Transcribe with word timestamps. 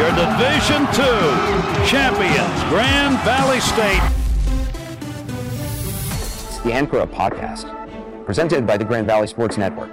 your 0.00 0.08
Division 0.12 0.84
II 0.96 1.86
champions, 1.86 2.62
Grand 2.70 3.18
Valley 3.18 3.60
State. 3.60 4.00
It's 6.48 6.58
the 6.60 6.72
Anchor 6.72 7.00
Up 7.00 7.12
Podcast, 7.12 8.24
presented 8.24 8.66
by 8.66 8.78
the 8.78 8.84
Grand 8.86 9.06
Valley 9.06 9.26
Sports 9.26 9.58
Network. 9.58 9.90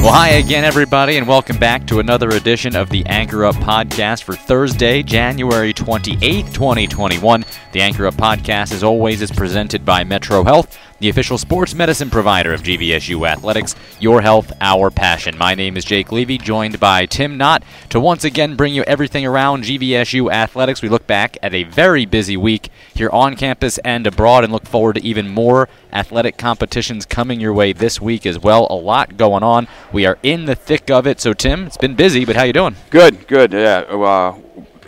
Well, 0.00 0.12
hi 0.12 0.28
again, 0.28 0.62
everybody, 0.62 1.16
and 1.16 1.26
welcome 1.26 1.58
back 1.58 1.84
to 1.88 1.98
another 1.98 2.28
edition 2.28 2.76
of 2.76 2.90
the 2.90 3.04
Anchor 3.06 3.44
Up 3.44 3.56
Podcast 3.56 4.22
for 4.22 4.36
Thursday, 4.36 5.02
January 5.02 5.74
28th, 5.74 6.54
2021. 6.54 7.44
The 7.72 7.80
Anchor 7.80 8.06
Up 8.06 8.14
Podcast, 8.14 8.72
as 8.72 8.84
always, 8.84 9.20
is 9.20 9.32
presented 9.32 9.84
by 9.84 10.04
Metro 10.04 10.44
Health, 10.44 10.78
the 11.00 11.08
official 11.08 11.38
sports 11.38 11.74
medicine 11.74 12.10
provider 12.10 12.52
of 12.52 12.62
GVSU 12.62 13.26
Athletics. 13.28 13.74
Your 14.00 14.20
health, 14.22 14.52
our 14.60 14.90
passion. 14.90 15.38
My 15.38 15.54
name 15.54 15.76
is 15.76 15.84
Jake 15.84 16.10
Levy, 16.10 16.38
joined 16.38 16.80
by 16.80 17.06
Tim 17.06 17.36
Knott, 17.36 17.62
to 17.90 18.00
once 18.00 18.24
again 18.24 18.56
bring 18.56 18.74
you 18.74 18.82
everything 18.82 19.24
around 19.24 19.64
GVSU 19.64 20.32
Athletics. 20.32 20.82
We 20.82 20.88
look 20.88 21.06
back 21.06 21.36
at 21.42 21.54
a 21.54 21.64
very 21.64 22.04
busy 22.04 22.36
week 22.36 22.70
here 22.92 23.10
on 23.10 23.36
campus 23.36 23.78
and 23.78 24.06
abroad 24.06 24.42
and 24.42 24.52
look 24.52 24.66
forward 24.66 24.94
to 24.94 25.04
even 25.04 25.28
more 25.28 25.68
athletic 25.92 26.36
competitions 26.36 27.06
coming 27.06 27.40
your 27.40 27.52
way 27.52 27.72
this 27.72 28.00
week 28.00 28.26
as 28.26 28.38
well. 28.38 28.66
A 28.68 28.74
lot 28.74 29.16
going 29.16 29.42
on. 29.42 29.68
We 29.92 30.04
are 30.04 30.18
in 30.22 30.46
the 30.46 30.54
thick 30.54 30.90
of 30.90 31.06
it. 31.06 31.20
So, 31.20 31.32
Tim, 31.32 31.66
it's 31.66 31.76
been 31.76 31.94
busy, 31.94 32.24
but 32.24 32.36
how 32.36 32.42
you 32.42 32.52
doing? 32.52 32.76
Good, 32.90 33.28
good. 33.28 33.52
Yeah, 33.52 33.78
uh, 33.88 34.36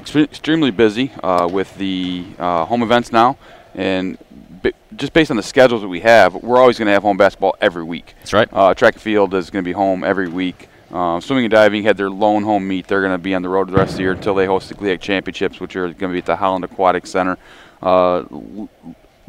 extremely 0.00 0.70
busy 0.70 1.12
uh, 1.22 1.48
with 1.50 1.76
the 1.76 2.24
uh, 2.38 2.64
home 2.64 2.82
events 2.82 3.12
now, 3.12 3.36
and 3.74 4.18
just 4.96 5.12
based 5.12 5.30
on 5.30 5.36
the 5.36 5.42
schedules 5.42 5.82
that 5.82 5.88
we 5.88 6.00
have, 6.00 6.34
we're 6.34 6.58
always 6.58 6.78
going 6.78 6.86
to 6.86 6.92
have 6.92 7.02
home 7.02 7.16
basketball 7.16 7.56
every 7.60 7.84
week. 7.84 8.14
That's 8.18 8.32
right. 8.32 8.48
Uh, 8.52 8.74
track 8.74 8.94
and 8.94 9.02
field 9.02 9.34
is 9.34 9.50
going 9.50 9.64
to 9.64 9.68
be 9.68 9.72
home 9.72 10.04
every 10.04 10.28
week. 10.28 10.68
Uh, 10.92 11.20
swimming 11.20 11.44
and 11.44 11.52
diving 11.52 11.84
had 11.84 11.96
their 11.96 12.10
lone 12.10 12.42
home 12.42 12.66
meet. 12.66 12.88
They're 12.88 13.00
going 13.00 13.12
to 13.12 13.18
be 13.18 13.34
on 13.34 13.42
the 13.42 13.48
road 13.48 13.68
the 13.68 13.74
rest 13.74 13.92
of 13.92 13.96
the 13.98 14.02
year 14.02 14.12
until 14.12 14.34
they 14.34 14.46
host 14.46 14.68
the 14.68 14.74
GLIAC 14.74 15.00
Championships, 15.00 15.60
which 15.60 15.76
are 15.76 15.86
going 15.86 16.10
to 16.10 16.12
be 16.12 16.18
at 16.18 16.26
the 16.26 16.36
Holland 16.36 16.64
Aquatic 16.64 17.06
Center 17.06 17.38
uh, 17.82 18.24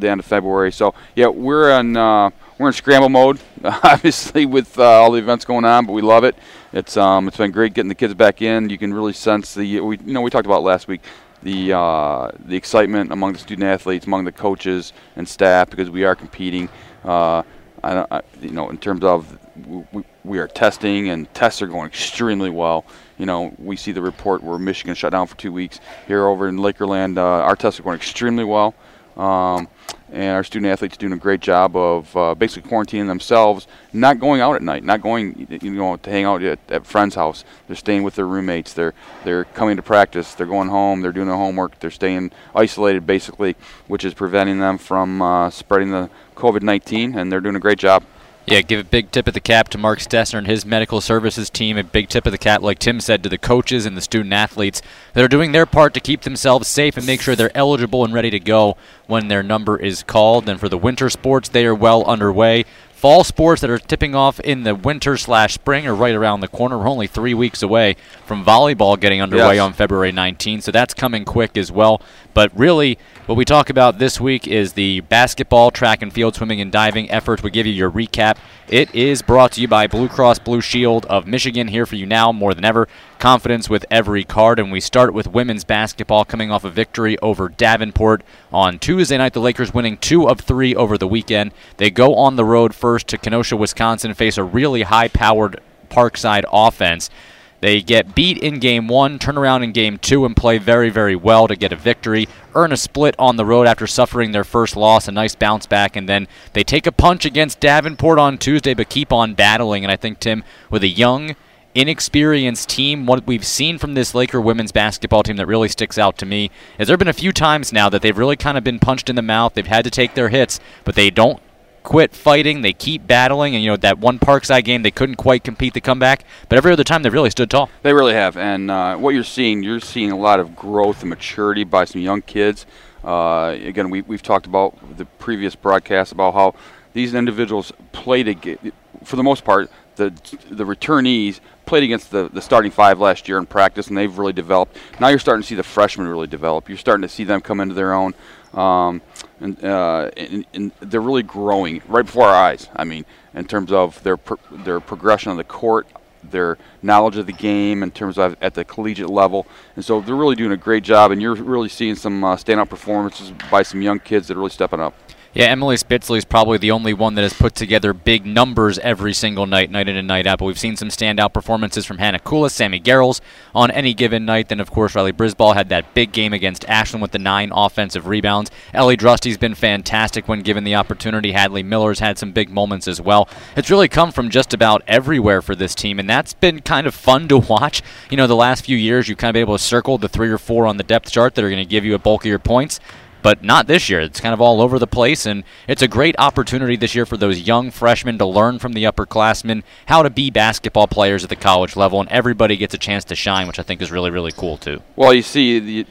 the 0.01 0.09
end 0.09 0.19
of 0.19 0.25
February. 0.25 0.71
So 0.71 0.93
yeah, 1.15 1.27
we're 1.27 1.71
on 1.71 1.95
uh, 1.95 2.31
we're 2.57 2.67
in 2.67 2.73
scramble 2.73 3.09
mode, 3.09 3.39
obviously 3.63 4.45
with 4.45 4.77
uh, 4.77 4.83
all 4.83 5.11
the 5.11 5.19
events 5.19 5.45
going 5.45 5.65
on, 5.65 5.85
but 5.85 5.93
we 5.93 6.01
love 6.01 6.23
it. 6.23 6.35
It's 6.73 6.97
um, 6.97 7.27
it's 7.27 7.37
been 7.37 7.51
great 7.51 7.73
getting 7.73 7.89
the 7.89 7.95
kids 7.95 8.13
back 8.13 8.41
in. 8.41 8.69
You 8.69 8.77
can 8.77 8.93
really 8.93 9.13
sense 9.13 9.53
the 9.53 9.79
we 9.79 9.97
you 9.97 10.13
know 10.13 10.21
we 10.21 10.29
talked 10.29 10.45
about 10.45 10.63
last 10.63 10.87
week 10.87 11.01
the 11.43 11.73
uh, 11.73 12.31
the 12.45 12.55
excitement 12.55 13.11
among 13.11 13.33
the 13.33 13.39
student 13.39 13.67
athletes, 13.67 14.05
among 14.05 14.25
the 14.25 14.31
coaches 14.31 14.93
and 15.15 15.27
staff 15.27 15.69
because 15.69 15.89
we 15.89 16.03
are 16.03 16.15
competing. 16.15 16.69
Uh, 17.03 17.43
I, 17.83 18.05
I, 18.11 18.21
you 18.39 18.51
know, 18.51 18.69
in 18.69 18.77
terms 18.77 19.03
of 19.03 19.37
we, 19.65 20.03
we 20.23 20.39
are 20.39 20.47
testing 20.47 21.09
and 21.09 21.31
tests 21.33 21.61
are 21.61 21.67
going 21.67 21.87
extremely 21.87 22.49
well. 22.49 22.85
You 23.17 23.25
know, 23.25 23.53
we 23.57 23.75
see 23.75 23.91
the 23.91 24.01
report 24.01 24.43
where 24.43 24.59
Michigan 24.59 24.95
shut 24.95 25.11
down 25.11 25.27
for 25.27 25.35
two 25.35 25.51
weeks. 25.51 25.79
Here 26.07 26.25
over 26.25 26.47
in 26.47 26.57
Lakerland, 26.57 27.17
uh, 27.17 27.21
our 27.21 27.55
tests 27.55 27.79
are 27.79 27.83
going 27.83 27.95
extremely 27.95 28.43
well. 28.43 28.75
Um, 29.17 29.67
and 30.11 30.35
our 30.35 30.43
student 30.43 30.71
athletes 30.71 30.97
doing 30.97 31.13
a 31.13 31.17
great 31.17 31.39
job 31.39 31.75
of 31.75 32.15
uh, 32.17 32.35
basically 32.35 32.69
quarantining 32.69 33.07
themselves, 33.07 33.67
not 33.93 34.19
going 34.19 34.41
out 34.41 34.55
at 34.55 34.61
night, 34.61 34.83
not 34.83 35.01
going 35.01 35.47
you 35.61 35.71
know 35.71 35.95
to 35.97 36.09
hang 36.09 36.25
out 36.25 36.43
at, 36.43 36.59
at 36.69 36.85
friends' 36.85 37.15
house. 37.15 37.43
They're 37.67 37.75
staying 37.75 38.03
with 38.03 38.15
their 38.15 38.27
roommates. 38.27 38.73
They're 38.73 38.93
they're 39.23 39.45
coming 39.45 39.77
to 39.77 39.81
practice. 39.81 40.33
They're 40.33 40.45
going 40.45 40.69
home. 40.69 41.01
They're 41.01 41.13
doing 41.13 41.27
their 41.27 41.37
homework. 41.37 41.79
They're 41.79 41.91
staying 41.91 42.31
isolated 42.53 43.07
basically, 43.07 43.55
which 43.87 44.03
is 44.03 44.13
preventing 44.13 44.59
them 44.59 44.77
from 44.77 45.21
uh, 45.21 45.49
spreading 45.49 45.91
the 45.91 46.09
COVID-19, 46.35 47.15
and 47.15 47.31
they're 47.31 47.41
doing 47.41 47.55
a 47.55 47.59
great 47.59 47.79
job. 47.79 48.03
Yeah, 48.47 48.61
give 48.61 48.79
a 48.79 48.83
big 48.83 49.11
tip 49.11 49.27
of 49.27 49.35
the 49.35 49.39
cap 49.39 49.69
to 49.69 49.77
Mark 49.77 49.99
Stessner 49.99 50.39
and 50.39 50.47
his 50.47 50.65
medical 50.65 50.99
services 50.99 51.49
team. 51.49 51.77
A 51.77 51.83
big 51.83 52.09
tip 52.09 52.25
of 52.25 52.31
the 52.31 52.39
cap, 52.39 52.61
like 52.61 52.79
Tim 52.79 52.99
said, 52.99 53.21
to 53.21 53.29
the 53.29 53.37
coaches 53.37 53.85
and 53.85 53.95
the 53.95 54.01
student 54.01 54.33
athletes 54.33 54.81
that 55.13 55.23
are 55.23 55.27
doing 55.27 55.51
their 55.51 55.67
part 55.67 55.93
to 55.93 55.99
keep 55.99 56.21
themselves 56.21 56.67
safe 56.67 56.97
and 56.97 57.05
make 57.05 57.21
sure 57.21 57.35
they're 57.35 57.55
eligible 57.55 58.03
and 58.03 58.13
ready 58.13 58.31
to 58.31 58.39
go 58.39 58.77
when 59.05 59.27
their 59.27 59.43
number 59.43 59.77
is 59.77 60.01
called. 60.01 60.49
And 60.49 60.59
for 60.59 60.69
the 60.69 60.77
winter 60.77 61.09
sports, 61.09 61.49
they 61.49 61.65
are 61.67 61.75
well 61.75 62.03
underway. 62.05 62.65
Fall 63.01 63.23
sports 63.23 63.61
that 63.61 63.69
are 63.71 63.79
tipping 63.79 64.13
off 64.13 64.39
in 64.41 64.61
the 64.61 64.75
winter 64.75 65.17
slash 65.17 65.55
spring 65.55 65.87
are 65.87 65.95
right 65.95 66.13
around 66.13 66.41
the 66.41 66.47
corner. 66.47 66.77
We're 66.77 66.87
only 66.87 67.07
three 67.07 67.33
weeks 67.33 67.63
away 67.63 67.95
from 68.27 68.45
volleyball 68.45 68.99
getting 68.99 69.19
underway 69.23 69.55
Yes. 69.55 69.61
on 69.63 69.73
February 69.73 70.11
19th, 70.11 70.61
so 70.61 70.71
that's 70.71 70.93
coming 70.93 71.25
quick 71.25 71.57
as 71.57 71.71
well. 71.71 71.99
But 72.35 72.51
really, 72.55 72.99
what 73.25 73.39
we 73.39 73.43
talk 73.43 73.71
about 73.71 73.97
this 73.97 74.21
week 74.21 74.47
is 74.47 74.73
the 74.73 74.99
basketball, 74.99 75.71
track 75.71 76.03
and 76.03 76.13
field, 76.13 76.35
swimming, 76.35 76.61
and 76.61 76.71
diving 76.71 77.09
efforts. 77.09 77.41
We 77.41 77.49
give 77.49 77.65
you 77.65 77.73
your 77.73 77.89
recap. 77.89 78.37
It 78.69 78.93
is 78.93 79.23
brought 79.23 79.53
to 79.53 79.61
you 79.61 79.67
by 79.67 79.87
Blue 79.87 80.07
Cross 80.07 80.37
Blue 80.39 80.61
Shield 80.61 81.07
of 81.07 81.25
Michigan, 81.25 81.69
here 81.69 81.87
for 81.87 81.95
you 81.95 82.05
now 82.05 82.31
more 82.31 82.53
than 82.53 82.63
ever. 82.63 82.87
Confidence 83.21 83.69
with 83.69 83.85
every 83.91 84.23
card. 84.23 84.57
And 84.57 84.71
we 84.71 84.79
start 84.79 85.13
with 85.13 85.27
women's 85.27 85.63
basketball 85.63 86.25
coming 86.25 86.51
off 86.51 86.63
a 86.63 86.71
victory 86.71 87.19
over 87.19 87.49
Davenport 87.49 88.23
on 88.51 88.79
Tuesday 88.79 89.15
night. 89.15 89.33
The 89.33 89.39
Lakers 89.39 89.75
winning 89.75 89.97
two 89.97 90.27
of 90.27 90.39
three 90.39 90.73
over 90.73 90.97
the 90.97 91.07
weekend. 91.07 91.51
They 91.77 91.91
go 91.91 92.15
on 92.15 92.35
the 92.35 92.43
road 92.43 92.73
first 92.73 93.07
to 93.09 93.19
Kenosha, 93.19 93.55
Wisconsin, 93.55 94.15
face 94.15 94.39
a 94.39 94.43
really 94.43 94.81
high 94.81 95.07
powered 95.07 95.61
Parkside 95.91 96.45
offense. 96.51 97.11
They 97.59 97.83
get 97.83 98.15
beat 98.15 98.39
in 98.39 98.57
game 98.57 98.87
one, 98.87 99.19
turn 99.19 99.37
around 99.37 99.61
in 99.61 99.71
game 99.71 99.99
two, 99.99 100.25
and 100.25 100.35
play 100.35 100.57
very, 100.57 100.89
very 100.89 101.15
well 101.15 101.47
to 101.47 101.55
get 101.55 101.71
a 101.71 101.75
victory. 101.75 102.27
Earn 102.55 102.71
a 102.71 102.77
split 102.77 103.13
on 103.19 103.35
the 103.35 103.45
road 103.45 103.67
after 103.67 103.85
suffering 103.85 104.31
their 104.31 104.43
first 104.43 104.75
loss, 104.75 105.07
a 105.07 105.11
nice 105.11 105.35
bounce 105.35 105.67
back, 105.67 105.95
and 105.95 106.09
then 106.09 106.27
they 106.53 106.63
take 106.63 106.87
a 106.87 106.91
punch 106.91 107.23
against 107.25 107.59
Davenport 107.59 108.17
on 108.17 108.39
Tuesday, 108.39 108.73
but 108.73 108.89
keep 108.89 109.13
on 109.13 109.35
battling. 109.35 109.83
And 109.83 109.91
I 109.91 109.95
think, 109.95 110.19
Tim, 110.19 110.43
with 110.71 110.81
a 110.81 110.87
young, 110.87 111.35
inexperienced 111.73 112.69
team, 112.69 113.05
what 113.05 113.25
we've 113.25 113.45
seen 113.45 113.77
from 113.77 113.93
this 113.93 114.13
Laker 114.13 114.41
women's 114.41 114.71
basketball 114.71 115.23
team 115.23 115.37
that 115.37 115.45
really 115.45 115.69
sticks 115.69 115.97
out 115.97 116.17
to 116.17 116.25
me 116.25 116.51
is 116.77 116.87
there 116.87 116.93
have 116.93 116.99
been 116.99 117.07
a 117.07 117.13
few 117.13 117.31
times 117.31 117.71
now 117.71 117.89
that 117.89 118.01
they've 118.01 118.17
really 118.17 118.35
kind 118.35 118.57
of 118.57 118.63
been 118.63 118.79
punched 118.79 119.09
in 119.09 119.15
the 119.15 119.21
mouth. 119.21 119.53
They've 119.53 119.65
had 119.65 119.85
to 119.85 119.91
take 119.91 120.13
their 120.13 120.29
hits, 120.29 120.59
but 120.83 120.95
they 120.95 121.09
don't 121.09 121.41
quit 121.83 122.13
fighting. 122.13 122.61
They 122.61 122.73
keep 122.73 123.07
battling, 123.07 123.55
and 123.55 123.63
you 123.63 123.71
know 123.71 123.77
that 123.77 123.99
one 123.99 124.19
Parkside 124.19 124.63
game 124.63 124.83
they 124.83 124.91
couldn't 124.91 125.15
quite 125.15 125.43
compete 125.43 125.73
the 125.73 125.81
comeback, 125.81 126.23
but 126.49 126.57
every 126.57 126.71
other 126.71 126.83
time 126.83 127.03
they've 127.03 127.13
really 127.13 127.29
stood 127.29 127.49
tall. 127.49 127.69
They 127.83 127.93
really 127.93 128.13
have, 128.13 128.37
and 128.37 128.69
uh, 128.69 128.97
what 128.97 129.13
you're 129.13 129.23
seeing, 129.23 129.63
you're 129.63 129.79
seeing 129.79 130.11
a 130.11 130.17
lot 130.17 130.39
of 130.39 130.55
growth 130.55 131.01
and 131.01 131.09
maturity 131.09 131.63
by 131.63 131.85
some 131.85 132.01
young 132.01 132.21
kids. 132.21 132.65
Uh, 133.03 133.57
again, 133.63 133.89
we, 133.89 134.01
we've 134.01 134.21
talked 134.21 134.45
about 134.45 134.97
the 134.97 135.05
previous 135.05 135.55
broadcast 135.55 136.11
about 136.11 136.33
how 136.33 136.53
these 136.93 137.13
individuals 137.13 137.71
played 137.93 138.27
ag- 138.27 138.73
for 139.03 139.15
the 139.15 139.23
most 139.23 139.43
part. 139.43 139.71
The 139.95 140.09
the 140.49 140.63
returnees 140.63 141.39
played 141.65 141.83
against 141.83 142.11
the, 142.11 142.29
the 142.33 142.41
starting 142.41 142.71
five 142.71 142.99
last 142.99 143.27
year 143.27 143.37
in 143.37 143.45
practice, 143.45 143.87
and 143.87 143.97
they've 143.97 144.17
really 144.17 144.33
developed. 144.33 144.77
Now 144.99 145.07
you're 145.07 145.19
starting 145.19 145.41
to 145.41 145.47
see 145.47 145.55
the 145.55 145.63
freshmen 145.63 146.07
really 146.07 146.27
develop. 146.27 146.67
You're 146.67 146.77
starting 146.77 147.03
to 147.03 147.09
see 147.09 147.23
them 147.23 147.39
come 147.41 147.59
into 147.59 147.75
their 147.75 147.93
own, 147.93 148.13
um, 148.53 149.01
and, 149.39 149.63
uh, 149.63 150.11
and, 150.17 150.45
and 150.53 150.71
they're 150.81 151.01
really 151.01 151.23
growing 151.23 151.81
right 151.87 152.05
before 152.05 152.27
our 152.27 152.35
eyes. 152.35 152.67
I 152.75 152.83
mean, 152.83 153.05
in 153.33 153.45
terms 153.45 153.71
of 153.71 154.01
their 154.03 154.17
pro- 154.17 154.37
their 154.51 154.79
progression 154.79 155.31
on 155.31 155.37
the 155.37 155.43
court, 155.43 155.87
their 156.23 156.57
knowledge 156.81 157.17
of 157.17 157.25
the 157.25 157.33
game 157.33 157.83
in 157.83 157.91
terms 157.91 158.17
of 158.17 158.35
at 158.41 158.53
the 158.53 158.65
collegiate 158.65 159.09
level, 159.09 159.47
and 159.75 159.85
so 159.85 160.01
they're 160.01 160.15
really 160.15 160.35
doing 160.35 160.51
a 160.51 160.57
great 160.57 160.83
job. 160.83 161.11
And 161.11 161.21
you're 161.21 161.35
really 161.35 161.69
seeing 161.69 161.95
some 161.95 162.23
uh, 162.23 162.35
standout 162.35 162.69
performances 162.69 163.31
by 163.49 163.63
some 163.63 163.81
young 163.81 163.99
kids 163.99 164.27
that 164.27 164.35
are 164.35 164.39
really 164.39 164.49
stepping 164.49 164.79
up. 164.79 164.93
Yeah, 165.33 165.45
Emily 165.45 165.77
Spitzley 165.77 166.17
is 166.17 166.25
probably 166.25 166.57
the 166.57 166.71
only 166.71 166.93
one 166.93 167.15
that 167.15 167.21
has 167.21 167.31
put 167.31 167.55
together 167.55 167.93
big 167.93 168.25
numbers 168.25 168.77
every 168.79 169.13
single 169.13 169.45
night, 169.45 169.71
night 169.71 169.87
in 169.87 169.95
and 169.95 170.05
night 170.05 170.27
out. 170.27 170.39
But 170.39 170.45
we've 170.45 170.59
seen 170.59 170.75
some 170.75 170.89
standout 170.89 171.31
performances 171.31 171.85
from 171.85 171.99
Hannah 171.99 172.19
Koulis, 172.19 172.51
Sammy 172.51 172.81
Garrels 172.81 173.21
on 173.55 173.71
any 173.71 173.93
given 173.93 174.25
night. 174.25 174.49
Then, 174.49 174.59
of 174.59 174.71
course, 174.71 174.93
Riley 174.93 175.13
Brisball 175.13 175.53
had 175.53 175.69
that 175.69 175.93
big 175.93 176.11
game 176.11 176.33
against 176.33 176.65
Ashland 176.65 177.01
with 177.01 177.11
the 177.11 177.19
nine 177.19 177.53
offensive 177.55 178.07
rebounds. 178.07 178.51
Ellie 178.73 178.97
Drusty's 178.97 179.37
been 179.37 179.55
fantastic 179.55 180.27
when 180.27 180.41
given 180.41 180.65
the 180.65 180.75
opportunity. 180.75 181.31
Hadley 181.31 181.63
Miller's 181.63 181.99
had 181.99 182.17
some 182.17 182.33
big 182.33 182.49
moments 182.49 182.85
as 182.85 182.99
well. 182.99 183.29
It's 183.55 183.71
really 183.71 183.87
come 183.87 184.11
from 184.11 184.31
just 184.31 184.53
about 184.53 184.83
everywhere 184.85 185.41
for 185.41 185.55
this 185.55 185.73
team, 185.73 185.97
and 185.97 186.09
that's 186.09 186.33
been 186.33 186.59
kind 186.59 186.85
of 186.85 186.93
fun 186.93 187.29
to 187.29 187.37
watch. 187.37 187.81
You 188.09 188.17
know, 188.17 188.27
the 188.27 188.35
last 188.35 188.65
few 188.65 188.75
years, 188.75 189.07
you've 189.07 189.17
kind 189.17 189.29
of 189.29 189.35
been 189.35 189.41
able 189.41 189.57
to 189.57 189.63
circle 189.63 189.97
the 189.97 190.09
three 190.09 190.29
or 190.29 190.37
four 190.37 190.67
on 190.67 190.75
the 190.75 190.83
depth 190.83 191.09
chart 191.09 191.35
that 191.35 191.45
are 191.45 191.49
going 191.49 191.63
to 191.63 191.69
give 191.69 191.85
you 191.85 191.95
a 191.95 191.99
bulk 191.99 192.23
of 192.23 192.29
your 192.29 192.37
points 192.37 192.81
but 193.21 193.43
not 193.43 193.67
this 193.67 193.89
year. 193.89 193.99
It's 194.01 194.19
kind 194.19 194.33
of 194.33 194.41
all 194.41 194.61
over 194.61 194.79
the 194.79 194.87
place, 194.87 195.25
and 195.25 195.43
it's 195.67 195.81
a 195.81 195.87
great 195.87 196.15
opportunity 196.17 196.75
this 196.75 196.95
year 196.95 197.05
for 197.05 197.17
those 197.17 197.41
young 197.41 197.71
freshmen 197.71 198.17
to 198.17 198.25
learn 198.25 198.59
from 198.59 198.73
the 198.73 198.83
upperclassmen 198.83 199.63
how 199.85 200.03
to 200.03 200.09
be 200.09 200.29
basketball 200.29 200.87
players 200.87 201.23
at 201.23 201.29
the 201.29 201.35
college 201.35 201.75
level, 201.75 201.99
and 201.99 202.09
everybody 202.09 202.57
gets 202.57 202.73
a 202.73 202.77
chance 202.77 203.03
to 203.05 203.15
shine, 203.15 203.47
which 203.47 203.59
I 203.59 203.63
think 203.63 203.81
is 203.81 203.91
really, 203.91 204.11
really 204.11 204.31
cool 204.31 204.57
too. 204.57 204.81
Well, 204.95 205.13
you 205.13 205.21
see 205.21 205.59
the 205.59 205.87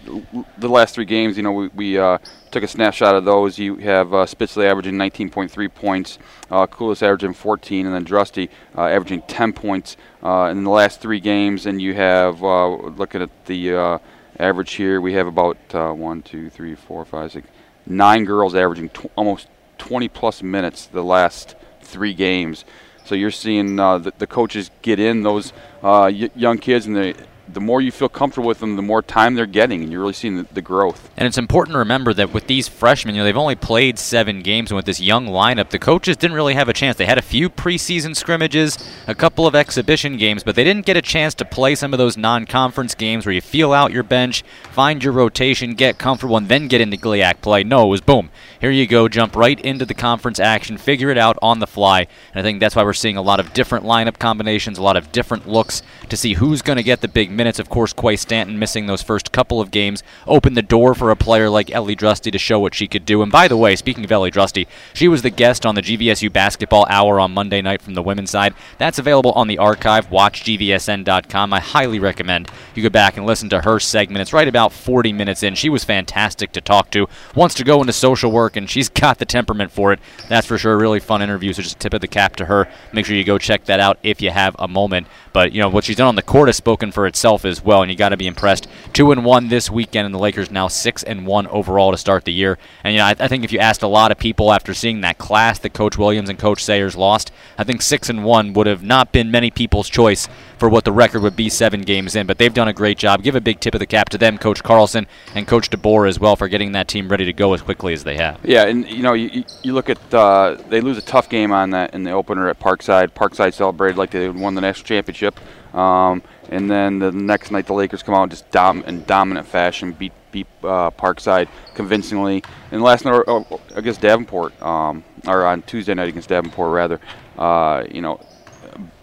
the 0.59 0.69
last 0.69 0.94
three 0.94 1.05
games. 1.05 1.37
You 1.37 1.43
know, 1.43 1.53
we, 1.53 1.69
we 1.69 1.99
uh, 1.99 2.19
took 2.50 2.62
a 2.62 2.69
snapshot 2.69 3.15
of 3.15 3.25
those. 3.25 3.59
You 3.59 3.76
have 3.76 4.12
uh, 4.12 4.26
Spitzley 4.26 4.69
averaging 4.69 4.94
19.3 4.94 5.75
points, 5.75 6.19
uh, 6.50 6.67
averaging 6.81 7.35
14, 7.35 7.87
and 7.87 7.94
then 7.94 8.05
Drusty 8.05 8.49
uh, 8.76 8.87
averaging 8.87 9.23
10 9.23 9.53
points 9.53 9.97
uh, 10.23 10.49
in 10.50 10.65
the 10.65 10.71
last 10.71 11.00
three 11.00 11.21
games. 11.21 11.67
And 11.67 11.81
you 11.81 11.94
have 11.94 12.43
uh, 12.43 12.69
looking 12.69 13.23
at 13.23 13.31
the 13.47 13.75
uh, 13.75 13.99
average 14.40 14.72
here, 14.72 15.00
we 15.00 15.12
have 15.12 15.26
about 15.26 15.58
uh, 15.72 15.92
one, 15.92 16.22
two, 16.22 16.50
three, 16.50 16.75
four, 16.75 17.04
five, 17.04 17.31
six, 17.31 17.46
nine 17.87 18.25
girls 18.25 18.54
averaging 18.54 18.88
tw- 18.88 19.10
almost 19.14 19.48
20 19.78 20.08
plus 20.08 20.42
minutes 20.42 20.87
the 20.87 21.04
last 21.04 21.54
three 21.82 22.14
games. 22.14 22.64
So 23.04 23.14
you're 23.14 23.31
seeing 23.31 23.78
uh, 23.78 23.98
the, 23.98 24.12
the 24.19 24.26
coaches 24.26 24.70
get 24.82 24.98
in 24.98 25.22
those 25.22 25.52
uh, 25.82 26.06
young 26.06 26.58
kids, 26.58 26.87
and 26.87 26.96
they 26.96 27.14
the 27.55 27.61
more 27.61 27.81
you 27.81 27.93
feel 27.93 28.08
comfortable 28.08 28.49
with 28.49 28.61
them, 28.61 28.76
the 28.76 28.82
more 28.82 29.02
time 29.02 29.35
they're 29.35 29.47
getting, 29.47 29.82
and 29.82 29.91
you're 29.91 30.00
really 30.00 30.12
seeing 30.12 30.37
the, 30.37 30.47
the, 30.52 30.62
growth. 30.62 31.11
And 31.17 31.26
it's 31.26 31.38
important 31.38 31.75
to 31.75 31.79
remember 31.79 32.12
that 32.14 32.32
with 32.32 32.47
these 32.47 32.69
freshmen, 32.69 33.14
you 33.14 33.20
know, 33.20 33.25
they've 33.25 33.37
only 33.37 33.56
played 33.56 33.99
seven 33.99 34.43
games, 34.43 34.70
and 34.70 34.76
with 34.76 34.87
this 34.87 35.00
young 35.00 35.26
lineup, 35.26 35.70
the 35.70 35.79
coaches 35.79 36.17
didn't 36.17 36.37
really 36.37 36.55
have 36.55 36.69
a 36.69 36.73
chance. 36.73 36.97
They 36.97 37.06
had 37.06 37.19
a 37.19 37.23
few 37.23 37.49
preseason 37.49 38.14
scrimmages, 38.14 38.79
a 39.06 39.14
couple 39.14 39.47
of 39.47 39.55
exhibition 39.55 40.17
games, 40.17 40.43
but 40.43 40.55
they 40.55 40.64
didn't 40.64 40.87
get 40.87 40.97
a 40.97 41.02
chance 41.02 41.35
to 41.35 41.44
play 41.44 41.75
some 41.75 41.93
of 41.93 41.99
those 41.99 42.17
non-conference 42.17 42.94
games 42.94 43.26
where 43.26 43.35
you 43.35 43.41
feel 43.41 43.73
out 43.73 43.93
your 43.93 44.02
bench, 44.02 44.43
find 44.70 45.02
your 45.02 45.12
rotation, 45.12 45.75
get 45.75 45.99
comfortable, 45.99 46.37
and 46.37 46.49
then 46.49 46.69
get 46.69 46.81
into 46.81 46.97
GLIAC 46.97 47.41
play. 47.41 47.64
No, 47.64 47.87
it 47.87 47.91
was 47.91 48.00
boom. 48.00 48.31
Here 48.61 48.71
you 48.71 48.87
go, 48.87 49.09
jump 49.09 49.37
right 49.37 49.59
into 49.59 49.87
the 49.87 49.95
conference 49.95 50.39
action, 50.39 50.77
figure 50.77 51.09
it 51.09 51.17
out 51.17 51.39
on 51.41 51.61
the 51.61 51.67
fly. 51.67 52.01
And 52.01 52.41
I 52.41 52.43
think 52.43 52.61
that's 52.61 52.77
why 52.77 52.83
we're 52.85 52.93
seeing 52.93 53.17
a 53.17 53.23
lot 53.23 53.41
of 53.41 53.55
different 53.55 53.87
lineup 53.87 54.19
combinations, 54.19 54.77
a 54.77 54.83
lot 54.83 54.99
of 54.99 55.12
different 55.12 55.49
looks 55.49 55.83
to 56.11 56.17
see 56.17 56.35
who's 56.35 56.61
going 56.61 56.77
to 56.77 56.83
get 56.83 57.01
the 57.01 57.09
big 57.09 57.31
minutes. 57.31 57.59
Of 57.59 57.71
course, 57.71 57.95
Quay 57.95 58.17
Stanton 58.17 58.59
missing 58.59 58.85
those 58.85 59.01
first 59.01 59.33
couple 59.33 59.62
of 59.62 59.71
games 59.71 60.03
opened 60.27 60.59
the 60.59 60.62
door 60.62 60.95
for 60.95 61.11
a 61.11 61.17
player 61.17 61.49
like 61.49 61.71
Ellie 61.71 61.97
Drusty 61.97 62.31
to 62.31 62.39
show 62.39 62.61
what 62.61 62.75
she 62.75 62.87
could 62.87 63.07
do. 63.07 63.23
And 63.23 63.33
by 63.33 63.49
the 63.49 63.57
way, 63.57 63.77
speaking 63.77 64.05
of 64.05 64.12
Ellie 64.12 64.31
Drusty, 64.31 64.67
she 64.93 65.09
was 65.09 65.23
the 65.23 65.31
guest 65.31 65.65
on 65.65 65.75
the 65.75 65.81
GVSU 65.81 66.31
Basketball 66.31 66.85
Hour 66.91 67.19
on 67.19 67.33
Monday 67.33 67.62
night 67.62 67.81
from 67.81 67.95
the 67.95 68.03
women's 68.03 68.31
side. 68.31 68.53
That's 68.77 68.99
available 68.99 69.33
on 69.33 69.49
the 69.49 69.57
archive. 69.57 70.11
Watch 70.11 70.45
GVSN.com. 70.45 71.55
I 71.55 71.61
highly 71.61 71.99
recommend 71.99 72.51
you 72.75 72.83
go 72.83 72.91
back 72.91 73.17
and 73.17 73.25
listen 73.25 73.49
to 73.49 73.62
her 73.62 73.81
segment. 73.81 74.21
It's 74.21 74.35
right 74.35 74.49
about 74.49 74.75
40 74.75 75.15
minutes 75.15 75.43
in. 75.43 75.55
She 75.55 75.71
was 75.71 75.83
fantastic 75.83 76.53
to 76.53 76.61
talk 76.61 76.91
to. 76.91 77.09
Wants 77.35 77.55
to 77.55 77.65
go 77.65 77.81
into 77.81 77.95
social 77.95 78.31
work, 78.31 78.50
and 78.56 78.69
she's 78.69 78.88
got 78.88 79.19
the 79.19 79.25
temperament 79.25 79.73
for 79.73 79.93
it. 79.93 80.00
That's 80.29 80.47
for 80.47 80.58
sure. 80.58 80.75
A 80.75 80.76
really 80.76 81.00
fun 81.00 81.23
interview. 81.23 81.52
So 81.52 81.62
just 81.62 81.76
a 81.76 81.79
tip 81.79 81.94
of 81.94 82.00
the 82.00 82.08
cap 82.08 82.37
to 82.37 82.47
her. 82.47 82.69
Make 82.93 83.06
sure 83.06 83.17
you 83.17 83.25
go 83.25 83.38
check 83.38 83.64
that 83.67 83.81
out 83.81 83.99
if 84.02 84.20
you 84.20 84.31
have 84.31 84.56
a 84.58 84.69
moment. 84.69 85.06
But 85.32 85.52
you 85.52 85.61
know 85.61 85.69
what 85.69 85.85
she's 85.85 85.97
done 85.97 86.08
on 86.08 86.17
the 86.17 86.23
court 86.23 86.49
has 86.49 86.56
spoken 86.56 86.91
for 86.91 87.06
itself 87.06 87.44
as 87.44 87.62
well, 87.62 87.82
and 87.82 87.91
you 87.91 87.97
got 87.97 88.08
to 88.08 88.17
be 88.17 88.26
impressed. 88.26 88.67
Two 88.93 89.12
and 89.12 89.25
one 89.25 89.49
this 89.49 89.70
weekend, 89.70 90.06
and 90.06 90.14
the 90.14 90.19
Lakers 90.19 90.50
now 90.50 90.69
six 90.69 91.02
and 91.02 91.26
one 91.26 91.47
overall 91.49 91.93
to 91.93 91.99
start 91.99 92.25
the 92.25 92.32
year. 92.32 92.58
And 92.82 92.94
you 92.94 92.99
know, 92.99 93.06
I, 93.06 93.14
I 93.19 93.29
think 93.29 93.44
if 93.44 93.52
you 93.52 93.58
asked 93.58 93.82
a 93.82 93.88
lot 93.88 94.11
of 94.11 94.19
people 94.19 94.52
after 94.52 94.75
seeing 94.75 95.00
that 95.02 95.19
class 95.19 95.58
that 95.61 95.73
Coach 95.73 95.97
Williams 95.97 96.29
and 96.29 96.38
Coach 96.38 96.64
Sayers 96.64 96.97
lost, 96.97 97.31
I 97.56 97.64
think 97.64 97.82
six 97.82 98.08
and 98.08 98.25
one 98.25 98.52
would 98.55 98.67
have 98.67 98.82
not 98.82 99.12
been 99.12 99.31
many 99.31 99.50
people's 99.50 99.88
choice 99.88 100.29
for 100.58 100.69
what 100.69 100.85
the 100.85 100.93
record 100.93 101.23
would 101.23 101.37
be 101.37 101.49
seven 101.49 101.82
games 101.82 102.17
in. 102.17 102.26
But 102.26 102.38
they've 102.38 102.52
done 102.52 102.69
a 102.69 102.73
great 102.73 102.99
job. 102.99 103.23
Give 103.23 103.37
a 103.37 103.41
big 103.41 103.61
tip 103.61 103.75
of 103.75 103.81
the 103.81 103.87
cap 103.87 104.08
to 104.11 104.19
them, 104.19 104.38
Coach 104.38 104.62
Carlson 104.62 105.06
and 105.35 105.47
Coach 105.47 105.70
DeBoer 105.70 106.08
as 106.08 106.19
well, 106.19 106.37
for 106.37 106.49
getting 106.49 106.73
that 106.73 106.88
team 106.88 107.08
ready 107.08 107.25
to 107.25 107.32
go 107.32 107.55
as 107.55 107.62
quickly 107.62 107.93
as 107.93 108.05
they 108.05 108.17
have. 108.17 108.39
Yeah, 108.42 108.64
and 108.64 108.88
you 108.88 109.02
know, 109.02 109.12
you, 109.12 109.44
you 109.62 109.75
look 109.75 109.90
at 109.90 110.14
uh, 110.14 110.56
they 110.69 110.81
lose 110.81 110.96
a 110.96 111.02
tough 111.02 111.28
game 111.28 111.52
on 111.52 111.70
that 111.70 111.94
in 111.94 112.04
the 112.04 112.12
opener 112.12 112.48
at 112.48 112.58
Parkside. 112.58 113.10
Parkside 113.10 113.52
celebrated 113.52 113.98
like 113.98 114.10
they 114.10 114.28
won 114.31 114.54
the 114.54 114.62
national 114.62 114.87
championship. 114.87 115.38
Um, 115.75 116.22
and 116.48 116.70
then 116.70 116.98
the 116.98 117.12
next 117.12 117.50
night, 117.50 117.66
the 117.66 117.75
Lakers 117.75 118.02
come 118.02 118.14
out 118.14 118.31
just 118.31 118.50
dom- 118.50 118.82
in 118.84 119.04
dominant 119.04 119.46
fashion, 119.46 119.92
beat 119.92 120.12
beat 120.32 120.46
uh, 120.62 120.90
Parkside 120.90 121.48
convincingly. 121.75 122.42
And 122.70 122.82
last 122.82 123.04
night 123.04 123.22
oh, 123.26 123.60
against 123.75 124.00
Davenport, 124.00 124.60
um, 124.62 125.04
or 125.26 125.44
on 125.44 125.62
Tuesday 125.62 125.92
night 125.92 126.08
against 126.08 126.31
Davenport, 126.31 126.72
rather, 126.72 127.00
uh, 127.37 127.84
you 127.90 128.00
know, 128.00 128.20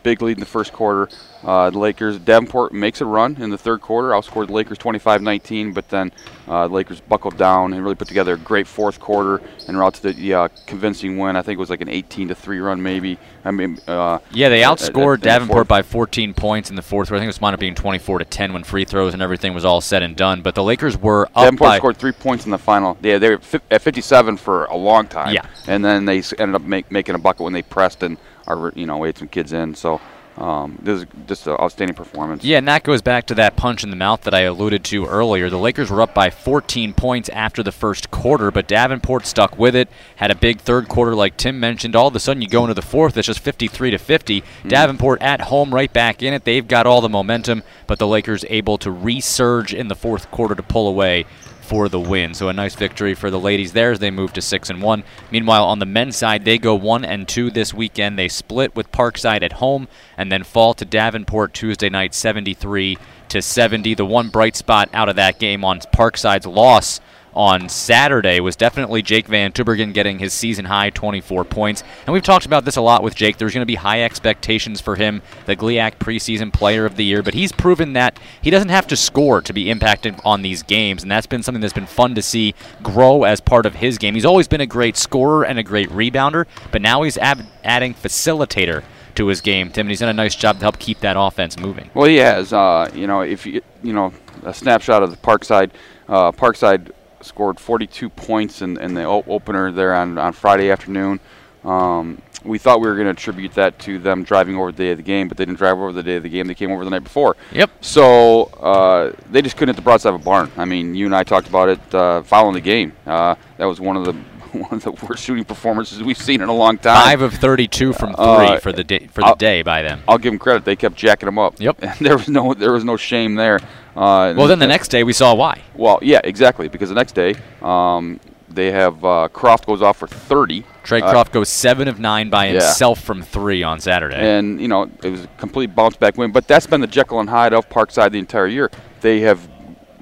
big 0.07 0.21
lead 0.21 0.37
in 0.37 0.39
the 0.39 0.45
first 0.45 0.71
quarter. 0.71 1.09
Uh, 1.43 1.69
the 1.69 1.77
Lakers, 1.77 2.17
Davenport 2.17 2.71
makes 2.71 3.01
a 3.01 3.05
run 3.05 3.35
in 3.41 3.49
the 3.49 3.57
third 3.57 3.81
quarter, 3.81 4.09
outscored 4.09 4.47
the 4.47 4.53
Lakers 4.53 4.77
25-19, 4.77 5.73
but 5.73 5.89
then 5.89 6.13
uh, 6.47 6.65
the 6.69 6.73
Lakers 6.73 7.01
buckled 7.01 7.35
down 7.37 7.73
and 7.73 7.83
really 7.83 7.95
put 7.95 8.07
together 8.07 8.35
a 8.35 8.37
great 8.37 8.67
fourth 8.67 9.01
quarter 9.01 9.41
and 9.67 9.77
route 9.77 9.95
to 9.95 10.13
the 10.13 10.33
uh, 10.33 10.47
convincing 10.65 11.17
win. 11.17 11.35
I 11.35 11.41
think 11.41 11.57
it 11.57 11.59
was 11.59 11.69
like 11.69 11.81
an 11.81 11.89
18 11.89 12.29
to 12.29 12.35
three 12.35 12.59
run, 12.59 12.81
maybe. 12.81 13.19
I 13.43 13.51
mean, 13.51 13.79
uh, 13.85 14.19
yeah, 14.31 14.47
they 14.47 14.61
outscored 14.61 15.15
at, 15.15 15.27
at, 15.27 15.39
Davenport 15.39 15.67
by 15.67 15.81
14 15.81 16.33
points 16.33 16.69
in 16.69 16.77
the 16.77 16.81
fourth. 16.81 17.11
I 17.11 17.15
think 17.15 17.25
it 17.25 17.27
was 17.27 17.41
wound 17.41 17.53
up 17.53 17.59
being 17.59 17.75
24 17.75 18.19
to 18.19 18.25
10 18.25 18.53
when 18.53 18.63
free 18.63 18.85
throws 18.85 19.13
and 19.13 19.21
everything 19.21 19.53
was 19.53 19.65
all 19.65 19.81
said 19.81 20.03
and 20.03 20.15
done. 20.15 20.41
But 20.41 20.55
the 20.55 20.63
Lakers 20.63 20.97
were 20.97 21.25
up 21.27 21.43
Davenport 21.43 21.69
by 21.69 21.77
scored 21.79 21.97
three 21.97 22.13
points 22.13 22.45
in 22.45 22.51
the 22.51 22.57
final. 22.57 22.97
Yeah, 23.01 23.17
they 23.17 23.31
were 23.31 23.41
at 23.69 23.81
57 23.81 24.37
for 24.37 24.65
a 24.65 24.77
long 24.77 25.07
time. 25.07 25.33
Yeah, 25.35 25.45
and 25.67 25.83
then 25.83 26.05
they 26.05 26.23
ended 26.39 26.55
up 26.55 26.61
make, 26.61 26.89
making 26.91 27.15
a 27.15 27.19
bucket 27.19 27.41
when 27.41 27.53
they 27.53 27.61
pressed 27.61 28.03
and 28.03 28.17
are 28.47 28.71
you 28.75 28.85
know 28.85 29.03
had 29.03 29.17
some 29.17 29.27
kids 29.27 29.53
in 29.53 29.75
so. 29.75 30.01
Um, 30.37 30.77
this 30.83 31.01
is 31.01 31.07
just 31.25 31.47
an 31.47 31.53
outstanding 31.53 31.95
performance. 31.95 32.43
Yeah, 32.43 32.59
and 32.59 32.67
that 32.67 32.83
goes 32.83 33.01
back 33.01 33.25
to 33.25 33.35
that 33.35 33.55
punch 33.55 33.83
in 33.83 33.89
the 33.89 33.95
mouth 33.95 34.21
that 34.21 34.35
I 34.35 34.41
alluded 34.41 34.83
to 34.83 35.07
earlier. 35.07 35.49
The 35.49 35.57
Lakers 35.57 35.89
were 35.89 35.99
up 35.99 36.13
by 36.13 36.29
14 36.29 36.93
points 36.93 37.27
after 37.29 37.63
the 37.63 37.71
first 37.71 38.11
quarter, 38.11 38.51
but 38.51 38.67
Davenport 38.67 39.25
stuck 39.25 39.57
with 39.57 39.75
it. 39.75 39.89
Had 40.17 40.29
a 40.29 40.35
big 40.35 40.59
third 40.59 40.89
quarter, 40.89 41.15
like 41.15 41.37
Tim 41.37 41.59
mentioned. 41.59 41.95
All 41.95 42.07
of 42.07 42.15
a 42.15 42.19
sudden, 42.19 42.43
you 42.43 42.47
go 42.47 42.61
into 42.63 42.75
the 42.75 42.83
fourth, 42.83 43.17
it's 43.17 43.25
just 43.25 43.39
53 43.39 43.89
to 43.89 43.97
50. 43.97 44.41
Mm-hmm. 44.41 44.69
Davenport 44.69 45.23
at 45.23 45.41
home, 45.41 45.73
right 45.73 45.91
back 45.91 46.21
in 46.21 46.35
it. 46.35 46.43
They've 46.43 46.67
got 46.67 46.85
all 46.85 47.01
the 47.01 47.09
momentum, 47.09 47.63
but 47.87 47.97
the 47.97 48.07
Lakers 48.07 48.45
able 48.47 48.77
to 48.77 48.91
resurge 48.91 49.73
in 49.73 49.87
the 49.87 49.95
fourth 49.95 50.29
quarter 50.29 50.53
to 50.53 50.61
pull 50.61 50.87
away 50.87 51.25
for 51.67 51.89
the 51.89 51.99
win. 51.99 52.33
So 52.33 52.47
a 52.47 52.53
nice 52.53 52.75
victory 52.75 53.13
for 53.13 53.29
the 53.29 53.39
ladies 53.39 53.73
there 53.73 53.91
as 53.91 53.99
they 53.99 54.09
move 54.09 54.31
to 54.33 54.41
six 54.41 54.69
and 54.69 54.81
one. 54.81 55.03
Meanwhile, 55.31 55.65
on 55.65 55.79
the 55.79 55.85
men's 55.85 56.15
side, 56.15 56.45
they 56.45 56.57
go 56.57 56.73
one 56.75 57.03
and 57.03 57.27
two 57.27 57.51
this 57.51 57.73
weekend. 57.73 58.17
They 58.17 58.29
split 58.29 58.73
with 58.73 58.91
Parkside 58.93 59.43
at 59.43 59.53
home 59.53 59.89
and 60.17 60.31
then 60.31 60.43
fall 60.43 60.73
to 60.75 60.85
Davenport 60.85 61.53
Tuesday 61.53 61.89
night, 61.89 62.13
73 62.13 62.97
to 63.27 63.41
70. 63.41 63.95
The 63.95 64.05
one 64.05 64.29
bright 64.29 64.55
spot 64.55 64.89
out 64.93 65.09
of 65.09 65.17
that 65.17 65.39
game 65.39 65.65
on 65.65 65.79
Parkside's 65.79 66.45
loss 66.45 67.01
on 67.37 67.69
Saturday 67.69 68.39
was 68.39 68.55
definitely 68.55 69.03
Jake 69.03 69.27
Van 69.27 69.51
Tubergen 69.51 69.93
getting 69.93 70.17
his 70.17 70.33
season 70.33 70.65
high 70.65 70.89
24 70.89 71.45
points. 71.45 71.83
And 72.05 72.13
we've 72.13 72.23
talked 72.23 72.47
about 72.47 72.65
this 72.65 72.75
a 72.75 72.81
lot 72.81 73.03
with 73.03 73.15
Jake. 73.15 73.37
There's 73.37 73.53
going 73.53 73.61
to 73.61 73.65
be 73.67 73.75
high 73.75 74.01
expectations 74.01 74.81
for 74.81 74.95
him, 74.95 75.21
the 75.45 75.55
GLIAC 75.55 75.97
preseason 75.99 76.51
player 76.51 76.85
of 76.85 76.95
the 76.95 77.05
year, 77.05 77.21
but 77.21 77.35
he's 77.35 77.51
proven 77.51 77.93
that 77.93 78.19
he 78.41 78.49
doesn't 78.49 78.69
have 78.69 78.87
to 78.87 78.97
score 78.97 79.41
to 79.41 79.53
be 79.53 79.69
impacted 79.69 80.19
on 80.25 80.41
these 80.41 80.63
games, 80.63 81.03
and 81.03 81.11
that's 81.11 81.27
been 81.27 81.43
something 81.43 81.61
that's 81.61 81.73
been 81.73 81.85
fun 81.85 82.15
to 82.15 82.21
see 82.21 82.55
grow 82.81 83.23
as 83.23 83.39
part 83.39 83.65
of 83.67 83.75
his 83.75 83.97
game. 83.97 84.15
He's 84.15 84.25
always 84.25 84.47
been 84.47 84.61
a 84.61 84.65
great 84.65 84.97
scorer 84.97 85.45
and 85.45 85.59
a 85.59 85.63
great 85.63 85.89
rebounder, 85.89 86.45
but 86.71 86.81
now 86.81 87.03
he's 87.03 87.17
ab- 87.19 87.45
adding 87.63 87.93
facilitator 87.93 88.83
to 89.15 89.27
his 89.27 89.41
game, 89.41 89.69
Tim, 89.69 89.81
and 89.81 89.89
he's 89.89 89.99
done 89.99 90.09
a 90.09 90.13
nice 90.13 90.35
job 90.35 90.57
to 90.57 90.61
help 90.61 90.79
keep 90.79 90.99
that 91.01 91.15
offense 91.17 91.59
moving. 91.59 91.89
Well, 91.93 92.07
he 92.07 92.17
has. 92.17 92.53
Uh, 92.53 92.89
you 92.93 93.07
know, 93.07 93.21
if 93.21 93.45
you 93.45 93.61
you 93.83 93.93
know 93.93 94.13
a 94.43 94.53
snapshot 94.53 95.03
of 95.03 95.11
the 95.11 95.17
Parkside, 95.17 95.71
uh, 96.07 96.31
Parkside 96.31 96.91
scored 97.21 97.59
42 97.59 98.09
points 98.09 98.61
in, 98.61 98.79
in 98.79 98.93
the 98.93 99.03
opener 99.03 99.71
there 99.71 99.93
on, 99.93 100.17
on 100.17 100.33
Friday 100.33 100.71
afternoon. 100.71 101.19
Um, 101.63 102.21
we 102.43 102.57
thought 102.57 102.79
we 102.79 102.87
were 102.87 102.95
going 102.95 103.05
to 103.05 103.11
attribute 103.11 103.53
that 103.55 103.77
to 103.79 103.99
them 103.99 104.23
driving 104.23 104.55
over 104.55 104.71
the 104.71 104.77
day 104.77 104.91
of 104.91 104.97
the 104.97 105.03
game, 105.03 105.27
but 105.27 105.37
they 105.37 105.45
didn't 105.45 105.57
drive 105.57 105.77
over 105.77 105.91
the 105.91 106.03
day 106.03 106.15
of 106.15 106.23
the 106.23 106.29
game. 106.29 106.47
They 106.47 106.55
came 106.55 106.71
over 106.71 106.83
the 106.83 106.89
night 106.89 107.03
before. 107.03 107.35
Yep. 107.51 107.71
So 107.81 108.43
uh, 108.45 109.13
they 109.29 109.41
just 109.41 109.57
couldn't 109.57 109.75
hit 109.75 109.81
the 109.81 109.83
broadside 109.83 110.13
of 110.13 110.21
a 110.21 110.23
barn. 110.23 110.51
I 110.55 110.65
mean, 110.65 110.95
you 110.95 111.05
and 111.05 111.15
I 111.15 111.23
talked 111.23 111.47
about 111.47 111.69
it 111.69 111.95
uh, 111.95 112.21
following 112.23 112.53
the 112.53 112.61
game. 112.61 112.93
Uh, 113.05 113.35
that 113.57 113.65
was 113.65 113.81
one 113.81 113.97
of 113.97 114.05
the 114.05 114.15
one 114.53 114.73
of 114.73 114.83
the 114.83 114.91
worst 114.91 115.23
shooting 115.23 115.45
performances 115.45 116.03
we've 116.03 116.17
seen 116.17 116.41
in 116.41 116.49
a 116.49 116.53
long 116.53 116.77
time. 116.77 117.03
Five 117.03 117.21
of 117.21 117.33
32 117.33 117.93
from 117.93 118.15
uh, 118.17 118.47
three 118.47 118.59
for 118.59 118.71
the 118.71 118.83
day 118.83 119.07
for 119.07 119.21
the 119.21 119.27
I'll, 119.27 119.35
day 119.35 119.61
by 119.61 119.81
them. 119.81 120.01
I'll 120.07 120.17
give 120.17 120.31
them 120.31 120.39
credit; 120.39 120.65
they 120.65 120.75
kept 120.75 120.95
jacking 120.95 121.27
them 121.27 121.39
up. 121.39 121.59
Yep. 121.59 121.77
And 121.87 122.05
there 122.05 122.17
was 122.17 122.27
no 122.27 122.53
there 122.53 122.73
was 122.73 122.83
no 122.83 122.97
shame 122.97 123.35
there. 123.35 123.59
Uh, 123.95 124.33
well, 124.37 124.47
then 124.47 124.59
the 124.59 124.67
next 124.67 124.89
day 124.89 125.03
we 125.03 125.13
saw 125.13 125.33
why. 125.33 125.61
Well, 125.73 125.99
yeah, 126.01 126.21
exactly. 126.23 126.67
Because 126.67 126.89
the 126.89 126.95
next 126.95 127.13
day 127.13 127.35
um, 127.61 128.19
they 128.49 128.71
have 128.71 129.03
uh, 129.03 129.27
Croft 129.29 129.65
goes 129.65 129.81
off 129.81 129.97
for 129.97 130.07
30. 130.07 130.63
Trey 130.83 131.01
uh, 131.01 131.11
Croft 131.11 131.31
goes 131.31 131.49
seven 131.49 131.87
of 131.87 131.99
nine 131.99 132.29
by 132.29 132.47
himself 132.47 132.99
yeah. 132.99 133.05
from 133.05 133.21
three 133.23 133.63
on 133.63 133.79
Saturday. 133.79 134.17
And 134.17 134.61
you 134.61 134.67
know 134.67 134.89
it 135.03 135.09
was 135.09 135.23
a 135.23 135.27
complete 135.37 135.75
bounce 135.75 135.97
back 135.97 136.17
win. 136.17 136.31
But 136.31 136.47
that's 136.47 136.67
been 136.67 136.81
the 136.81 136.87
Jekyll 136.87 137.19
and 137.19 137.29
Hyde 137.29 137.53
of 137.53 137.69
Parkside 137.69 138.11
the 138.11 138.19
entire 138.19 138.47
year. 138.47 138.69
They 139.01 139.21
have 139.21 139.47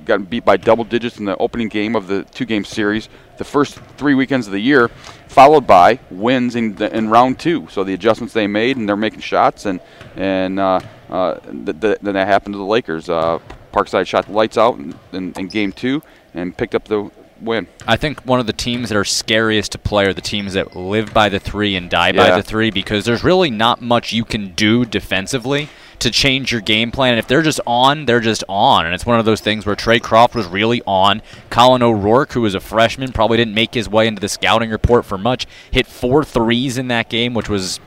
gotten 0.06 0.26
beat 0.26 0.46
by 0.46 0.58
double 0.58 0.84
digits 0.84 1.18
in 1.18 1.26
the 1.26 1.38
opening 1.38 1.68
game 1.68 1.96
of 1.96 2.08
the 2.08 2.24
two-game 2.24 2.66
series, 2.66 3.10
the 3.38 3.44
first 3.44 3.76
three 3.98 4.14
weekends 4.14 4.48
of 4.48 4.54
the 4.54 4.60
year, 4.60 4.90
followed 5.28 5.68
by 5.68 6.00
wins 6.10 6.56
in, 6.56 6.76
the, 6.76 6.96
in 6.96 7.10
round 7.10 7.40
two. 7.40 7.68
So 7.70 7.84
the 7.84 7.94
adjustments 7.94 8.34
they 8.34 8.48
made, 8.48 8.78
and 8.78 8.88
they're 8.88 8.96
making 8.96 9.22
shots, 9.22 9.66
and 9.66 9.80
and 10.16 10.60
uh, 10.60 10.80
uh, 11.10 11.40
th- 11.40 11.80
th- 11.80 11.98
then 12.02 12.14
that 12.14 12.28
happened 12.28 12.54
to 12.54 12.58
the 12.58 12.64
Lakers. 12.64 13.10
Uh, 13.10 13.40
Parkside 13.74 14.08
shot 14.08 14.28
the 14.28 14.32
lights 14.32 14.58
out 14.58 14.78
in, 14.78 14.96
in, 15.12 15.34
in 15.34 15.48
game 15.48 15.74
two 15.74 16.02
and 16.34 16.56
picked 16.56 16.76
up 16.76 16.86
the 16.86 17.12
win. 17.42 17.68
I 17.86 17.98
think 17.98 18.22
one 18.22 18.40
of 18.40 18.48
the 18.48 18.54
teams 18.54 18.90
that 18.90 18.98
are 18.98 19.04
scariest 19.04 19.74
to 19.74 19.78
play 19.78 20.06
are 20.06 20.14
the 20.14 20.22
teams 20.22 20.54
that 20.54 20.76
live 20.76 21.14
by 21.14 21.28
the 21.28 21.40
three 21.40 21.76
and 21.76 21.90
die 21.90 22.08
yeah. 22.10 22.30
by 22.30 22.38
the 22.38 22.44
three 22.44 22.72
because 22.72 23.04
there's 23.04 23.24
really 23.24 23.50
not 23.50 23.82
much 23.82 24.14
you 24.14 24.24
can 24.24 24.54
do 24.54 24.86
defensively 24.86 25.70
to 26.00 26.12
change 26.12 26.52
your 26.52 26.62
game 26.62 26.92
plan. 26.92 27.14
And 27.14 27.20
if 27.20 27.28
they're 27.28 27.42
just 27.42 27.62
on, 27.66 28.06
they're 28.06 28.20
just 28.20 28.44
on. 28.48 28.86
And 28.86 28.94
it's 28.94 29.06
one 29.06 29.20
of 29.20 29.25
those 29.25 29.42
things 29.42 29.66
where 29.66 29.75
Trey 29.75 30.00
Croft 30.00 30.36
was 30.36 30.48
really 30.48 30.82
on. 30.86 31.22
Colin 31.50 31.82
O'Rourke, 31.82 32.34
who 32.34 32.42
was 32.42 32.56
a 32.56 32.60
freshman, 32.60 33.12
probably 33.12 33.38
didn't 33.38 33.54
make 33.54 33.74
his 33.74 33.90
way 33.90 34.08
into 34.08 34.20
the 34.20 34.30
scouting 34.30 34.70
report 34.70 35.06
for 35.06 35.18
much, 35.18 35.46
hit 35.72 35.88
four 35.88 36.24
threes 36.24 36.78
in 36.78 36.88
that 36.90 37.10
game, 37.10 37.34
which 37.34 37.50
was 37.50 37.80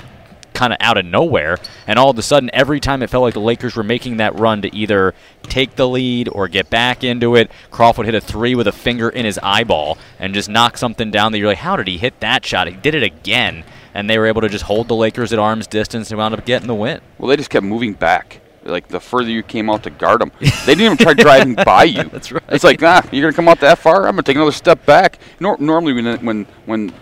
kind 0.59 0.73
of 0.73 0.79
out 0.81 0.99
of 0.99 1.05
nowhere. 1.05 1.57
And 1.87 1.99
all 1.99 2.11
of 2.11 2.19
a 2.19 2.23
sudden, 2.23 2.50
every 2.53 2.81
time 2.81 3.03
it 3.03 3.11
felt 3.11 3.23
like 3.23 3.35
the 3.35 3.41
Lakers 3.41 3.77
were 3.77 3.85
making 3.85 4.17
that 4.17 4.38
run 4.38 4.62
to 4.62 4.75
either 4.75 5.15
take 5.45 5.77
the 5.77 5.88
lead 5.88 6.29
or 6.29 6.49
get 6.49 6.69
back 6.69 7.05
into 7.05 7.37
it, 7.37 7.50
Croft 7.71 7.99
hit 7.99 8.15
a 8.15 8.21
three 8.21 8.57
with 8.57 8.67
a 8.67 8.73
finger 8.73 9.09
in 9.09 9.25
his 9.25 9.38
eyeball 9.41 9.99
and 10.19 10.35
just 10.35 10.49
knock 10.49 10.77
something 10.77 11.12
down 11.12 11.31
that 11.31 11.38
you're 11.38 11.49
like, 11.49 11.59
how 11.59 11.77
did 11.77 11.87
he 11.87 11.97
hit 11.97 12.19
that 12.21 12.45
shot? 12.45 12.67
He 12.67 12.75
did 12.75 12.97
it 12.97 13.05
again. 13.05 13.62
And 13.99 14.09
they 14.09 14.17
were 14.17 14.26
able 14.26 14.40
to 14.40 14.49
just 14.49 14.62
hold 14.62 14.87
the 14.87 14.95
Lakers 14.95 15.33
at 15.33 15.40
arm's 15.40 15.67
distance 15.67 16.12
and 16.12 16.19
wound 16.19 16.33
up 16.33 16.45
getting 16.47 16.69
the 16.69 16.75
win. 16.75 17.00
Well, 17.19 17.26
they 17.28 17.37
just 17.37 17.50
kept 17.50 17.67
moving 17.67 17.95
back. 17.95 18.40
Like 18.62 18.87
the 18.87 19.00
further 19.00 19.28
you 19.28 19.43
came 19.43 19.69
out 19.69 19.83
to 19.83 19.90
guard 19.90 20.21
them, 20.21 20.31
they 20.40 20.49
didn't 20.76 20.83
even 20.83 20.97
try 20.99 21.14
driving 21.14 21.57
by 21.57 21.83
you. 21.83 22.05
That's 22.12 22.31
right. 22.31 22.43
It's 22.49 22.62
like, 22.62 22.81
nah, 22.81 23.02
you're 23.11 23.23
gonna 23.23 23.33
come 23.35 23.49
out 23.49 23.59
that 23.59 23.78
far. 23.78 24.07
I'm 24.07 24.12
gonna 24.12 24.23
take 24.23 24.37
another 24.37 24.52
step 24.52 24.87
back. 24.87 25.19
Nor- 25.40 25.57
normally, 25.59 25.95
when 25.95 26.25
when 26.25 26.45
when 26.67 26.93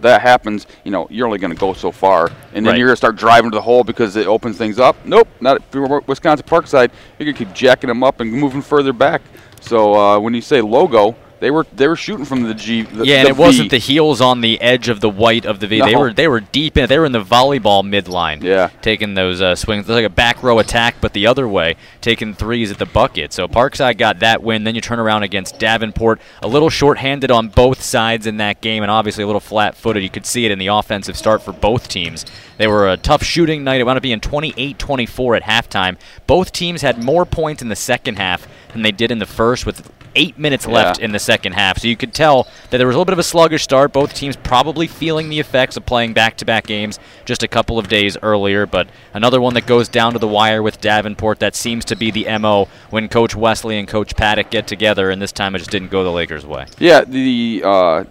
that 0.00 0.22
happens, 0.22 0.66
you 0.82 0.90
know, 0.90 1.06
you're 1.08 1.26
only 1.26 1.38
gonna 1.38 1.54
go 1.54 1.72
so 1.72 1.92
far, 1.92 2.26
and 2.52 2.66
then 2.66 2.72
Right. 2.72 2.78
you're 2.78 2.88
gonna 2.88 2.96
start 2.96 3.14
driving 3.14 3.52
to 3.52 3.54
the 3.54 3.62
hole 3.62 3.84
because 3.84 4.16
it 4.16 4.26
opens 4.26 4.56
things 4.56 4.80
up. 4.80 4.96
Nope, 5.04 5.28
not 5.40 5.58
if 5.58 5.72
you're 5.72 6.00
Wisconsin 6.08 6.46
Parkside. 6.48 6.90
You're 7.18 7.26
gonna 7.26 7.38
keep 7.38 7.52
jacking 7.54 7.86
them 7.88 8.02
up 8.02 8.18
and 8.18 8.32
moving 8.32 8.62
further 8.62 8.92
back. 8.92 9.22
So 9.60 9.94
uh, 9.94 10.18
when 10.18 10.34
you 10.34 10.40
say 10.40 10.60
logo, 10.62 11.14
they 11.40 11.50
were 11.50 11.66
they 11.74 11.88
were 11.88 11.96
shooting 11.96 12.26
from 12.26 12.42
the 12.42 12.54
G. 12.54 12.82
The, 12.82 13.06
Yeah, 13.06 13.20
and 13.20 13.28
it 13.28 13.36
wasn't 13.36 13.70
the 13.70 13.78
heels 13.78 14.20
on 14.20 14.42
the 14.42 14.60
edge 14.60 14.90
of 14.90 15.00
the 15.00 15.08
white 15.08 15.46
of 15.46 15.58
the 15.58 15.66
V. 15.66 15.80
They 15.80 15.96
were 15.96 16.12
they 16.12 16.28
were 16.28 16.40
deep 16.40 16.76
in. 16.76 16.86
They 16.86 16.98
were 16.98 17.06
in 17.06 17.12
the 17.12 17.24
volleyball 17.24 17.82
midline. 17.82 18.42
Yeah. 18.42 18.68
taking 18.82 19.14
those 19.14 19.40
uh, 19.40 19.54
swings. 19.54 19.80
It's 19.82 19.88
like 19.88 20.04
a 20.04 20.10
back 20.10 20.42
row 20.42 20.58
attack, 20.58 20.96
but 21.00 21.14
the 21.14 21.26
other 21.26 21.48
way, 21.48 21.76
taking 22.02 22.34
threes 22.34 22.70
at 22.70 22.78
the 22.78 22.86
bucket. 22.86 23.32
So 23.32 23.48
Parkside 23.48 23.96
got 23.96 24.18
that 24.20 24.42
win. 24.42 24.64
Then 24.64 24.74
you 24.74 24.82
turn 24.82 24.98
around 24.98 25.22
against 25.22 25.58
Davenport, 25.58 26.20
a 26.42 26.48
little 26.48 26.68
short-handed 26.68 27.30
on 27.30 27.48
both 27.48 27.82
sides 27.82 28.26
in 28.26 28.36
that 28.36 28.60
game, 28.60 28.82
and 28.82 28.90
obviously 28.90 29.24
a 29.24 29.26
little 29.26 29.40
flat-footed. 29.40 30.02
You 30.02 30.10
could 30.10 30.26
see 30.26 30.44
it 30.44 30.50
in 30.50 30.58
the 30.58 30.66
offensive 30.66 31.16
start 31.16 31.42
for 31.42 31.52
both 31.52 31.88
teams. 31.88 32.26
They 32.58 32.66
were 32.66 32.90
a 32.90 32.98
tough 32.98 33.22
shooting 33.22 33.64
night. 33.64 33.80
It 33.80 33.84
wound 33.84 33.96
up 33.96 34.02
being 34.02 34.20
28-24 34.20 35.38
at 35.38 35.42
halftime. 35.44 35.96
Both 36.26 36.52
teams 36.52 36.82
had 36.82 37.02
more 37.02 37.24
points 37.24 37.62
in 37.62 37.68
the 37.68 37.76
second 37.76 38.16
half 38.16 38.46
than 38.72 38.82
they 38.82 38.92
did 38.92 39.10
in 39.10 39.18
the 39.18 39.26
first, 39.26 39.66
with 39.66 39.90
eight 40.16 40.36
minutes 40.38 40.66
left 40.66 40.98
Yeah. 40.98 41.04
in 41.04 41.12
the 41.12 41.18
second 41.18 41.52
half. 41.52 41.78
So 41.78 41.86
you 41.88 41.96
could 41.96 42.12
tell 42.12 42.48
that 42.70 42.78
there 42.78 42.86
was 42.86 42.94
a 42.96 42.98
little 42.98 43.04
bit 43.04 43.12
of 43.12 43.18
a 43.20 43.22
sluggish 43.24 43.62
start. 43.62 43.92
Both 43.92 44.14
teams 44.14 44.34
probably 44.36 44.86
feeling 44.86 45.28
the 45.28 45.38
effects 45.38 45.76
of 45.76 45.86
playing 45.86 46.14
back-to-back 46.14 46.66
games 46.66 46.98
just 47.24 47.42
a 47.42 47.48
couple 47.48 47.78
of 47.78 47.88
days 47.88 48.16
earlier. 48.22 48.66
But 48.66 48.88
another 49.14 49.40
one 49.40 49.54
that 49.54 49.66
goes 49.66 49.88
down 49.88 50.12
to 50.14 50.18
the 50.18 50.26
wire 50.28 50.62
with 50.62 50.80
Davenport. 50.80 51.38
That 51.38 51.54
seems 51.54 51.84
to 51.86 51.96
be 51.96 52.10
the 52.10 52.26
mo 52.38 52.66
when 52.90 53.08
Coach 53.08 53.36
Wesley 53.36 53.78
and 53.78 53.86
Coach 53.86 54.16
Paddock 54.16 54.50
get 54.50 54.66
together. 54.66 55.10
And 55.10 55.22
this 55.22 55.32
time 55.32 55.54
it 55.54 55.58
just 55.58 55.70
didn't 55.70 55.90
go 55.90 56.02
the 56.02 56.10
Lakers' 56.12 56.44
way. 56.44 56.66
Yeah, 56.78 57.04
the 57.04 57.62
uh, 57.64 58.04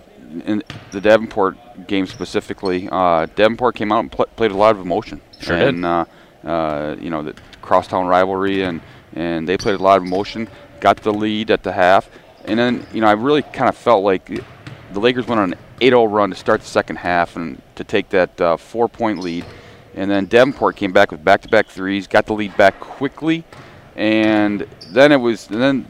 in 0.46 0.64
the 0.92 1.02
Davenport 1.02 1.58
game 1.88 2.06
specifically, 2.06 2.88
uh, 2.92 3.26
Davenport 3.36 3.76
came 3.76 3.92
out 3.92 4.00
and 4.00 4.12
pl- 4.12 4.28
played 4.36 4.52
a 4.52 4.56
lot 4.58 4.72
of 4.76 4.80
emotion. 4.82 5.20
Sure 5.42 5.58
did. 5.58 5.68
and, 5.70 5.86
Uh, 5.86 6.06
uh, 6.46 6.96
you 7.02 7.10
know, 7.10 7.24
the 7.24 7.34
crosstown 7.62 8.06
rivalry, 8.08 8.62
and 8.64 8.80
and 9.14 9.48
they 9.48 9.58
played 9.58 9.80
a 9.80 9.84
lot 9.84 9.98
of 9.98 10.04
emotion. 10.04 10.48
Got 10.80 10.98
the 10.98 11.14
lead 11.14 11.52
at 11.52 11.64
the 11.64 11.74
half, 11.74 12.10
and 12.46 12.58
then 12.58 12.86
you 12.94 13.02
know 13.02 13.08
I 13.08 13.14
really 13.14 13.42
kind 13.42 13.70
of 13.70 13.76
felt 13.76 14.04
like 14.04 14.26
the 14.92 15.00
Lakers 15.00 15.28
went 15.28 15.40
on 15.40 15.54
an 15.54 15.60
8-0 15.82 16.12
run 16.12 16.30
to 16.30 16.36
start 16.36 16.62
the 16.62 16.68
second 16.68 16.98
half 16.98 17.36
and 17.36 17.62
to 17.76 17.84
take 17.84 18.10
that 18.10 18.40
uh, 18.42 18.58
four-point 18.58 19.20
lead, 19.20 19.46
and 19.96 20.10
then 20.10 20.26
Davenport 20.26 20.76
came 20.76 20.92
back 20.92 21.12
with 21.12 21.24
back-to-back 21.24 21.68
threes, 21.68 22.08
got 22.08 22.26
the 22.26 22.34
lead 22.34 22.56
back 22.58 22.80
quickly, 22.80 23.44
and 23.96 24.66
then 24.90 25.12
it 25.12 25.18
was 25.18 25.48
then 25.48 25.86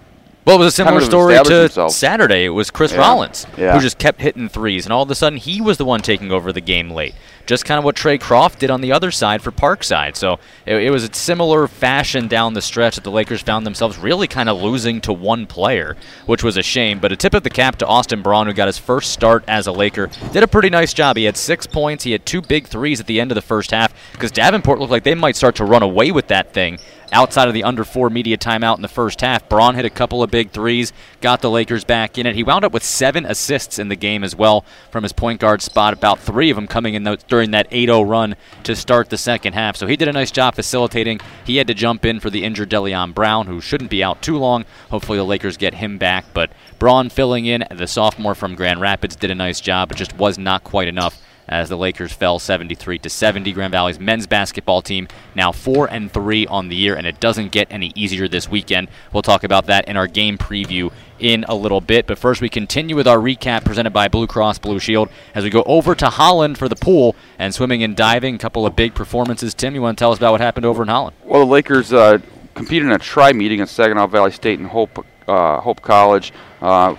Well, 0.46 0.55
it 0.55 0.60
was 0.60 0.67
a 0.67 0.72
similar 0.75 0.93
Kind 1.00 1.03
of 1.03 1.10
story 1.10 1.43
to 1.43 1.62
himself. 1.62 1.91
Saturday. 1.91 2.46
It 2.46 2.50
was 2.50 2.72
Chris 2.72 2.91
Yeah. 2.93 3.00
Rollins 3.00 3.46
Yeah. 3.58 3.74
who 3.74 3.79
just 3.81 3.98
kept 4.00 4.22
hitting 4.22 4.50
threes, 4.50 4.86
and 4.86 4.93
all 4.93 5.03
of 5.03 5.12
a 5.12 5.15
sudden 5.15 5.38
he 5.38 5.62
was 5.62 5.77
the 5.77 5.86
one 5.86 6.01
taking 6.01 6.31
over 6.31 6.51
the 6.51 6.62
game 6.62 6.89
late. 6.89 7.13
Just 7.46 7.65
kind 7.65 7.77
of 7.79 7.84
what 7.84 7.96
Trey 7.96 8.17
Croft 8.19 8.60
did 8.60 8.69
on 8.69 8.81
the 8.81 8.91
other 8.91 9.10
side 9.12 9.41
for 9.41 9.51
Parkside. 9.51 10.15
So 10.15 10.39
it, 10.67 10.75
it 10.75 10.89
was 10.91 11.03
a 11.03 11.13
similar 11.13 11.67
fashion 11.67 12.27
down 12.27 12.53
the 12.53 12.62
stretch 12.62 12.96
that 12.96 13.03
the 13.03 13.10
Lakers 13.12 13.41
found 13.41 13.65
themselves 13.65 13.98
really 13.98 14.27
kind 14.27 14.48
of 14.50 14.62
losing 14.62 15.01
to 15.01 15.13
one 15.13 15.46
player, 15.48 15.98
which 16.25 16.43
was 16.43 16.58
a 16.58 16.63
shame. 16.63 17.00
But 17.00 17.12
a 17.12 17.15
tip 17.15 17.34
of 17.34 17.43
the 17.43 17.50
cap 17.50 17.77
to 17.77 17.88
Austin 17.88 18.22
Braun, 18.22 18.46
who 18.48 18.53
got 18.53 18.67
his 18.67 18.77
first 18.77 19.12
start 19.12 19.43
as 19.48 19.65
a 19.67 19.72
Laker, 19.72 20.10
did 20.31 20.43
a 20.43 20.48
pretty 20.48 20.69
nice 20.69 20.93
job. 20.93 21.17
He 21.17 21.24
had 21.25 21.38
six 21.38 21.65
points. 21.67 22.03
He 22.03 22.12
had 22.12 22.25
two 22.25 22.41
big 22.41 22.67
threes 22.67 23.00
at 23.00 23.08
the 23.08 23.19
end 23.19 23.31
of 23.31 23.36
the 23.36 23.41
first 23.41 23.72
half 23.72 23.93
because 24.13 24.31
Davenport 24.31 24.79
looked 24.79 24.91
like 24.91 25.03
they 25.03 25.15
might 25.15 25.36
start 25.36 25.55
to 25.55 25.65
run 25.65 25.81
away 25.84 26.12
with 26.12 26.27
that 26.27 26.53
thing 26.53 26.77
outside 27.12 27.48
of 27.48 27.54
the 27.54 27.63
under 27.63 27.84
four 27.84 28.10
media 28.10 28.38
timeout 28.38 28.75
in 28.75 28.82
the 28.82 28.88
first 28.88 29.22
half. 29.22 29.48
Braun 29.50 29.75
hit 29.75 29.86
a 29.86 29.89
couple 29.89 30.24
of 30.24 30.32
big 30.32 30.51
threes, 30.51 30.94
got 31.22 31.42
the 31.42 31.50
Lakers 31.50 31.84
back 31.84 32.18
in 32.18 32.25
it. 32.25 32.36
He 32.36 32.44
wound 32.44 32.66
up 32.66 32.72
with 32.72 32.84
seven 32.84 33.25
assists 33.25 33.80
in 33.80 33.89
the 33.89 33.96
game 33.96 34.24
as 34.24 34.36
well 34.36 34.66
from 34.92 35.04
his 35.04 35.13
point 35.13 35.39
guard 35.39 35.62
spot, 35.62 35.94
about 35.94 36.20
three 36.20 36.50
of 36.50 36.56
them 36.56 36.68
coming 36.68 36.94
in 36.94 37.04
those, 37.04 37.24
during 37.24 37.51
that 37.51 37.68
8 37.72 37.88
0 37.88 38.01
run 38.01 38.36
to 38.63 38.75
start 38.75 39.10
the 39.10 39.18
second 39.18 39.54
half. 39.54 39.75
So 39.75 39.88
he 39.88 39.96
did 39.96 40.08
a 40.08 40.13
nice 40.13 40.32
job 40.32 40.56
facilitating. 40.56 41.20
He 41.46 41.58
had 41.58 41.68
to 41.68 41.74
jump 41.74 42.06
in 42.06 42.20
for 42.20 42.30
the 42.30 42.44
injured 42.44 42.70
Delion 42.70 43.13
Brown, 43.13 43.48
who 43.48 43.62
shouldn't 43.62 43.89
be 43.89 44.04
out 44.04 44.22
too 44.22 44.38
long. 44.38 44.66
Hopefully 44.89 45.18
the 45.18 45.24
Lakers 45.24 45.58
get 45.58 45.75
him 45.75 45.98
back. 45.98 46.25
But 46.34 46.51
Braun 46.78 47.10
filling 47.10 47.46
in, 47.46 47.66
the 47.72 47.88
sophomore 47.88 48.36
from 48.36 48.56
Grand 48.56 48.82
Rapids, 48.82 49.16
did 49.16 49.32
a 49.32 49.36
nice 49.36 49.60
job. 49.60 49.92
It 49.92 49.98
just 49.98 50.18
was 50.18 50.38
not 50.38 50.63
quite 50.63 50.88
enough 50.88 51.22
as 51.50 51.68
the 51.68 51.77
Lakers 51.77 52.13
fell 52.13 52.39
73 52.39 53.00
to 53.00 53.10
70. 53.10 53.51
Grand 53.51 53.72
Valley's 53.72 54.00
men's 54.00 54.27
basketball 54.27 54.82
team 54.82 55.08
now 55.36 55.51
4 55.51 55.89
and 55.91 56.12
3 56.12 56.48
on 56.48 56.70
the 56.70 56.75
year 56.75 56.96
and 56.96 57.06
it 57.06 57.20
doesn't 57.20 57.51
get 57.51 57.68
any 57.70 57.91
easier 57.96 58.27
this 58.27 58.48
weekend. 58.48 58.88
We'll 59.12 59.24
talk 59.24 59.44
about 59.44 59.65
that 59.65 59.88
in 59.88 59.98
our 59.98 60.08
game 60.08 60.38
preview 60.38 60.91
in 61.20 61.44
a 61.50 61.56
little 61.56 61.82
bit, 61.82 62.08
but 62.08 62.18
first 62.18 62.39
we 62.39 62.48
continue 62.48 62.96
with 62.96 63.08
our 63.08 63.18
recap 63.18 63.65
presented 63.65 63.91
by 63.91 64.08
Blue 64.08 64.27
Cross 64.27 64.60
Blue 64.60 64.79
Shield 64.79 65.10
as 65.36 65.44
we 65.44 65.50
go 65.50 65.63
over 65.65 65.94
to 65.96 66.10
Holland 66.10 66.58
for 66.58 66.70
the 66.70 66.77
pool 66.77 67.15
and 67.38 67.53
swimming 67.53 67.84
and 67.84 67.96
diving, 67.96 68.36
a 68.36 68.38
couple 68.38 68.65
of 68.65 68.75
big 68.75 68.96
performances. 68.96 69.53
Tim, 69.53 69.75
you 69.75 69.82
want 69.82 69.98
to 69.98 70.01
tell 70.01 70.12
us 70.12 70.18
about 70.18 70.32
what 70.32 70.41
happened 70.41 70.65
over 70.65 70.82
in 70.82 70.88
Holland? 70.88 71.18
Well, 71.25 71.41
the 71.41 71.51
Lakers 71.51 71.91
uh, 71.91 72.20
competed 72.53 72.88
in 72.88 72.94
a 72.94 73.00
tri 73.00 73.34
meeting 73.34 73.60
at 73.62 73.70
Saginaw 73.70 74.08
Valley 74.08 74.32
State 74.32 74.60
and 74.60 74.68
Hope 74.68 75.06
uh, 75.27 75.60
Hope 75.62 75.82
College 75.82 76.34
uh, 76.62 76.96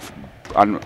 on, 0.54 0.80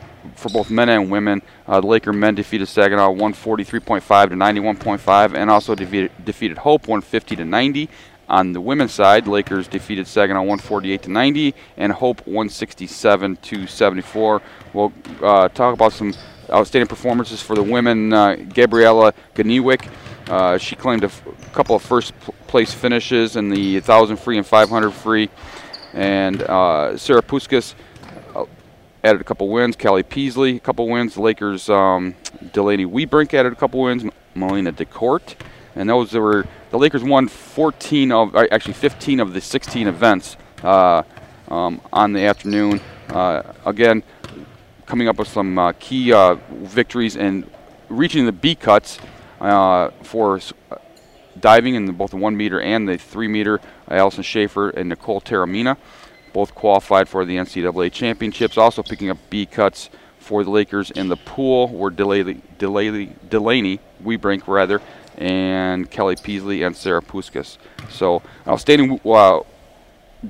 for 0.44 0.50
both 0.50 0.70
men 0.70 0.90
and 0.90 1.10
women. 1.10 1.40
Uh, 1.66 1.80
the 1.80 1.86
Laker 1.86 2.12
men 2.12 2.34
defeated 2.34 2.66
Saginaw 2.66 3.14
143.5 3.14 4.28
to 4.28 4.34
91.5, 4.34 5.34
and 5.34 5.50
also 5.50 5.74
defeated, 5.74 6.12
defeated 6.22 6.58
Hope 6.58 6.82
150 6.82 7.36
to 7.36 7.44
90. 7.46 7.88
On 8.28 8.52
the 8.52 8.60
women's 8.60 8.92
side, 8.92 9.26
Lakers 9.26 9.68
defeated 9.68 10.06
Saginaw 10.06 10.40
148 10.40 11.02
to 11.02 11.10
90, 11.10 11.54
and 11.78 11.92
Hope 11.92 12.26
167 12.26 13.36
to 13.36 13.66
74. 13.66 14.42
We'll 14.74 14.92
uh, 15.22 15.48
talk 15.48 15.72
about 15.72 15.94
some 15.94 16.12
outstanding 16.50 16.88
performances 16.88 17.40
for 17.40 17.56
the 17.56 17.62
women. 17.62 18.12
Uh, 18.12 18.36
Gabriella 18.36 19.14
Ganiewicz, 19.34 19.88
uh, 20.28 20.58
she 20.58 20.76
claimed 20.76 21.04
a 21.04 21.06
f- 21.06 21.22
couple 21.52 21.74
of 21.74 21.82
first 21.82 22.18
pl- 22.20 22.34
place 22.48 22.72
finishes 22.74 23.36
in 23.36 23.48
the 23.48 23.74
1,000 23.76 24.18
free 24.18 24.36
and 24.36 24.46
500 24.46 24.90
free. 24.90 25.30
And 25.94 26.42
uh, 26.42 26.98
Sarah 26.98 27.22
Puskas 27.22 27.74
added 29.04 29.20
a 29.20 29.24
couple 29.24 29.48
wins. 29.48 29.76
Kelly 29.76 30.02
Peasley, 30.02 30.56
a 30.56 30.60
couple 30.60 30.88
wins. 30.88 31.14
The 31.14 31.20
Lakers, 31.20 31.68
um, 31.68 32.16
Delaney 32.52 32.86
Weebrink 32.86 33.34
added 33.34 33.52
a 33.52 33.56
couple 33.56 33.82
wins. 33.82 34.04
Melina 34.34 34.72
DeCourt. 34.72 35.34
And 35.76 35.88
those 35.88 36.14
were, 36.14 36.46
the 36.70 36.78
Lakers 36.78 37.04
won 37.04 37.28
14 37.28 38.10
of, 38.10 38.34
uh, 38.34 38.46
actually 38.50 38.74
15 38.74 39.20
of 39.20 39.34
the 39.34 39.40
16 39.40 39.86
events 39.86 40.36
uh, 40.62 41.02
um, 41.48 41.80
on 41.92 42.12
the 42.14 42.24
afternoon. 42.24 42.80
Uh, 43.10 43.42
again, 43.66 44.02
coming 44.86 45.08
up 45.08 45.18
with 45.18 45.28
some 45.28 45.58
uh, 45.58 45.72
key 45.78 46.12
uh, 46.12 46.36
victories 46.50 47.16
and 47.16 47.48
reaching 47.88 48.24
the 48.24 48.32
B 48.32 48.54
cuts 48.54 48.98
uh, 49.40 49.90
for 50.02 50.40
diving 51.38 51.74
in 51.74 51.92
both 51.92 52.10
the 52.10 52.16
one 52.16 52.36
meter 52.36 52.60
and 52.60 52.88
the 52.88 52.96
three 52.96 53.28
meter. 53.28 53.60
Allison 53.88 54.22
Schaefer 54.22 54.70
and 54.70 54.88
Nicole 54.88 55.20
Taramina 55.20 55.76
both 56.34 56.54
qualified 56.54 57.08
for 57.08 57.24
the 57.24 57.36
NCAA 57.36 57.90
championships. 57.90 58.58
Also 58.58 58.82
picking 58.82 59.08
up 59.08 59.16
B 59.30 59.46
cuts 59.46 59.88
for 60.18 60.44
the 60.44 60.50
Lakers 60.50 60.90
in 60.90 61.08
the 61.08 61.16
pool 61.16 61.68
were 61.68 61.90
Delaney, 61.90 62.42
Delaney, 62.58 63.14
Delaney 63.30 63.80
Weebrink 64.02 64.46
rather, 64.46 64.82
and 65.16 65.90
Kelly 65.90 66.16
Peasley 66.16 66.62
and 66.62 66.76
Sarah 66.76 67.00
Puskas. 67.00 67.56
So 67.88 68.20
outstanding 68.46 69.00
uh, 69.06 69.40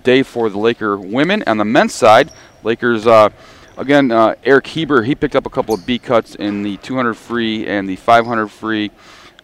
day 0.03 0.23
for 0.23 0.51
the 0.51 0.59
Laker 0.59 0.97
women. 0.99 1.43
On 1.47 1.57
the 1.57 1.65
men's 1.65 1.95
side, 1.95 2.31
Lakers 2.63 3.07
uh, 3.07 3.31
again. 3.77 4.11
Uh, 4.11 4.35
Eric 4.45 4.67
Heber 4.67 5.03
he 5.03 5.15
picked 5.15 5.35
up 5.35 5.47
a 5.47 5.51
couple 5.51 5.75
of 5.75 5.87
B 5.87 5.99
cuts 5.99 6.35
in 6.35 6.63
the 6.63 6.77
200 6.79 7.15
free 7.15 7.67
and 7.67 7.89
the 7.89 7.97
500 7.97 8.49
free. 8.49 8.91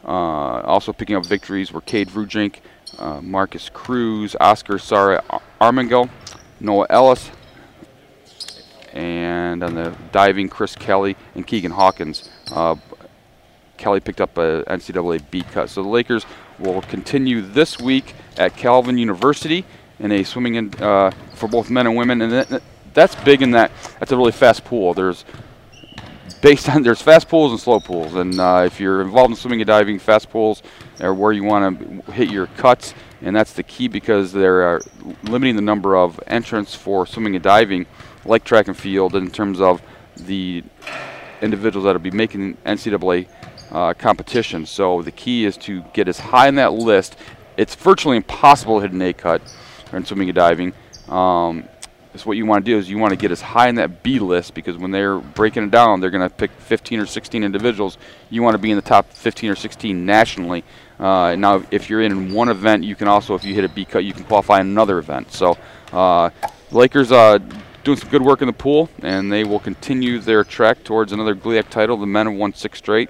Uh, 0.05 0.63
also 0.63 0.93
picking 0.93 1.17
up 1.17 1.27
victories 1.27 1.73
were 1.73 1.81
Cade 1.81 2.09
Vrujink, 2.09 2.57
uh, 2.99 3.21
Marcus 3.21 3.69
Cruz, 3.69 4.35
Oscar 4.41 4.79
Sara 4.79 5.23
Ar- 5.31 5.43
Armengol, 5.61 6.09
Noah 6.61 6.87
Ellis, 6.91 7.31
and 8.93 9.63
on 9.63 9.75
the 9.75 9.95
diving, 10.13 10.49
Chris 10.49 10.75
Kelly 10.75 11.17
and 11.35 11.47
Keegan 11.47 11.73
Hawkins. 11.73 12.29
Uh, 12.53 12.77
Kelly 13.77 14.01
picked 14.01 14.21
up 14.21 14.37
a 14.37 14.63
NCAA 14.69 15.31
B 15.31 15.43
cut. 15.43 15.71
So 15.71 15.83
the 15.83 15.89
Lakers 15.89 16.27
will 16.59 16.83
continue 16.83 17.41
this 17.41 17.81
week 17.81 18.15
at 18.37 18.57
Calvin 18.57 18.99
University 18.99 19.65
in 19.99 20.13
a 20.13 20.23
swimming 20.23 20.57
in, 20.57 20.75
uh, 20.83 21.11
for 21.35 21.49
both 21.49 21.71
men 21.71 21.87
and 21.87 21.97
women, 21.97 22.23
and 22.23 22.33
that, 22.33 22.63
that's 22.93 23.15
big 23.17 23.43
in 23.43 23.53
that 23.53 23.71
that's 23.99 24.13
a 24.13 24.17
really 24.17 24.33
fast 24.33 24.65
pool. 24.65 24.95
There's 24.95 25.25
based 26.43 26.69
on 26.69 26.83
there's 26.83 27.03
fast 27.03 27.29
pools 27.29 27.53
and 27.53 27.61
slow 27.61 27.81
pools, 27.81 28.15
and 28.15 28.39
uh, 28.39 28.63
if 28.67 28.81
you're 28.81 29.03
involved 29.03 29.31
in 29.31 29.37
swimming 29.37 29.61
and 29.61 29.67
diving, 29.67 29.99
fast 29.99 30.31
pools 30.31 30.63
are 31.01 31.15
where 31.15 31.33
you 31.33 31.45
want 31.45 32.05
to 32.07 32.13
hit 32.13 32.31
your 32.31 32.47
cuts, 32.49 32.95
and 33.23 33.35
that's 33.35 33.53
the 33.53 33.63
key 33.63 33.89
because 33.89 34.33
they're 34.33 34.77
uh, 34.77 34.81
limiting 35.25 35.57
the 35.57 35.63
number 35.63 35.97
of 35.97 36.21
entrants 36.27 36.75
for 36.75 37.07
swimming 37.07 37.35
and 37.35 37.45
diving, 37.45 37.87
like 38.25 38.45
track 38.45 38.69
and 38.69 38.77
field, 38.77 39.15
in 39.15 39.31
terms 39.31 39.61
of 39.61 39.83
the 40.17 40.63
individuals 41.43 41.85
that 41.85 41.93
will 41.93 42.01
be 42.01 42.11
making 42.11 42.57
NCAA 42.67 43.29
uh, 43.71 43.95
competition. 43.95 44.67
So 44.67 45.03
the 45.03 45.13
key 45.13 45.45
is 45.45 45.57
to 45.59 45.83
get 45.93 46.09
as 46.09 46.19
high 46.19 46.49
in 46.49 46.57
that 46.57 46.73
list. 46.73 47.17
It's 47.57 47.75
virtually 47.75 48.17
impossible 48.17 48.77
to 48.77 48.83
hit 48.83 48.93
an 48.93 49.03
A 49.03 49.13
cut 49.13 49.43
in 49.93 50.05
swimming 50.05 50.29
and 50.29 50.37
diving. 50.37 50.73
Um, 51.09 51.65
so 52.17 52.25
what 52.25 52.37
you 52.37 52.45
want 52.45 52.65
to 52.65 52.71
do 52.71 52.77
is 52.77 52.91
you 52.91 52.99
want 52.99 53.13
to 53.13 53.17
get 53.17 53.31
as 53.31 53.41
high 53.41 53.69
in 53.69 53.77
that 53.77 54.03
B 54.03 54.19
list 54.19 54.55
because 54.55 54.77
when 54.77 54.91
they're 54.91 55.19
breaking 55.19 55.65
it 55.65 55.71
down, 55.71 56.01
they're 56.01 56.11
going 56.11 56.29
to 56.29 56.35
pick 56.35 56.51
15 56.51 57.01
or 57.01 57.07
16 57.07 57.45
individuals. 57.45 57.99
You 58.31 58.43
want 58.43 58.55
to 58.55 58.59
be 58.59 58.71
in 58.71 58.77
the 58.77 58.83
top 58.83 59.13
15 59.13 59.51
or 59.51 59.55
16 59.55 60.05
nationally. 60.05 60.65
Uh, 60.99 61.37
now, 61.37 61.63
if 61.71 61.89
you're 61.89 62.03
in 62.03 62.33
one 62.33 62.49
event, 62.49 62.85
you 62.85 62.97
can 62.97 63.07
also, 63.07 63.35
if 63.35 63.45
you 63.45 63.55
hit 63.55 63.65
a 63.65 63.69
B 63.69 63.85
cut, 63.85 64.05
you 64.05 64.13
can 64.13 64.25
qualify 64.25 64.61
another 64.61 64.99
event. 64.99 65.33
So, 65.33 65.57
uh, 65.93 66.31
Lakers 66.73 67.13
uh, 67.13 67.39
doing 67.85 67.97
some 67.97 68.11
good 68.11 68.23
work 68.23 68.43
in 68.43 68.47
the 68.47 68.53
pool, 68.53 68.91
and 69.03 69.33
they 69.33 69.45
will 69.45 69.61
continue 69.61 70.19
their 70.19 70.45
trek 70.45 70.83
towards 70.85 71.13
another 71.13 71.35
GLIAC 71.35 71.69
title. 71.71 71.97
The 71.97 72.07
men 72.07 72.27
have 72.27 72.37
won 72.37 72.55
six 72.55 72.79
straight. 72.79 73.09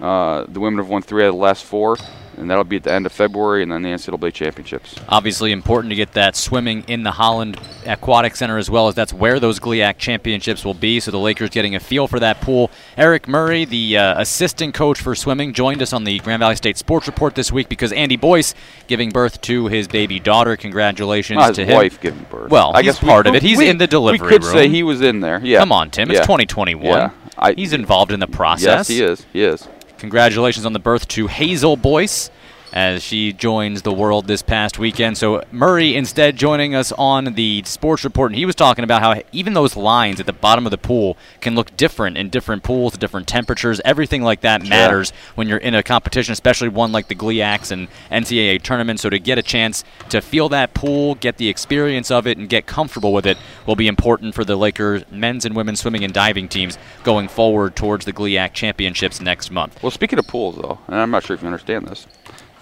Uh, 0.00 0.44
the 0.48 0.60
women 0.60 0.78
have 0.78 0.88
won 0.88 1.02
three 1.02 1.24
out 1.24 1.28
of 1.28 1.34
the 1.34 1.40
last 1.40 1.64
four 1.64 1.96
and 2.36 2.50
that'll 2.50 2.64
be 2.64 2.76
at 2.76 2.82
the 2.84 2.92
end 2.92 3.06
of 3.06 3.12
February, 3.12 3.62
and 3.62 3.70
then 3.72 3.82
the 3.82 3.88
NCAA 3.90 4.32
championships. 4.32 4.94
Obviously, 5.08 5.52
important 5.52 5.90
to 5.90 5.94
get 5.96 6.12
that 6.12 6.36
swimming 6.36 6.84
in 6.88 7.02
the 7.02 7.12
Holland 7.12 7.58
Aquatic 7.86 8.36
Center 8.36 8.58
as 8.58 8.68
well 8.70 8.88
as 8.88 8.94
that's 8.94 9.12
where 9.12 9.40
those 9.40 9.58
GLIAC 9.60 9.98
championships 9.98 10.64
will 10.64 10.74
be. 10.74 11.00
So 11.00 11.10
the 11.10 11.18
Lakers 11.18 11.50
getting 11.50 11.74
a 11.74 11.80
feel 11.80 12.06
for 12.08 12.20
that 12.20 12.40
pool. 12.40 12.70
Eric 12.96 13.28
Murray, 13.28 13.64
the 13.64 13.96
uh, 13.98 14.20
assistant 14.20 14.74
coach 14.74 15.00
for 15.00 15.14
swimming, 15.14 15.52
joined 15.52 15.82
us 15.82 15.92
on 15.92 16.04
the 16.04 16.18
Grand 16.20 16.40
Valley 16.40 16.56
State 16.56 16.76
Sports 16.76 17.06
Report 17.06 17.34
this 17.34 17.50
week 17.52 17.68
because 17.68 17.92
Andy 17.92 18.16
Boyce 18.16 18.54
giving 18.86 19.10
birth 19.10 19.40
to 19.42 19.66
his 19.68 19.88
baby 19.88 20.20
daughter. 20.20 20.56
Congratulations 20.56 21.36
Not 21.38 21.48
his 21.48 21.56
to 21.56 21.62
him. 21.62 21.68
His 21.68 21.76
wife 21.76 22.00
giving 22.00 22.24
birth. 22.30 22.50
Well, 22.50 22.72
I 22.74 22.82
he's 22.82 22.92
guess 22.94 23.02
we- 23.02 23.08
part 23.08 23.26
of 23.26 23.34
it. 23.34 23.42
He's 23.42 23.58
we- 23.58 23.68
in 23.68 23.78
the 23.78 23.86
delivery 23.86 24.26
We 24.26 24.32
could 24.32 24.44
room. 24.44 24.52
say 24.52 24.68
he 24.68 24.82
was 24.82 25.00
in 25.00 25.20
there. 25.20 25.40
Yeah. 25.42 25.58
Come 25.60 25.72
on, 25.72 25.90
Tim. 25.90 26.10
Yeah. 26.10 26.18
It's 26.18 26.26
2021. 26.26 26.84
Yeah. 26.84 27.10
I- 27.38 27.52
He's 27.52 27.72
involved 27.72 28.12
in 28.12 28.20
the 28.20 28.26
process. 28.26 28.64
Yes, 28.64 28.88
he 28.88 29.02
is. 29.02 29.26
He 29.32 29.42
is. 29.42 29.68
Congratulations 29.98 30.66
on 30.66 30.72
the 30.72 30.78
birth 30.78 31.08
to 31.08 31.26
Hazel 31.26 31.76
Boyce 31.76 32.30
as 32.76 33.02
she 33.02 33.32
joins 33.32 33.80
the 33.80 33.92
world 33.92 34.26
this 34.26 34.42
past 34.42 34.78
weekend. 34.78 35.16
So 35.16 35.42
Murray 35.50 35.96
instead 35.96 36.36
joining 36.36 36.74
us 36.74 36.92
on 36.92 37.32
the 37.32 37.62
sports 37.64 38.04
report, 38.04 38.32
and 38.32 38.38
he 38.38 38.44
was 38.44 38.54
talking 38.54 38.84
about 38.84 39.00
how 39.00 39.22
even 39.32 39.54
those 39.54 39.76
lines 39.76 40.20
at 40.20 40.26
the 40.26 40.34
bottom 40.34 40.66
of 40.66 40.70
the 40.70 40.76
pool 40.76 41.16
can 41.40 41.54
look 41.54 41.74
different 41.78 42.18
in 42.18 42.28
different 42.28 42.62
pools, 42.62 42.98
different 42.98 43.26
temperatures, 43.26 43.80
everything 43.82 44.20
like 44.20 44.42
that 44.42 44.62
matters 44.62 45.14
when 45.36 45.48
you're 45.48 45.56
in 45.56 45.74
a 45.74 45.82
competition, 45.82 46.32
especially 46.32 46.68
one 46.68 46.92
like 46.92 47.08
the 47.08 47.14
GLIACs 47.14 47.70
and 47.70 47.88
NCAA 48.12 48.60
tournament. 48.60 49.00
So 49.00 49.08
to 49.08 49.18
get 49.18 49.38
a 49.38 49.42
chance 49.42 49.82
to 50.10 50.20
feel 50.20 50.50
that 50.50 50.74
pool, 50.74 51.14
get 51.14 51.38
the 51.38 51.48
experience 51.48 52.10
of 52.10 52.26
it, 52.26 52.36
and 52.36 52.46
get 52.46 52.66
comfortable 52.66 53.14
with 53.14 53.24
it 53.24 53.38
will 53.64 53.76
be 53.76 53.88
important 53.88 54.34
for 54.34 54.44
the 54.44 54.54
Lakers 54.54 55.02
men's 55.10 55.46
and 55.46 55.56
women's 55.56 55.80
swimming 55.80 56.04
and 56.04 56.12
diving 56.12 56.46
teams 56.46 56.76
going 57.04 57.28
forward 57.28 57.74
towards 57.74 58.04
the 58.04 58.12
GLIAC 58.12 58.52
championships 58.52 59.18
next 59.18 59.50
month. 59.50 59.82
Well, 59.82 59.90
speaking 59.90 60.18
of 60.18 60.26
pools, 60.26 60.56
though, 60.56 60.78
and 60.88 60.96
I'm 60.96 61.10
not 61.10 61.24
sure 61.24 61.34
if 61.34 61.40
you 61.40 61.48
understand 61.48 61.88
this, 61.88 62.06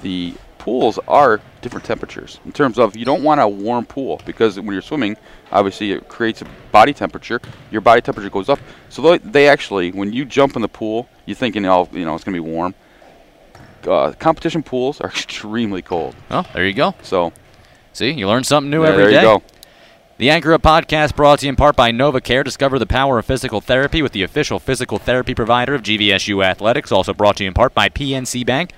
the 0.05 0.35
pools 0.59 0.99
are 1.09 1.41
different 1.61 1.85
temperatures 1.85 2.39
in 2.47 2.53
terms 2.53 2.79
of 2.79 2.97
you 2.97 3.05
don't 3.05 3.23
want 3.23 3.39
a 3.41 3.47
warm 3.47 3.85
pool 3.85 4.21
because 4.25 4.57
when 4.59 4.73
you're 4.73 4.81
swimming, 4.81 5.17
obviously 5.53 5.91
it 5.93 6.09
creates 6.09 6.41
a 6.43 6.47
body 6.73 6.93
temperature. 6.95 7.41
Your 7.71 7.81
body 7.83 8.01
temperature 8.01 8.31
goes 8.31 8.49
up. 8.49 8.59
So 8.89 9.19
they- 9.19 9.49
actually, 9.49 9.91
when 9.93 10.13
you 10.13 10.25
jump 10.25 10.57
in 10.57 10.63
the 10.63 10.69
pool, 10.69 11.09
you're 11.27 11.35
thinking, 11.35 11.67
oh, 11.67 11.89
you 11.93 12.05
know, 12.07 12.15
it's 12.15 12.25
going 12.25 12.35
to 12.37 12.43
be 12.43 12.49
warm. 12.51 12.75
Uh, 13.87 14.13
competition 14.19 14.63
pools 14.63 15.01
are 15.01 15.09
extremely 15.19 15.83
cold. 15.83 16.15
Oh, 16.31 16.47
there 16.55 16.67
you 16.67 16.73
go. 16.73 16.95
So 17.03 17.33
See, 17.93 18.11
you 18.13 18.27
learn 18.27 18.45
something 18.45 18.71
new 18.71 18.83
yeah, 18.83 18.89
every 18.91 19.03
there 19.05 19.11
day. 19.11 19.17
you 19.17 19.23
go. 19.39 19.43
The 20.17 20.31
Anchor 20.31 20.55
Up 20.55 20.63
podcast 20.63 21.15
brought 21.17 21.41
to 21.41 21.47
you 21.47 21.51
in 21.51 21.57
part 21.57 21.77
by 21.77 21.91
Nova 21.91 22.21
Care. 22.21 22.43
Discover 22.45 22.79
the 22.79 22.87
power 22.87 23.19
of 23.19 23.27
physical 23.27 23.61
therapy 23.61 24.01
with 24.01 24.13
the 24.13 24.23
official 24.23 24.59
physical 24.61 24.99
therapy 24.99 25.35
provider 25.35 25.75
of 25.75 25.83
GVSU 25.83 26.45
Athletics. 26.45 26.91
Also 26.93 27.13
brought 27.13 27.37
to 27.39 27.45
you 27.45 27.49
in 27.49 27.55
part 27.55 27.75
by 27.75 27.89
PNC 27.89 28.47
Bank. 28.47 28.73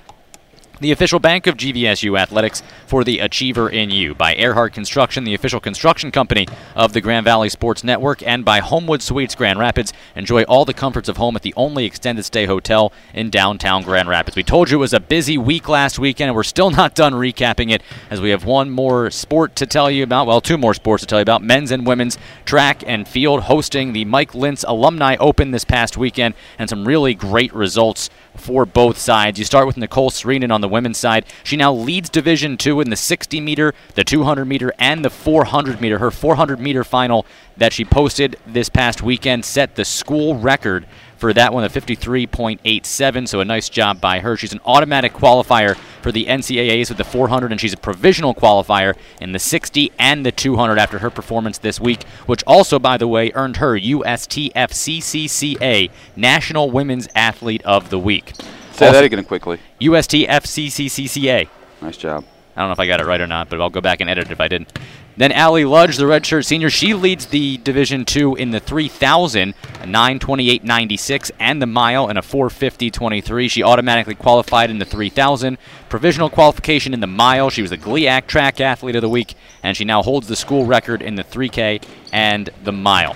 The 0.79 0.91
official 0.91 1.17
bank 1.17 1.47
of 1.47 1.57
GVSU 1.57 2.19
Athletics 2.19 2.61
for 2.85 3.03
the 3.03 3.17
Achiever 3.17 3.67
in 3.67 3.89
You, 3.89 4.13
by 4.13 4.35
Erhardt 4.35 4.73
Construction, 4.73 5.23
the 5.23 5.33
official 5.33 5.59
construction 5.59 6.11
company 6.11 6.47
of 6.75 6.93
the 6.93 7.01
Grand 7.01 7.23
Valley 7.23 7.49
Sports 7.49 7.83
Network, 7.83 8.21
and 8.21 8.45
by 8.45 8.59
Homewood 8.59 9.01
Suites 9.01 9.33
Grand 9.33 9.57
Rapids. 9.57 9.91
Enjoy 10.15 10.43
all 10.43 10.65
the 10.65 10.75
comforts 10.75 11.09
of 11.09 11.17
home 11.17 11.35
at 11.35 11.41
the 11.41 11.53
only 11.57 11.85
extended 11.85 12.25
stay 12.25 12.45
hotel 12.45 12.93
in 13.15 13.31
downtown 13.31 13.81
Grand 13.81 14.07
Rapids. 14.07 14.35
We 14.35 14.43
told 14.43 14.69
you 14.69 14.77
it 14.77 14.81
was 14.81 14.93
a 14.93 14.99
busy 14.99 15.35
week 15.35 15.67
last 15.67 15.97
weekend, 15.97 16.29
and 16.29 16.35
we're 16.35 16.43
still 16.43 16.69
not 16.69 16.93
done 16.93 17.13
recapping 17.13 17.71
it 17.71 17.81
as 18.11 18.21
we 18.21 18.29
have 18.29 18.45
one 18.45 18.69
more 18.69 19.09
sport 19.09 19.55
to 19.55 19.65
tell 19.65 19.89
you 19.89 20.03
about. 20.03 20.27
Well, 20.27 20.41
two 20.41 20.59
more 20.59 20.75
sports 20.75 21.01
to 21.01 21.07
tell 21.07 21.17
you 21.17 21.23
about 21.23 21.41
men's 21.41 21.71
and 21.71 21.87
women's 21.87 22.19
track 22.45 22.83
and 22.85 23.07
field 23.07 23.41
hosting 23.43 23.93
the 23.93 24.05
Mike 24.05 24.35
Lints 24.35 24.63
Alumni 24.67 25.15
Open 25.19 25.49
this 25.49 25.65
past 25.65 25.97
weekend, 25.97 26.35
and 26.59 26.69
some 26.69 26.87
really 26.87 27.15
great 27.15 27.51
results 27.51 28.11
for 28.37 28.65
both 28.65 28.97
sides. 28.97 29.39
You 29.39 29.45
start 29.45 29.67
with 29.67 29.77
Nicole 29.77 30.09
Sreenivasan 30.09 30.51
on 30.51 30.61
the 30.61 30.69
women's 30.69 30.97
side. 30.97 31.25
She 31.43 31.57
now 31.57 31.73
leads 31.73 32.09
Division 32.09 32.57
Two 32.57 32.81
in 32.81 32.89
the 32.89 32.95
60 32.95 33.41
meter, 33.41 33.73
the 33.95 34.03
200 34.03 34.45
meter, 34.45 34.73
and 34.79 35.03
the 35.03 35.09
400 35.09 35.81
meter. 35.81 35.99
Her 35.99 36.11
400 36.11 36.59
meter 36.59 36.83
final 36.83 37.25
that 37.57 37.73
she 37.73 37.83
posted 37.83 38.37
this 38.45 38.69
past 38.69 39.01
weekend 39.01 39.45
set 39.45 39.75
the 39.75 39.85
school 39.85 40.35
record 40.35 40.85
for 41.17 41.33
that 41.33 41.53
one, 41.53 41.63
a 41.63 41.69
53.87. 41.69 43.27
So 43.27 43.39
a 43.39 43.45
nice 43.45 43.69
job 43.69 43.99
by 43.99 44.19
her. 44.19 44.37
She's 44.37 44.53
an 44.53 44.61
automatic 44.65 45.13
qualifier 45.13 45.77
for 46.07 46.13
the 46.13 46.25
NCAAs 46.27 46.87
with 46.87 46.97
the 46.97 47.03
400, 47.03 47.51
and 47.51 47.59
she's 47.59 47.73
a 47.73 47.77
provisional 47.77 48.33
qualifier 48.33 48.95
in 49.19 49.33
the 49.33 49.39
60 49.39 49.91
and 49.99 50.25
the 50.25 50.31
200 50.31 50.79
after 50.79 50.99
her 50.99 51.09
performance 51.09 51.57
this 51.57 51.81
week, 51.81 52.05
which 52.27 52.41
also, 52.47 52.79
by 52.79 52.95
the 52.95 53.09
way, 53.09 53.29
earned 53.35 53.57
her 53.57 53.77
USTFCCCA 53.77 55.89
National 56.15 56.71
Women's 56.71 57.09
Athlete 57.13 57.61
of 57.65 57.89
the 57.89 57.99
Week. 57.99 58.31
Say 58.71 58.85
Also- 58.85 58.93
that 58.93 59.03
again 59.03 59.21
quickly. 59.25 59.59
USTFCCCA. 59.81 61.49
Nice 61.81 61.97
job. 61.97 62.23
I 62.55 62.61
don't 62.61 62.69
know 62.69 62.73
if 62.73 62.79
I 62.79 62.87
got 62.87 63.01
it 63.01 63.05
right 63.05 63.19
or 63.19 63.27
not, 63.27 63.49
but 63.49 63.59
I'll 63.59 63.69
go 63.69 63.81
back 63.81 63.99
and 63.99 64.09
edit 64.09 64.27
it 64.27 64.31
if 64.31 64.39
I 64.39 64.47
didn't. 64.47 64.79
Then 65.17 65.31
Allie 65.31 65.65
Ludge, 65.65 65.97
the 65.97 66.03
redshirt 66.03 66.45
senior, 66.45 66.69
she 66.69 66.93
leads 66.93 67.25
the 67.25 67.57
Division 67.57 68.05
Two 68.05 68.35
in 68.35 68.51
the 68.51 68.59
3,000, 68.59 69.55
a 69.81 69.87
9:28.96, 69.87 71.31
and 71.39 71.59
the 71.59 71.65
mile 71.65 72.07
in 72.07 72.17
a 72.17 72.21
4:50.23. 72.21 73.49
She 73.49 73.63
automatically 73.63 74.13
qualified 74.13 74.69
in 74.69 74.77
the 74.77 74.85
3,000. 74.85 75.57
Provisional 75.89 76.29
qualification 76.29 76.93
in 76.93 76.99
the 76.99 77.07
mile. 77.07 77.49
She 77.49 77.63
was 77.63 77.71
the 77.71 77.79
GLIAC 77.79 78.27
Track 78.27 78.61
Athlete 78.61 78.95
of 78.95 79.01
the 79.01 79.09
Week, 79.09 79.33
and 79.63 79.75
she 79.75 79.85
now 79.85 80.03
holds 80.03 80.27
the 80.27 80.35
school 80.35 80.65
record 80.65 81.01
in 81.01 81.15
the 81.15 81.23
3K 81.23 81.81
and 82.13 82.51
the 82.63 82.71
mile. 82.71 83.15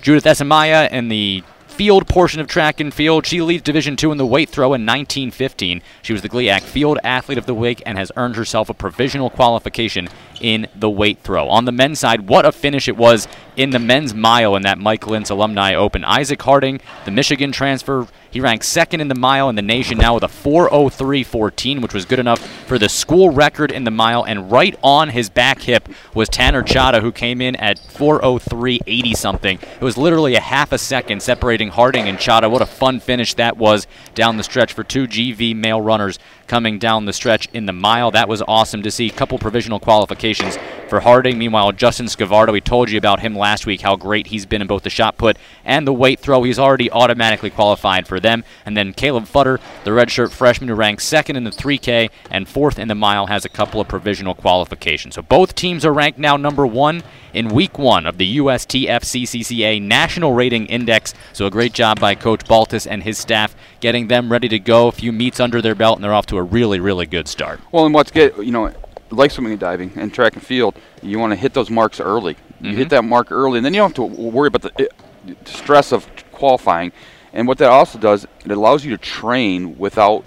Judith 0.00 0.24
Esamaya 0.24 0.90
in 0.90 1.08
the 1.08 1.42
field 1.72 2.06
portion 2.06 2.40
of 2.40 2.46
track 2.46 2.78
and 2.80 2.92
field. 2.92 3.26
She 3.26 3.40
leads 3.40 3.62
Division 3.62 3.96
Two 3.96 4.12
in 4.12 4.18
the 4.18 4.26
weight 4.26 4.50
throw 4.50 4.68
in 4.68 4.86
1915. 4.86 5.82
She 6.02 6.12
was 6.12 6.22
the 6.22 6.28
GLIAC 6.28 6.60
Field 6.60 6.98
Athlete 7.02 7.38
of 7.38 7.46
the 7.46 7.54
Week 7.54 7.82
and 7.86 7.98
has 7.98 8.12
earned 8.16 8.36
herself 8.36 8.68
a 8.68 8.74
provisional 8.74 9.30
qualification 9.30 10.08
in 10.40 10.68
the 10.74 10.90
weight 10.90 11.20
throw. 11.20 11.48
On 11.48 11.64
the 11.64 11.72
men's 11.72 11.98
side, 11.98 12.28
what 12.28 12.44
a 12.44 12.52
finish 12.52 12.88
it 12.88 12.96
was 12.96 13.26
in 13.56 13.70
the 13.70 13.78
men's 13.78 14.14
mile 14.14 14.54
in 14.54 14.62
that 14.62 14.78
Mike 14.78 15.06
Lints 15.06 15.30
Alumni 15.30 15.74
Open. 15.74 16.04
Isaac 16.04 16.42
Harding, 16.42 16.80
the 17.04 17.10
Michigan 17.10 17.52
transfer, 17.52 18.06
he 18.32 18.40
ranked 18.40 18.64
second 18.64 19.02
in 19.02 19.08
the 19.08 19.14
mile 19.14 19.50
in 19.50 19.56
the 19.56 19.62
nation 19.62 19.98
now 19.98 20.14
with 20.14 20.22
a 20.22 20.26
403.14, 20.26 21.82
which 21.82 21.92
was 21.92 22.06
good 22.06 22.18
enough 22.18 22.40
for 22.66 22.78
the 22.78 22.88
school 22.88 23.28
record 23.28 23.70
in 23.70 23.84
the 23.84 23.90
mile. 23.90 24.24
And 24.24 24.50
right 24.50 24.74
on 24.82 25.10
his 25.10 25.28
back 25.28 25.60
hip 25.60 25.86
was 26.14 26.30
Tanner 26.30 26.62
Chada, 26.62 27.02
who 27.02 27.12
came 27.12 27.42
in 27.42 27.54
at 27.56 27.76
403.80 27.76 29.14
something. 29.14 29.58
It 29.58 29.84
was 29.84 29.98
literally 29.98 30.34
a 30.34 30.40
half 30.40 30.72
a 30.72 30.78
second 30.78 31.22
separating 31.22 31.68
Harding 31.68 32.08
and 32.08 32.16
Chada. 32.16 32.50
What 32.50 32.62
a 32.62 32.66
fun 32.66 33.00
finish 33.00 33.34
that 33.34 33.58
was 33.58 33.86
down 34.14 34.38
the 34.38 34.42
stretch 34.42 34.72
for 34.72 34.82
two 34.82 35.06
GV 35.06 35.54
male 35.54 35.82
runners 35.82 36.18
coming 36.52 36.78
down 36.78 37.06
the 37.06 37.14
stretch 37.14 37.48
in 37.54 37.64
the 37.64 37.72
mile. 37.72 38.10
That 38.10 38.28
was 38.28 38.42
awesome 38.46 38.82
to 38.82 38.90
see. 38.90 39.06
A 39.06 39.10
couple 39.10 39.38
provisional 39.38 39.80
qualifications 39.80 40.58
for 40.86 41.00
Harding. 41.00 41.38
Meanwhile, 41.38 41.72
Justin 41.72 42.04
Scavardo, 42.04 42.52
we 42.52 42.60
told 42.60 42.90
you 42.90 42.98
about 42.98 43.20
him 43.20 43.34
last 43.34 43.64
week, 43.64 43.80
how 43.80 43.96
great 43.96 44.26
he's 44.26 44.44
been 44.44 44.60
in 44.60 44.68
both 44.68 44.82
the 44.82 44.90
shot 44.90 45.16
put 45.16 45.38
and 45.64 45.86
the 45.86 45.94
weight 45.94 46.20
throw. 46.20 46.42
He's 46.42 46.58
already 46.58 46.90
automatically 46.90 47.48
qualified 47.48 48.06
for 48.06 48.20
them. 48.20 48.44
And 48.66 48.76
then 48.76 48.92
Caleb 48.92 49.24
Futter, 49.24 49.60
the 49.84 49.92
redshirt 49.92 50.30
freshman 50.30 50.68
who 50.68 50.74
ranked 50.74 51.00
second 51.00 51.36
in 51.36 51.44
the 51.44 51.50
3K 51.50 52.10
and 52.30 52.46
fourth 52.46 52.78
in 52.78 52.88
the 52.88 52.94
mile, 52.94 53.28
has 53.28 53.46
a 53.46 53.48
couple 53.48 53.80
of 53.80 53.88
provisional 53.88 54.34
qualifications. 54.34 55.14
So 55.14 55.22
both 55.22 55.54
teams 55.54 55.86
are 55.86 55.92
ranked 55.94 56.18
now 56.18 56.36
number 56.36 56.66
one 56.66 57.02
in 57.32 57.48
week 57.48 57.78
one 57.78 58.04
of 58.04 58.18
the 58.18 58.36
USTFCCCA 58.36 59.80
National 59.80 60.34
Rating 60.34 60.66
Index. 60.66 61.14
So 61.32 61.46
a 61.46 61.50
great 61.50 61.72
job 61.72 61.98
by 61.98 62.14
Coach 62.14 62.44
Baltes 62.44 62.86
and 62.86 63.02
his 63.02 63.16
staff 63.16 63.56
getting 63.80 64.08
them 64.08 64.30
ready 64.30 64.48
to 64.48 64.58
go. 64.58 64.88
A 64.88 64.92
few 64.92 65.12
meets 65.12 65.40
under 65.40 65.62
their 65.62 65.74
belt, 65.74 65.96
and 65.96 66.04
they're 66.04 66.12
off 66.12 66.26
to 66.26 66.38
a 66.38 66.41
really, 66.42 66.80
really 66.80 67.06
good 67.06 67.28
start. 67.28 67.60
Well, 67.72 67.84
and 67.86 67.94
what's 67.94 68.10
good, 68.10 68.36
you 68.38 68.52
know, 68.52 68.72
like 69.10 69.30
swimming 69.30 69.52
and 69.52 69.60
diving 69.60 69.92
and 69.96 70.12
track 70.12 70.34
and 70.34 70.42
field, 70.42 70.76
you 71.02 71.18
want 71.18 71.32
to 71.32 71.36
hit 71.36 71.52
those 71.54 71.70
marks 71.70 72.00
early. 72.00 72.36
You 72.60 72.68
Mm-hmm. 72.68 72.76
hit 72.78 72.88
that 72.90 73.02
mark 73.02 73.32
early, 73.32 73.58
and 73.58 73.66
then 73.66 73.74
you 73.74 73.80
don't 73.80 73.96
have 73.96 73.96
to 73.96 74.22
worry 74.22 74.46
about 74.46 74.62
the 74.62 74.88
stress 75.44 75.90
of 75.92 76.06
qualifying. 76.30 76.92
And 77.32 77.48
what 77.48 77.58
that 77.58 77.70
also 77.70 77.98
does, 77.98 78.24
it 78.44 78.50
allows 78.52 78.84
you 78.84 78.90
to 78.92 78.98
train 78.98 79.76
without 79.78 80.24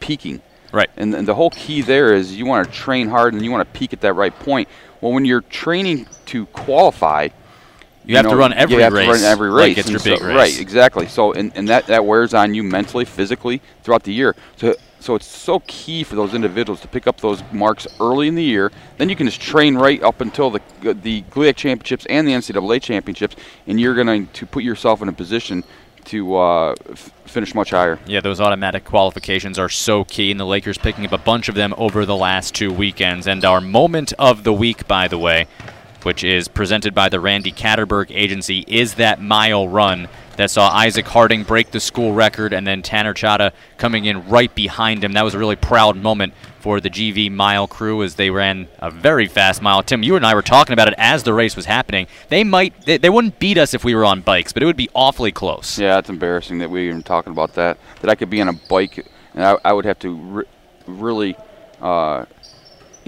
peaking. 0.00 0.40
Right. 0.72 0.90
And, 0.96 1.14
and 1.14 1.28
the 1.28 1.34
whole 1.34 1.50
key 1.50 1.82
there 1.82 2.12
is 2.14 2.36
you 2.36 2.44
want 2.46 2.66
to 2.66 2.72
train 2.72 3.08
hard 3.08 3.34
and 3.34 3.44
you 3.44 3.50
want 3.52 3.72
to 3.72 3.78
peak 3.78 3.92
at 3.92 4.00
that 4.00 4.14
right 4.14 4.36
point. 4.36 4.68
Well, 5.00 5.12
when 5.12 5.24
you're 5.24 5.42
training 5.42 6.06
to 6.26 6.46
qualify, 6.46 7.28
You 8.04 8.16
have 8.16 8.28
to 8.28 8.36
run 8.36 8.52
every 8.52 8.76
you 8.76 8.82
have 8.82 8.92
To 8.92 8.98
race 8.98 9.08
run 9.08 9.22
every 9.22 9.50
like 9.50 9.76
race. 9.76 9.78
it's 9.78 9.88
your 9.90 9.96
and 9.96 10.02
so- 10.04 10.10
big 10.16 10.22
race. 10.22 10.36
Right, 10.36 10.60
exactly. 10.60 11.06
So 11.06 11.32
and, 11.32 11.52
and 11.54 11.68
that, 11.68 11.86
that 11.86 12.04
wears 12.04 12.34
on 12.34 12.54
you 12.54 12.62
mentally, 12.62 13.04
physically 13.04 13.60
throughout 13.82 14.02
the 14.04 14.12
year. 14.12 14.34
So 14.56 14.74
so 15.00 15.14
it's 15.14 15.26
so 15.26 15.60
key 15.66 16.04
for 16.04 16.14
those 16.14 16.34
individuals 16.34 16.80
to 16.80 16.88
pick 16.88 17.06
up 17.06 17.20
those 17.20 17.42
marks 17.52 17.86
early 17.98 18.28
in 18.28 18.34
the 18.34 18.42
year. 18.42 18.70
Then 18.98 19.08
you 19.08 19.16
can 19.16 19.26
just 19.26 19.40
train 19.40 19.76
right 19.76 20.02
up 20.02 20.20
until 20.20 20.50
the 20.50 20.60
the 20.80 21.22
GLIAC 21.22 21.56
championships 21.56 22.06
and 22.06 22.26
the 22.26 22.32
NCAA 22.32 22.82
championships, 22.82 23.36
and 23.66 23.80
you're 23.80 23.94
going 23.94 24.26
to 24.28 24.46
put 24.46 24.62
yourself 24.62 25.02
in 25.02 25.08
a 25.08 25.12
position 25.12 25.64
to 26.04 26.36
uh, 26.36 26.74
finish 27.24 27.54
much 27.54 27.70
higher. 27.70 27.98
Yeah, 28.06 28.20
those 28.20 28.40
automatic 28.40 28.84
qualifications 28.84 29.58
are 29.58 29.68
so 29.68 30.04
key, 30.04 30.30
and 30.30 30.40
the 30.40 30.46
Lakers 30.46 30.78
picking 30.78 31.04
up 31.04 31.12
a 31.12 31.18
bunch 31.18 31.48
of 31.48 31.54
them 31.54 31.74
over 31.76 32.06
the 32.06 32.16
last 32.16 32.54
two 32.54 32.72
weekends. 32.72 33.26
And 33.26 33.44
our 33.44 33.60
moment 33.60 34.12
of 34.18 34.44
the 34.44 34.52
week, 34.52 34.88
by 34.88 35.08
the 35.08 35.18
way, 35.18 35.46
which 36.02 36.24
is 36.24 36.48
presented 36.48 36.94
by 36.94 37.08
the 37.08 37.20
Randy 37.20 37.52
Catterberg 37.52 38.10
Agency, 38.10 38.64
is 38.66 38.94
that 38.94 39.20
mile 39.20 39.68
run 39.68 40.08
that 40.36 40.50
saw 40.50 40.70
Isaac 40.70 41.06
Harding 41.06 41.42
break 41.42 41.70
the 41.70 41.80
school 41.80 42.12
record 42.12 42.52
and 42.52 42.66
then 42.66 42.82
Tanner 42.82 43.12
Chada 43.12 43.52
coming 43.76 44.06
in 44.06 44.28
right 44.28 44.54
behind 44.54 45.04
him. 45.04 45.12
That 45.12 45.24
was 45.24 45.34
a 45.34 45.38
really 45.38 45.56
proud 45.56 45.96
moment 45.96 46.32
for 46.60 46.80
the 46.80 46.90
GV 46.90 47.30
mile 47.30 47.66
crew 47.66 48.02
as 48.02 48.14
they 48.14 48.30
ran 48.30 48.68
a 48.78 48.90
very 48.90 49.26
fast 49.26 49.60
mile. 49.60 49.82
Tim, 49.82 50.02
you 50.02 50.16
and 50.16 50.24
I 50.24 50.34
were 50.34 50.42
talking 50.42 50.72
about 50.72 50.88
it 50.88 50.94
as 50.96 51.22
the 51.22 51.34
race 51.34 51.56
was 51.56 51.66
happening. 51.66 52.06
They 52.28 52.44
might, 52.44 52.86
they, 52.86 52.98
they 52.98 53.10
wouldn't 53.10 53.38
beat 53.38 53.58
us 53.58 53.74
if 53.74 53.84
we 53.84 53.94
were 53.94 54.04
on 54.04 54.20
bikes, 54.20 54.52
but 54.52 54.62
it 54.62 54.66
would 54.66 54.76
be 54.76 54.88
awfully 54.94 55.32
close. 55.32 55.78
Yeah, 55.78 55.98
it's 55.98 56.08
embarrassing 56.08 56.58
that 56.58 56.70
we 56.70 56.88
even 56.88 57.02
talking 57.02 57.32
about 57.32 57.54
that. 57.54 57.78
That 58.00 58.10
I 58.10 58.14
could 58.14 58.30
be 58.30 58.40
on 58.40 58.48
a 58.48 58.54
bike 58.54 59.06
and 59.34 59.44
I, 59.44 59.56
I 59.64 59.72
would 59.72 59.84
have 59.84 59.98
to 60.00 60.14
re- 60.14 60.44
really 60.86 61.36
uh, 61.80 62.24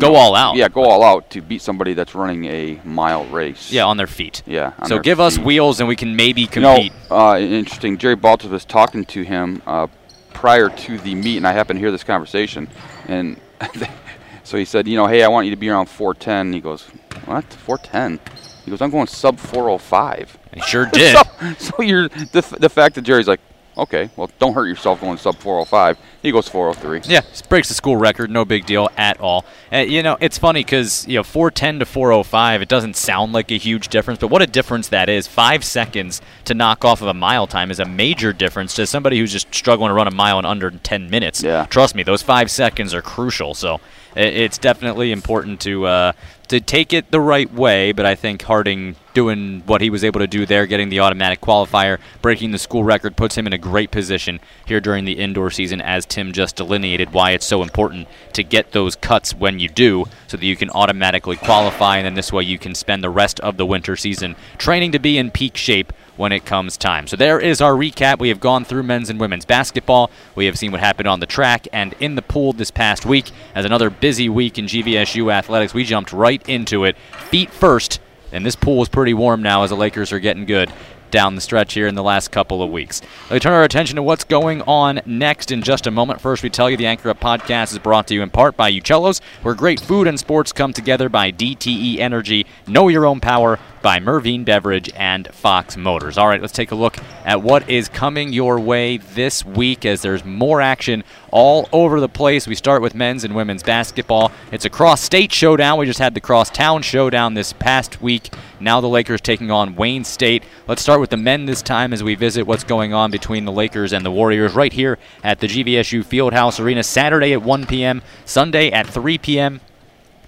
Go 0.00 0.12
know, 0.12 0.14
all 0.16 0.35
out. 0.35 0.57
Yeah, 0.57 0.68
go 0.68 0.83
all 0.85 1.02
out 1.02 1.31
to 1.31 1.40
beat 1.40 1.61
somebody 1.62 1.92
that's 1.94 2.14
running 2.14 2.44
a 2.46 2.81
mile 2.85 3.24
race. 3.26 3.70
Yeah, 3.70 3.85
on 3.85 3.96
their 3.96 4.07
feet. 4.07 4.42
Yeah. 4.46 4.72
So 4.87 4.98
give 4.98 5.20
us 5.20 5.38
wheels 5.38 5.81
and 5.81 5.88
we 5.88 5.96
can 5.96 6.16
maybe 6.16 6.42
You 6.52 6.61
know, 6.61 6.74
compete. 6.76 6.92
uh, 7.11 7.38
interesting. 7.38 7.98
Jerry 7.98 8.16
Baltes 8.16 8.48
was 8.48 8.64
talking 8.64 9.05
to 9.07 9.22
him 9.22 9.62
uh, 9.66 9.87
prior 10.33 10.68
to 10.70 10.98
the 10.98 11.14
meet, 11.14 11.37
and 11.37 11.46
I 11.46 11.52
happened 11.52 11.78
to 11.78 11.81
hear 11.81 11.90
this 11.90 12.05
conversation. 12.05 12.68
And 13.07 13.38
so 14.44 14.57
he 14.57 14.64
said, 14.64 14.88
you 14.88 14.96
know, 14.96 15.07
hey, 15.07 15.22
I 15.22 15.28
want 15.28 15.44
you 15.46 15.50
to 15.50 15.57
be 15.61 15.68
around 15.68 15.87
410. 15.87 16.52
He 16.55 16.61
goes, 16.61 16.85
what? 17.26 17.44
410? 17.44 18.18
He 18.64 18.70
goes, 18.70 18.81
I'm 18.81 18.90
going 18.90 19.07
sub 19.09 19.38
405. 19.38 20.38
And 20.52 20.62
he 20.62 20.66
sure 20.68 20.87
did. 20.87 21.16
So, 21.42 21.55
so 21.59 21.83
you're 21.83 22.09
the, 22.09 22.57
the 22.61 22.68
fact 22.68 22.94
that 22.94 23.02
Jerry's 23.02 23.26
like, 23.28 23.40
okay, 23.77 24.11
well, 24.17 24.31
don't 24.39 24.55
hurt 24.55 24.67
yourself 24.67 25.01
going 25.01 25.19
sub 25.19 25.37
405. 25.37 25.99
He 26.23 26.31
goes 26.31 26.49
403. 26.49 27.13
yeah, 27.13 27.23
breaks 27.49 27.69
the 27.69 27.75
school 27.75 27.97
record. 27.97 28.31
No 28.31 28.45
big 28.45 28.65
deal 28.67 28.89
at 28.97 29.21
all. 29.21 29.45
Uh, 29.73 29.79
you 29.79 30.03
know, 30.03 30.17
it's 30.21 30.39
funny 30.39 30.63
because 30.63 31.07
you 31.09 31.17
know 31.19 31.23
410 31.23 31.81
to 31.81 31.85
405. 31.87 32.63
It 32.63 32.69
doesn't 32.69 32.97
sound 32.97 33.33
like 33.33 33.51
a 33.51 33.59
huge 33.59 33.89
difference, 33.89 34.21
but 34.21 34.29
what 34.29 34.43
a 34.43 34.47
difference 34.47 34.89
that 34.89 35.09
is. 35.09 35.27
Five 35.27 35.65
seconds 35.65 36.21
to 36.45 36.55
knock 36.55 36.85
off 36.85 37.03
of 37.03 37.09
a 37.09 37.15
mile 37.15 37.47
time 37.47 37.71
is 37.71 37.81
a 37.81 37.85
major 37.85 38.33
difference 38.33 38.75
to 38.75 38.87
somebody 38.87 39.19
who's 39.19 39.33
just 39.33 39.53
struggling 39.55 39.89
to 39.89 39.95
run 39.95 40.07
a 40.07 40.13
mile 40.15 40.39
in 40.39 40.45
under 40.45 40.71
10 40.71 41.11
minutes. 41.11 41.43
Yeah. 41.43 41.67
Trust 41.67 41.95
me, 41.95 42.03
those 42.03 42.23
five 42.23 42.51
seconds 42.51 42.95
are 42.95 43.03
crucial. 43.03 43.55
So 43.55 43.81
it's 44.15 44.59
definitely 44.59 45.11
important 45.11 45.61
to 45.63 45.87
uh, 45.87 46.13
to 46.49 46.61
take 46.61 46.93
it 46.93 47.11
the 47.11 47.21
right 47.21 47.53
way. 47.53 47.93
But 47.93 48.07
I 48.07 48.15
think 48.15 48.43
Harding 48.43 48.97
doing 49.14 49.62
what 49.66 49.81
he 49.81 49.90
was 49.90 50.05
able 50.05 50.20
to 50.20 50.27
do 50.27 50.46
there, 50.46 50.66
getting 50.66 50.88
the 50.88 51.01
automatic 51.01 51.40
qualifier, 51.40 51.98
breaking 52.20 52.51
the 52.51 52.59
school 52.59 52.85
record, 52.85 53.16
puts 53.16 53.37
him 53.37 53.46
in 53.46 53.53
a 53.53 53.59
great 53.59 53.90
position 53.90 54.40
here 54.66 54.81
during 54.81 55.05
the 55.05 55.18
indoor 55.18 55.51
season. 55.51 55.81
As 55.81 56.07
Tim 56.07 56.33
just 56.33 56.57
delineated, 56.57 57.12
why 57.12 57.33
it's 57.33 57.46
so 57.46 57.62
important 57.62 58.09
to 58.33 58.42
get 58.42 58.72
those 58.72 58.96
cuts 58.96 59.35
when 59.35 59.59
you 59.59 59.68
do, 59.68 60.07
so 60.27 60.37
that 60.37 60.46
you 60.46 60.57
can 60.57 60.70
automatically 60.70 61.37
qualify, 61.37 61.98
and 61.98 62.07
then 62.07 62.14
this 62.14 62.33
way 62.33 62.42
you 62.42 62.59
can 62.59 62.75
spend 62.75 63.03
the 63.03 63.11
rest 63.11 63.40
of 63.40 63.57
the 63.57 63.66
winter 63.66 63.96
season 63.96 64.37
training 64.59 64.92
to 64.92 64.98
be 64.98 65.18
in 65.18 65.31
peak 65.31 65.57
shape 65.57 65.92
when 66.16 66.33
it 66.33 66.44
comes 66.44 66.77
time. 66.77 67.07
So 67.07 67.16
there 67.16 67.40
is 67.40 67.61
our 67.61 67.72
recap. 67.72 68.18
We 68.18 68.29
have 68.29 68.40
gone 68.40 68.64
through 68.64 68.83
men's 68.83 69.11
and 69.11 69.18
women's 69.18 69.44
basketball. 69.44 70.11
We 70.35 70.46
have 70.46 70.59
seen 70.59 70.70
what 70.70 70.81
happened 70.81 71.09
on 71.09 71.20
the 71.20 71.27
track 71.27 71.66
and 71.72 71.94
in 72.01 72.14
the 72.14 72.22
pool 72.22 72.53
this 72.53 72.70
past 72.70 73.07
week. 73.07 73.31
As 73.55 73.64
another 73.64 73.90
busy 73.90 74.29
week 74.29 74.59
in 74.59 74.66
GVSU 74.66 75.33
athletics, 75.33 75.75
we 75.75 75.85
jumped 75.85 76.12
right 76.12 76.46
into 76.48 76.85
it, 76.85 76.96
feet 77.31 77.51
first. 77.51 78.01
And 78.33 78.45
this 78.45 78.57
pool 78.57 78.83
is 78.83 78.88
pretty 78.88 79.14
warm 79.14 79.42
now 79.42 79.62
as 79.62 79.71
the 79.71 79.77
Lakers 79.77 80.12
are 80.12 80.21
getting 80.21 80.47
good 80.47 80.73
down 81.12 81.35
the 81.35 81.40
stretch 81.40 81.75
here 81.75 81.87
in 81.87 81.95
the 81.95 82.03
last 82.03 82.33
couple 82.33 82.62
of 82.62 82.71
weeks. 82.71 83.01
We 83.31 83.38
turn 83.38 83.53
our 83.53 83.62
attention 83.62 83.97
to 83.97 84.03
what's 84.03 84.25
going 84.25 84.62
on 84.62 85.01
next 85.05 85.53
in 85.53 85.62
just 85.62 85.87
a 85.87 85.90
moment. 85.90 86.21
First, 86.21 86.42
we 86.42 86.51
tell 86.51 86.71
you 86.71 86.77
the 86.77 86.87
Anchor 86.87 87.11
Up 87.11 87.21
podcast 87.21 87.73
is 87.73 87.79
brought 87.79 88.09
to 88.09 88.14
you 88.14 88.23
in 88.23 88.31
part 88.31 88.57
by 88.57 88.73
Uccello's, 88.73 89.21
where 89.42 89.55
great 89.55 89.79
food 89.79 90.09
and 90.09 90.18
sports 90.18 90.53
come 90.53 90.73
together 90.73 91.09
by 91.09 91.31
DTE 91.31 91.99
Energy, 91.99 92.47
Know 92.66 92.88
Your 92.88 93.07
Own 93.07 93.21
Power 93.21 93.59
by 93.83 93.99
Mervine 93.99 94.45
Beverage 94.45 94.90
and 94.95 95.29
Fox 95.35 95.77
Motors. 95.77 96.16
All 96.16 96.29
right, 96.29 96.40
let's 96.40 96.53
take 96.53 96.71
a 96.71 96.77
look 96.77 96.97
at 97.25 97.42
what 97.42 97.68
is 97.68 97.88
coming 97.88 98.33
your 98.33 98.59
way 98.59 98.97
this 98.97 99.45
week 99.45 99.85
as 99.85 100.03
there's 100.03 100.25
more 100.25 100.61
action 100.61 101.05
all 101.31 101.68
over 101.73 102.01
the 102.01 102.09
place. 102.09 102.47
We 102.47 102.55
start 102.55 102.81
with 102.81 102.95
men's 102.95 103.25
and 103.25 103.35
women's 103.35 103.62
basketball. 103.62 104.31
It's 104.53 104.64
a 104.64 104.71
cross 104.71 105.01
state 105.01 105.33
showdown. 105.33 105.79
We 105.79 105.87
just 105.87 105.99
had 105.99 106.14
the 106.14 106.21
cross 106.21 106.49
town 106.49 106.83
showdown 106.83 107.35
this 107.35 107.53
past 107.53 108.01
week. 108.01 108.33
Now 108.61 108.81
the 108.81 108.88
Lakers 108.88 109.21
taking 109.21 109.51
on 109.51 109.75
Wayne 109.75 110.05
State. 110.05 110.45
Let's 110.68 110.83
start 110.83 111.01
with 111.01 111.11
the 111.11 111.16
men 111.16 111.47
this 111.47 111.62
time 111.62 111.92
as 111.92 112.03
we 112.03 112.14
visit 112.14 112.47
what's 112.47 112.64
going 112.64 112.95
on 112.95 113.11
between 113.11 113.45
the 113.45 113.53
Lakers 113.53 113.92
and 113.92 114.07
the 114.07 114.11
Warriors 114.11 114.55
right 114.55 114.73
here 114.73 114.99
at 115.25 115.40
the 115.40 115.49
GVSU 115.49 116.05
Fieldhouse 116.05 116.61
Arena 116.61 116.83
Saturday 116.85 117.33
at 117.33 117.42
1 117.42 117.66
p.m., 117.66 118.03
Sunday 118.25 118.71
at 118.71 118.87
3 118.87 119.18
p.m. 119.18 119.61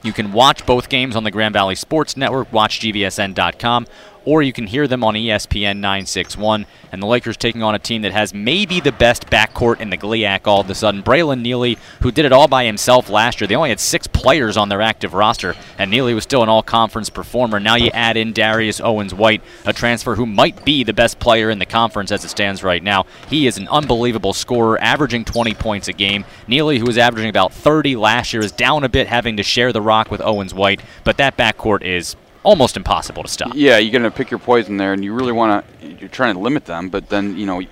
You 0.04 0.12
can 0.12 0.32
watch 0.32 0.64
both 0.66 0.90
games 0.90 1.16
on 1.16 1.24
the 1.24 1.30
Grand 1.30 1.54
Valley 1.54 1.74
Sports 1.74 2.14
Network, 2.16 2.50
watchgvsn.com, 2.50 3.86
or 4.24 4.42
you 4.42 4.52
can 4.52 4.66
hear 4.66 4.86
them 4.86 5.04
on 5.04 5.14
ESPN 5.14 5.76
961. 5.76 6.66
And 6.92 7.02
the 7.02 7.06
Lakers 7.06 7.36
taking 7.36 7.62
on 7.62 7.74
a 7.74 7.78
team 7.78 8.02
that 8.02 8.12
has 8.12 8.32
maybe 8.32 8.80
the 8.80 8.92
best 8.92 9.26
backcourt 9.26 9.80
in 9.80 9.90
the 9.90 9.96
GLIAC 9.96 10.46
all 10.46 10.60
of 10.60 10.70
a 10.70 10.74
sudden. 10.74 11.02
Braylon 11.02 11.42
Neely, 11.42 11.76
who 12.00 12.12
did 12.12 12.24
it 12.24 12.32
all 12.32 12.48
by 12.48 12.64
himself 12.64 13.10
last 13.10 13.40
year. 13.40 13.48
They 13.48 13.56
only 13.56 13.70
had 13.70 13.80
six 13.80 14.06
players 14.06 14.56
on 14.56 14.68
their 14.68 14.80
active 14.80 15.14
roster, 15.14 15.54
and 15.78 15.90
Neely 15.90 16.14
was 16.14 16.24
still 16.24 16.42
an 16.42 16.48
all 16.48 16.62
conference 16.62 17.10
performer. 17.10 17.58
Now 17.58 17.74
you 17.74 17.90
add 17.90 18.16
in 18.16 18.32
Darius 18.32 18.80
Owens 18.80 19.14
White, 19.14 19.42
a 19.66 19.72
transfer 19.72 20.14
who 20.14 20.26
might 20.26 20.64
be 20.64 20.84
the 20.84 20.92
best 20.92 21.18
player 21.18 21.50
in 21.50 21.58
the 21.58 21.66
conference 21.66 22.12
as 22.12 22.24
it 22.24 22.28
stands 22.28 22.62
right 22.62 22.82
now. 22.82 23.06
He 23.28 23.46
is 23.46 23.58
an 23.58 23.68
unbelievable 23.68 24.32
scorer, 24.32 24.80
averaging 24.80 25.24
20 25.24 25.54
points 25.54 25.88
a 25.88 25.92
game. 25.92 26.24
Neely, 26.46 26.78
who 26.78 26.86
was 26.86 26.98
averaging 26.98 27.30
about 27.30 27.52
30 27.52 27.96
last 27.96 28.32
year, 28.32 28.42
is 28.42 28.52
down 28.52 28.84
a 28.84 28.88
bit, 28.88 29.08
having 29.08 29.36
to 29.36 29.42
share 29.42 29.72
the 29.72 29.82
rock 29.82 30.10
with 30.10 30.20
Owens 30.20 30.54
White, 30.54 30.80
but 31.02 31.16
that 31.16 31.36
backcourt 31.36 31.82
is 31.82 32.16
almost 32.44 32.76
impossible 32.76 33.22
to 33.22 33.28
stop. 33.28 33.52
Yeah, 33.54 33.78
you're 33.78 33.92
going 33.92 34.10
to 34.10 34.10
pick 34.10 34.30
your 34.30 34.38
poison 34.38 34.76
there, 34.76 34.92
and 34.92 35.02
you 35.02 35.12
really 35.12 35.32
want 35.32 35.66
to. 35.80 35.86
You're 35.86 36.08
trying 36.08 36.34
to 36.34 36.40
limit 36.40 36.66
them, 36.66 36.88
but 36.90 37.08
then 37.08 37.36
you 37.36 37.46
know 37.46 37.62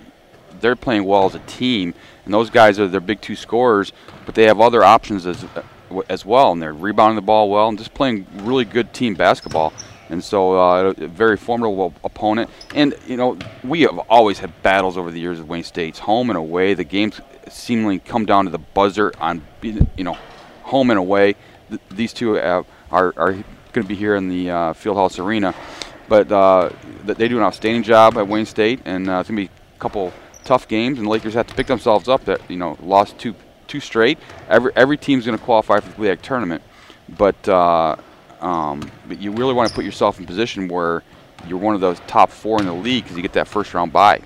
they're 0.61 0.77
playing 0.77 1.05
well 1.05 1.27
as 1.27 1.35
a 1.35 1.41
team, 1.41 1.95
and 2.25 2.35
those 2.35 2.51
guys 2.51 2.81
are 2.81 2.89
their 2.89 3.01
big 3.01 3.21
two 3.21 3.37
scorers, 3.37 3.93
but 4.27 4.35
they 4.35 4.45
have 4.45 4.61
other 4.61 4.83
options 4.83 5.27
as 5.27 5.45
as 6.09 6.25
well, 6.25 6.53
and 6.53 6.61
they're 6.61 6.73
rebounding 6.73 7.17
the 7.17 7.23
ball 7.23 7.51
well 7.51 7.69
and 7.69 7.79
just 7.79 7.95
playing 7.95 8.27
really 8.39 8.65
good 8.65 8.93
team 8.93 9.15
basketball. 9.15 9.73
And 10.09 10.23
so, 10.23 10.59
uh, 10.59 10.93
a 10.99 11.07
very 11.07 11.39
formidable 11.39 11.95
opponent. 12.05 12.51
And 12.75 12.95
you 13.07 13.17
know, 13.17 13.39
we 13.65 13.83
have 13.83 13.99
always 14.11 14.39
had 14.41 14.63
battles 14.63 14.99
over 14.99 15.11
the 15.11 15.19
years 15.19 15.39
with 15.39 15.49
Wayne 15.49 15.65
State's 15.65 16.01
home 16.01 16.29
and 16.29 16.37
away. 16.37 16.75
The 16.75 16.85
games 16.85 17.21
seemingly 17.49 17.99
come 17.99 18.27
down 18.27 18.45
to 18.45 18.51
the 18.51 18.59
buzzer 18.59 19.13
on 19.21 19.43
you 19.63 20.05
know 20.05 20.19
home 20.65 20.91
and 20.91 20.99
away. 20.99 21.37
Th- 21.69 21.81
these 21.91 22.13
two 22.13 22.35
have, 22.35 22.67
are 22.91 23.15
are 23.17 23.37
going 23.73 23.85
to 23.85 23.89
be 23.89 23.95
here 23.95 24.17
in 24.17 24.29
the 24.29 24.51
uh, 24.51 24.73
Fieldhouse 24.73 25.23
Arena, 25.23 25.55
but 26.09 26.31
uh, 26.31 26.71
they 27.05 27.29
do 27.29 27.39
an 27.39 27.43
outstanding 27.43 27.83
job 27.83 28.17
at 28.17 28.29
Wayne 28.29 28.47
State, 28.47 28.81
and 28.85 29.09
uh, 29.09 29.21
it's 29.21 29.29
going 29.29 29.47
to 29.47 29.49
be 29.49 29.61
a 29.77 29.79
couple 29.79 30.13
tough 30.45 30.69
games, 30.69 30.99
and 30.99 31.07
the 31.07 31.11
Lakers 31.11 31.35
have 31.35 31.47
to 31.47 31.55
pick 31.55 31.67
themselves 31.67 32.09
up. 32.09 32.25
That 32.25 32.41
you 32.51 32.57
know 32.57 32.77
lost 32.83 33.19
two 33.19 33.35
two 33.67 33.81
straight. 33.81 34.19
Every 34.49 34.73
every 34.77 34.97
team's 34.97 35.27
going 35.27 35.39
to 35.39 35.45
qualify 35.45 35.81
for 35.81 35.89
the 35.89 35.97
GLIAC 35.97 36.23
tournament, 36.23 36.63
but 37.09 37.49
uh, 37.49 37.97
um, 38.41 38.91
but 39.09 39.21
you 39.21 39.33
really 39.33 39.55
want 39.55 39.69
to 39.69 39.75
put 39.75 39.85
yourself 39.85 40.19
in 40.19 40.27
position 40.27 40.69
where 40.69 41.03
you're 41.47 41.59
one 41.59 41.75
of 41.75 41.81
those 41.81 42.01
top 42.07 42.31
four 42.31 42.61
in 42.61 42.67
the 42.67 42.75
league 42.75 43.05
because 43.05 43.17
you 43.17 43.23
get 43.23 43.33
that 43.33 43.49
first 43.49 43.73
round 43.75 43.93
bye. 43.93 44.21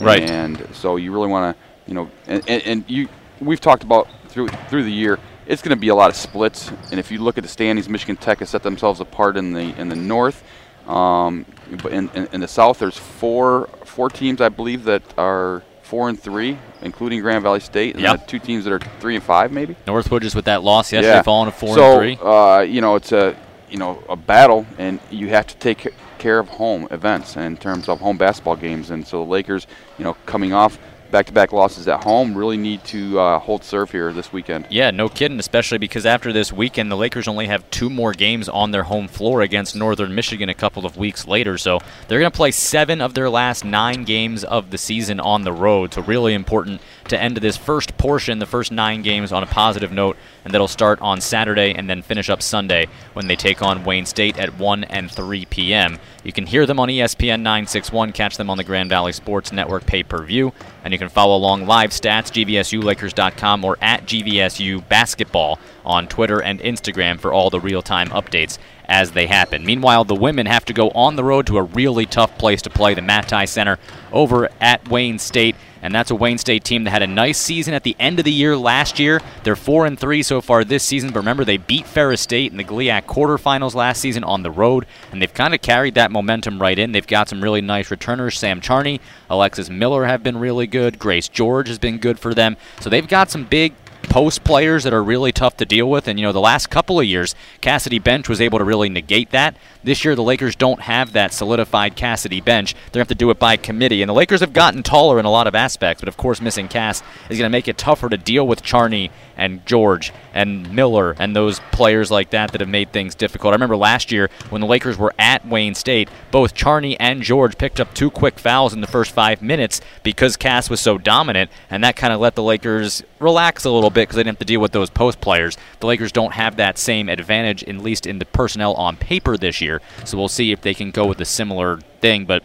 Right. 0.00 0.28
And 0.30 0.66
so 0.74 0.96
you 0.96 1.12
really 1.12 1.28
want 1.28 1.56
to, 1.56 1.62
you 1.86 1.94
know, 1.94 2.10
and, 2.26 2.42
and, 2.48 2.62
and 2.64 2.84
you 2.86 3.08
we've 3.40 3.60
talked 3.60 3.82
about 3.82 4.08
through 4.28 4.48
through 4.68 4.84
the 4.84 4.92
year. 4.92 5.18
It's 5.46 5.62
going 5.62 5.76
to 5.76 5.80
be 5.80 5.88
a 5.88 5.94
lot 5.94 6.10
of 6.10 6.16
splits, 6.16 6.70
and 6.90 6.98
if 6.98 7.10
you 7.10 7.18
look 7.18 7.38
at 7.38 7.42
the 7.44 7.48
standings, 7.48 7.88
Michigan 7.88 8.16
Tech 8.16 8.40
has 8.40 8.50
set 8.50 8.62
themselves 8.62 9.00
apart 9.00 9.36
in 9.36 9.52
the 9.52 9.78
in 9.80 9.88
the 9.88 9.96
north. 9.96 10.42
Um, 10.88 11.46
but 11.82 11.92
in, 11.92 12.08
in, 12.14 12.28
in 12.32 12.40
the 12.40 12.48
south, 12.48 12.78
there's 12.78 12.96
four 12.96 13.68
four 13.84 14.08
teams 14.10 14.40
I 14.40 14.48
believe 14.48 14.84
that 14.84 15.02
are 15.16 15.62
four 15.82 16.08
and 16.08 16.18
three, 16.18 16.58
including 16.82 17.20
Grand 17.20 17.42
Valley 17.44 17.60
State, 17.60 17.94
and 17.94 18.02
Yep. 18.02 18.26
two 18.26 18.38
teams 18.40 18.64
that 18.64 18.72
are 18.72 18.80
three 19.00 19.14
and 19.14 19.22
five, 19.24 19.52
maybe. 19.52 19.76
Northwood 19.86 20.22
just 20.22 20.34
with 20.34 20.46
that 20.46 20.62
loss 20.62 20.92
yesterday, 20.92 21.22
falling 21.22 21.50
to 21.50 21.56
four 21.56 21.74
so, 21.76 22.00
and 22.00 22.18
three. 22.18 22.28
uh, 22.28 22.60
you 22.60 22.80
know, 22.80 22.96
it's 22.96 23.12
a 23.12 23.36
you 23.70 23.78
know 23.78 24.02
a 24.08 24.16
battle, 24.16 24.66
and 24.78 24.98
you 25.10 25.28
have 25.28 25.46
to 25.46 25.56
take 25.56 25.92
care 26.18 26.38
of 26.38 26.48
home 26.48 26.88
events 26.90 27.36
in 27.36 27.56
terms 27.56 27.88
of 27.88 28.00
home 28.00 28.16
basketball 28.16 28.56
games. 28.56 28.90
And 28.90 29.06
so 29.06 29.24
the 29.24 29.30
Lakers, 29.30 29.66
you 29.98 30.04
know, 30.04 30.14
coming 30.26 30.52
off 30.52 30.78
back-to-back 31.16 31.50
losses 31.50 31.88
at 31.88 32.04
home, 32.04 32.34
really 32.34 32.58
need 32.58 32.84
to 32.84 33.18
uh, 33.18 33.38
hold 33.38 33.64
serve 33.64 33.90
here 33.90 34.12
this 34.12 34.34
weekend. 34.34 34.66
Yeah, 34.68 34.90
no 34.90 35.08
kidding, 35.08 35.38
especially 35.38 35.78
because 35.78 36.04
after 36.04 36.30
this 36.30 36.52
weekend, 36.52 36.92
the 36.92 36.96
Lakers 36.96 37.26
only 37.26 37.46
have 37.46 37.70
two 37.70 37.88
more 37.88 38.12
games 38.12 38.50
on 38.50 38.70
their 38.70 38.82
home 38.82 39.08
floor 39.08 39.40
against 39.40 39.74
Northern 39.74 40.14
Michigan 40.14 40.50
a 40.50 40.54
couple 40.54 40.84
of 40.84 40.98
weeks 40.98 41.26
later. 41.26 41.56
So 41.56 41.78
they're 42.06 42.18
going 42.18 42.30
to 42.30 42.36
play 42.36 42.50
seven 42.50 43.00
of 43.00 43.14
their 43.14 43.30
last 43.30 43.64
nine 43.64 44.04
games 44.04 44.44
of 44.44 44.70
the 44.70 44.76
season 44.76 45.18
on 45.18 45.40
the 45.40 45.52
road. 45.52 45.94
So 45.94 46.02
really 46.02 46.34
important 46.34 46.82
to 47.08 47.18
end 47.18 47.38
this 47.38 47.56
first 47.56 47.96
portion, 47.96 48.38
the 48.38 48.44
first 48.44 48.70
nine 48.70 49.00
games, 49.00 49.32
on 49.32 49.42
a 49.42 49.46
positive 49.46 49.92
note, 49.92 50.18
and 50.44 50.52
that'll 50.52 50.68
start 50.68 51.00
on 51.00 51.22
Saturday 51.22 51.72
and 51.74 51.88
then 51.88 52.02
finish 52.02 52.28
up 52.28 52.42
Sunday 52.42 52.88
when 53.14 53.26
they 53.26 53.36
take 53.36 53.62
on 53.62 53.84
Wayne 53.84 54.04
State 54.04 54.38
at 54.38 54.58
1 54.58 54.84
and 54.84 55.10
3 55.10 55.46
p.m. 55.46 55.98
You 56.24 56.32
can 56.32 56.46
hear 56.46 56.66
them 56.66 56.80
on 56.80 56.88
ESPN 56.88 57.40
961, 57.40 58.12
catch 58.12 58.36
them 58.36 58.50
on 58.50 58.58
the 58.58 58.64
Grand 58.64 58.90
Valley 58.90 59.12
Sports 59.12 59.52
Network 59.52 59.86
pay 59.86 60.02
per 60.02 60.24
view, 60.24 60.52
and 60.86 60.92
you 60.92 61.00
can 61.00 61.08
follow 61.08 61.36
along 61.36 61.66
live 61.66 61.90
stats, 61.90 62.30
GVSULakers.com, 62.30 63.64
or 63.64 63.76
at 63.82 64.06
GVSU 64.06 64.88
Basketball 64.88 65.58
on 65.84 66.06
Twitter 66.06 66.40
and 66.40 66.60
Instagram 66.60 67.18
for 67.18 67.32
all 67.32 67.50
the 67.50 67.58
real 67.58 67.82
time 67.82 68.08
updates 68.10 68.58
as 68.84 69.10
they 69.10 69.26
happen. 69.26 69.66
Meanwhile, 69.66 70.04
the 70.04 70.14
women 70.14 70.46
have 70.46 70.64
to 70.66 70.72
go 70.72 70.90
on 70.90 71.16
the 71.16 71.24
road 71.24 71.48
to 71.48 71.58
a 71.58 71.62
really 71.64 72.06
tough 72.06 72.38
place 72.38 72.62
to 72.62 72.70
play, 72.70 72.94
the 72.94 73.00
Matthaei 73.00 73.48
Center 73.48 73.80
over 74.12 74.48
at 74.60 74.88
Wayne 74.88 75.18
State. 75.18 75.56
And 75.86 75.94
that's 75.94 76.10
a 76.10 76.16
Wayne 76.16 76.36
State 76.36 76.64
team 76.64 76.82
that 76.82 76.90
had 76.90 77.02
a 77.02 77.06
nice 77.06 77.38
season 77.38 77.72
at 77.72 77.84
the 77.84 77.94
end 78.00 78.18
of 78.18 78.24
the 78.24 78.32
year 78.32 78.56
last 78.56 78.98
year. 78.98 79.20
They're 79.44 79.54
four 79.54 79.86
and 79.86 79.96
three 79.96 80.24
so 80.24 80.40
far 80.40 80.64
this 80.64 80.82
season, 80.82 81.10
but 81.12 81.20
remember 81.20 81.44
they 81.44 81.58
beat 81.58 81.86
Ferris 81.86 82.20
State 82.20 82.50
in 82.50 82.58
the 82.58 82.64
GLIAC 82.64 83.04
quarterfinals 83.04 83.76
last 83.76 84.00
season 84.00 84.24
on 84.24 84.42
the 84.42 84.50
road, 84.50 84.84
and 85.12 85.22
they've 85.22 85.32
kind 85.32 85.54
of 85.54 85.62
carried 85.62 85.94
that 85.94 86.10
momentum 86.10 86.60
right 86.60 86.76
in. 86.76 86.90
They've 86.90 87.06
got 87.06 87.28
some 87.28 87.40
really 87.40 87.60
nice 87.60 87.88
returners. 87.88 88.36
Sam 88.36 88.60
Charney, 88.60 89.00
Alexis 89.30 89.70
Miller 89.70 90.06
have 90.06 90.24
been 90.24 90.38
really 90.38 90.66
good. 90.66 90.98
Grace 90.98 91.28
George 91.28 91.68
has 91.68 91.78
been 91.78 91.98
good 91.98 92.18
for 92.18 92.34
them. 92.34 92.56
So 92.80 92.90
they've 92.90 93.06
got 93.06 93.30
some 93.30 93.44
big 93.44 93.72
post 94.08 94.44
players 94.44 94.84
that 94.84 94.92
are 94.92 95.02
really 95.02 95.32
tough 95.32 95.56
to 95.58 95.64
deal 95.64 95.88
with. 95.88 96.08
And, 96.08 96.18
you 96.18 96.24
know, 96.24 96.32
the 96.32 96.40
last 96.40 96.70
couple 96.70 96.98
of 96.98 97.06
years, 97.06 97.34
Cassidy 97.60 98.00
Boensch 98.00 98.28
was 98.28 98.40
able 98.40 98.58
to 98.58 98.64
really 98.64 98.88
negate 98.88 99.30
that. 99.30 99.56
This 99.84 100.04
year, 100.04 100.14
the 100.14 100.22
Lakers 100.22 100.56
don't 100.56 100.82
have 100.82 101.12
that 101.12 101.32
solidified 101.32 101.96
Cassidy 101.96 102.40
Boensch. 102.40 102.72
They're 102.72 102.80
going 102.82 102.92
to 102.92 102.98
have 103.00 103.08
to 103.08 103.14
do 103.14 103.30
it 103.30 103.38
by 103.38 103.56
committee. 103.56 104.02
And 104.02 104.08
the 104.08 104.14
Lakers 104.14 104.40
have 104.40 104.52
gotten 104.52 104.82
taller 104.82 105.18
in 105.18 105.24
a 105.24 105.30
lot 105.30 105.46
of 105.46 105.54
aspects, 105.54 106.00
but 106.00 106.08
of 106.08 106.16
course, 106.16 106.40
missing 106.40 106.68
Cass 106.68 107.02
is 107.30 107.38
going 107.38 107.48
to 107.48 107.50
make 107.50 107.68
it 107.68 107.78
tougher 107.78 108.08
to 108.08 108.16
deal 108.16 108.46
with 108.46 108.62
Charney 108.62 109.10
and 109.36 109.64
George 109.66 110.12
and 110.32 110.72
Miller 110.74 111.14
and 111.18 111.34
those 111.34 111.60
players 111.72 112.10
like 112.10 112.30
that 112.30 112.52
that 112.52 112.60
have 112.60 112.68
made 112.68 112.92
things 112.92 113.14
difficult. 113.14 113.52
I 113.52 113.56
remember 113.56 113.76
last 113.76 114.10
year 114.12 114.30
when 114.50 114.60
the 114.60 114.66
Lakers 114.66 114.96
were 114.96 115.14
at 115.18 115.46
Wayne 115.46 115.74
State, 115.74 116.08
both 116.30 116.54
Charney 116.54 116.98
and 116.98 117.22
George 117.22 117.58
picked 117.58 117.80
up 117.80 117.94
two 117.94 118.10
quick 118.10 118.38
fouls 118.38 118.72
in 118.72 118.80
the 118.80 118.86
first 118.86 119.12
five 119.12 119.42
minutes 119.42 119.80
because 120.02 120.36
Cass 120.36 120.70
was 120.70 120.80
so 120.80 120.98
dominant, 120.98 121.50
and 121.70 121.82
that 121.84 121.96
kind 121.96 122.12
of 122.12 122.20
let 122.20 122.34
the 122.34 122.42
Lakers 122.42 123.02
relax 123.18 123.64
a 123.64 123.70
little 123.70 123.90
bit 123.90 124.02
because 124.02 124.16
they 124.16 124.22
didn't 124.22 124.36
have 124.36 124.40
to 124.40 124.44
deal 124.44 124.60
with 124.60 124.72
those 124.72 124.90
post 124.90 125.20
players. 125.20 125.56
The 125.80 125.86
Lakers 125.86 126.12
don't 126.12 126.32
have 126.34 126.56
that 126.56 126.78
same 126.78 127.08
advantage, 127.08 127.64
at 127.64 127.76
least 127.78 128.06
in 128.06 128.18
the 128.18 128.24
personnel 128.26 128.74
on 128.74 128.96
paper 128.96 129.36
this 129.36 129.60
year. 129.60 129.80
So 130.04 130.16
we'll 130.16 130.28
see 130.28 130.52
if 130.52 130.60
they 130.60 130.74
can 130.74 130.90
go 130.90 131.06
with 131.06 131.20
a 131.20 131.24
similar 131.24 131.78
thing. 132.00 132.24
But 132.24 132.42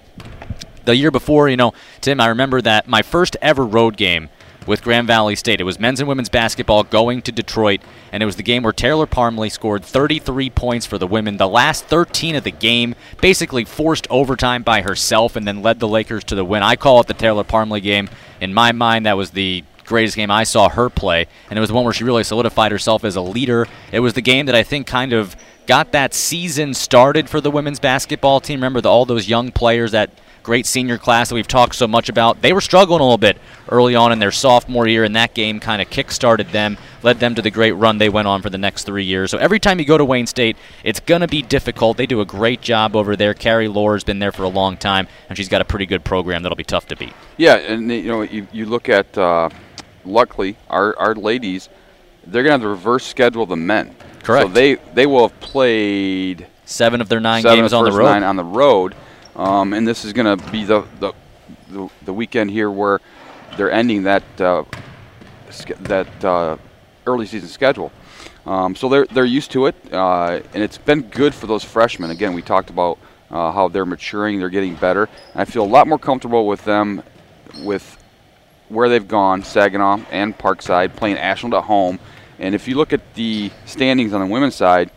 the 0.86 0.96
year 0.96 1.12
before, 1.12 1.50
you 1.50 1.58
know, 1.58 1.74
Tim, 2.02 2.20
I 2.20 2.28
remember 2.28 2.62
that 2.62 2.88
my 2.88 3.02
first 3.02 3.38
ever 3.42 3.66
road 3.66 3.98
game 3.98 4.30
with 4.68 4.84
Grand 4.84 5.08
Valley 5.08 5.36
State. 5.36 5.60
It 5.60 5.66
was 5.66 5.80
men's 5.80 6.00
and 6.00 6.08
women's 6.08 6.30
basketball 6.30 6.84
going 6.84 7.22
to 7.24 7.32
Detroit, 7.32 7.82
and 8.12 8.22
it 8.22 8.26
was 8.26 8.36
the 8.36 8.44
game 8.44 8.64
where 8.64 8.74
Taylor 8.74 9.06
Parmley 9.06 9.50
scored 9.50 9.84
33 9.84 10.50
points 10.50 10.86
for 10.86 10.98
the 10.98 11.08
women. 11.08 11.38
The 11.38 11.48
last 11.48 11.86
13 11.86 12.36
of 12.36 12.44
the 12.44 12.52
game, 12.52 12.96
basically 13.20 13.66
forced 13.66 14.08
overtime 14.10 14.64
by 14.64 14.82
herself, 14.82 15.36
and 15.36 15.48
then 15.48 15.62
led 15.62 15.80
the 15.80 15.88
Lakers 15.88 16.24
to 16.26 16.36
the 16.36 16.46
win. 16.46 16.64
I 16.64 16.76
call 16.76 17.02
it 17.02 17.08
the 17.08 17.14
Taylor 17.14 17.44
Parmley 17.44 17.82
game. 17.82 18.10
In 18.40 18.54
my 18.54 18.72
mind, 18.72 19.06
that 19.06 19.18
was 19.18 19.32
the 19.32 19.64
greatest 19.86 20.16
game 20.16 20.32
I 20.32 20.44
saw 20.44 20.70
her 20.70 20.90
play, 20.90 21.28
and 21.50 21.58
it 21.58 21.60
was 21.60 21.70
the 21.70 21.76
one 21.76 21.84
where 21.84 21.94
she 21.94 22.04
really 22.04 22.24
solidified 22.24 22.72
herself 22.72 23.04
as 23.04 23.16
a 23.16 23.22
leader. 23.22 23.68
It 23.92 24.00
was 24.00 24.14
the 24.14 24.22
game 24.22 24.46
that 24.46 24.56
I 24.56 24.64
think 24.64 24.88
kind 24.88 25.14
of 25.14 25.36
got 25.68 25.92
that 25.92 26.14
season 26.14 26.74
started 26.74 27.30
for 27.30 27.42
the 27.42 27.52
women's 27.52 27.80
basketball 27.80 28.40
team. 28.40 28.60
Remember 28.60 28.82
the, 28.82 28.90
all 28.90 29.06
those 29.06 29.28
young 29.28 29.52
players 29.52 29.92
that 29.92 30.10
great 30.44 30.66
senior 30.66 30.98
class 30.98 31.30
that 31.30 31.36
we've 31.36 31.48
talked 31.48 31.76
so 31.76 31.88
much 31.88 32.10
about. 32.10 32.42
They 32.42 32.54
were 32.54 32.62
struggling 32.62 33.00
a 33.00 33.04
little 33.04 33.18
bit 33.18 33.38
early 33.70 33.96
on 33.96 34.12
in 34.12 34.20
their 34.20 34.32
sophomore 34.32 34.88
year, 34.88 35.04
and 35.04 35.16
that 35.16 35.34
game 35.34 35.60
kind 35.60 35.82
of 35.82 35.90
kick-started 35.90 36.48
them, 36.50 36.78
led 37.04 37.20
them 37.20 37.36
to 37.36 37.42
the 37.42 37.52
great 37.52 37.74
run 37.74 37.98
they 37.98 38.10
went 38.10 38.28
on 38.28 38.42
for 38.42 38.50
the 38.50 38.58
next 38.58 38.84
three 38.84 39.04
years. 39.04 39.32
So 39.32 39.38
every 39.38 39.60
time 39.60 39.80
you 39.80 39.86
go 39.86 39.98
to 39.98 40.06
Wayne 40.06 40.28
State, 40.28 40.58
it's 40.84 41.00
going 41.00 41.22
to 41.22 41.28
be 41.28 41.42
difficult. 41.42 41.98
They 41.98 42.06
do 42.06 42.22
a 42.22 42.26
great 42.26 42.62
job 42.62 42.96
over 42.96 43.16
there. 43.16 43.34
Carrie 43.34 43.68
Lohr's 43.68 44.04
been 44.04 44.20
there 44.20 44.32
for 44.32 44.44
a 44.44 44.50
long 44.50 44.78
time, 44.78 45.08
and 45.30 45.38
she's 45.38 45.50
got 45.50 45.62
a 45.62 45.66
pretty 45.66 45.86
good 45.86 46.04
program 46.04 46.44
that'll 46.44 46.56
be 46.56 46.64
tough 46.64 46.88
to 46.88 46.96
beat. 46.96 47.14
Yeah, 47.38 47.56
and 47.56 47.92
you 47.92 48.04
know, 48.04 48.22
you, 48.24 48.48
you 48.52 48.66
look 48.66 48.90
at, 48.90 49.18
uh, 49.18 49.50
luckily, 50.04 50.58
our, 50.70 50.98
our 50.98 51.16
ladies, 51.16 51.70
they're 52.26 52.44
going 52.44 52.50
to 52.50 52.54
have 52.54 52.62
the 52.62 52.68
reverse 52.68 53.06
schedule 53.06 53.44
of 53.44 53.50
the 53.50 53.56
men. 53.56 53.96
Correct. 54.24 54.48
So 54.48 54.54
they, 54.54 54.76
they 54.76 55.06
will 55.06 55.28
have 55.28 55.40
played 55.40 56.48
seven 56.66 57.02
of 57.02 57.10
their 57.10 57.20
nine 57.20 57.44
games 57.44 57.74
on 57.74 57.86
the 57.86 57.92
road. 57.92 58.06
Nine 58.06 58.24
on 58.24 58.36
the 58.36 58.44
road, 58.44 58.96
um, 59.42 59.74
and 59.74 59.88
this 59.88 60.06
is 60.06 60.14
going 60.14 60.38
to 60.38 60.52
be 60.52 60.64
the, 60.64 60.86
the, 61.00 61.14
the 61.70 61.90
the 62.06 62.14
weekend 62.14 62.52
here 62.52 62.70
where 62.70 63.00
they're 63.58 63.72
ending 63.72 64.04
that 64.04 64.24
uh, 64.40 64.64
that 65.80 66.24
uh, 66.24 66.58
early 67.08 67.26
season 67.26 67.50
schedule. 67.50 67.92
Um, 68.46 68.76
so 68.76 68.88
they're 68.88 69.06
they're 69.06 69.26
used 69.26 69.52
to 69.52 69.66
it, 69.66 69.76
uh, 69.92 70.42
and 70.54 70.64
it's 70.64 70.78
been 70.78 71.02
good 71.02 71.34
for 71.34 71.48
those 71.48 71.64
freshmen. 71.64 72.12
Again, 72.12 72.34
we 72.34 72.44
talked 72.44 72.70
about 72.70 73.00
uh, 73.32 73.52
how 73.52 73.68
they're 73.68 73.86
maturing, 73.86 74.40
they're 74.40 74.50
getting 74.50 74.76
better. 74.76 75.10
I 75.34 75.46
feel 75.46 75.64
a 75.64 75.72
lot 75.78 75.88
more 75.88 76.00
comfortable 76.00 76.46
with 76.46 76.64
them, 76.64 77.02
with 77.64 77.98
where 78.70 78.90
they've 78.90 79.08
gone, 79.08 79.44
Saginaw 79.44 80.02
and 80.12 80.38
Parkside, 80.38 80.96
playing 80.96 81.18
Ashland 81.18 81.56
at 81.56 81.64
home. 81.64 82.00
And 82.38 82.54
if 82.54 82.68
you 82.68 82.76
look 82.76 82.94
at 82.94 83.02
the 83.16 83.52
standings 83.66 84.14
on 84.14 84.22
the 84.22 84.28
women's 84.28 84.56
side, 84.56 84.92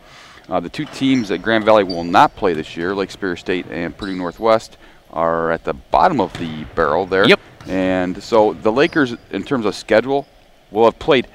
uh, 0.49 0.59
the 0.59 0.69
two 0.69 0.85
teams 0.85 1.29
that 1.29 1.39
Grand 1.39 1.65
Valley 1.65 1.83
will 1.83 2.03
not 2.03 2.35
play 2.35 2.53
this 2.53 2.77
year, 2.77 2.93
Lake 2.95 3.11
Superior 3.11 3.35
State 3.35 3.65
and 3.69 3.95
Purdue 3.95 4.15
Northwest, 4.15 4.77
are 5.11 5.51
at 5.51 5.63
the 5.63 5.73
bottom 5.73 6.19
of 6.19 6.33
the 6.33 6.65
barrel 6.75 7.05
there. 7.05 7.27
Yep. 7.27 7.39
And 7.67 8.21
so 8.21 8.53
the 8.53 8.71
Lakers, 8.71 9.15
in 9.31 9.43
terms 9.43 9.65
of 9.65 9.75
schedule, 9.75 10.27
will 10.71 10.85
have 10.85 10.99
played 10.99 11.27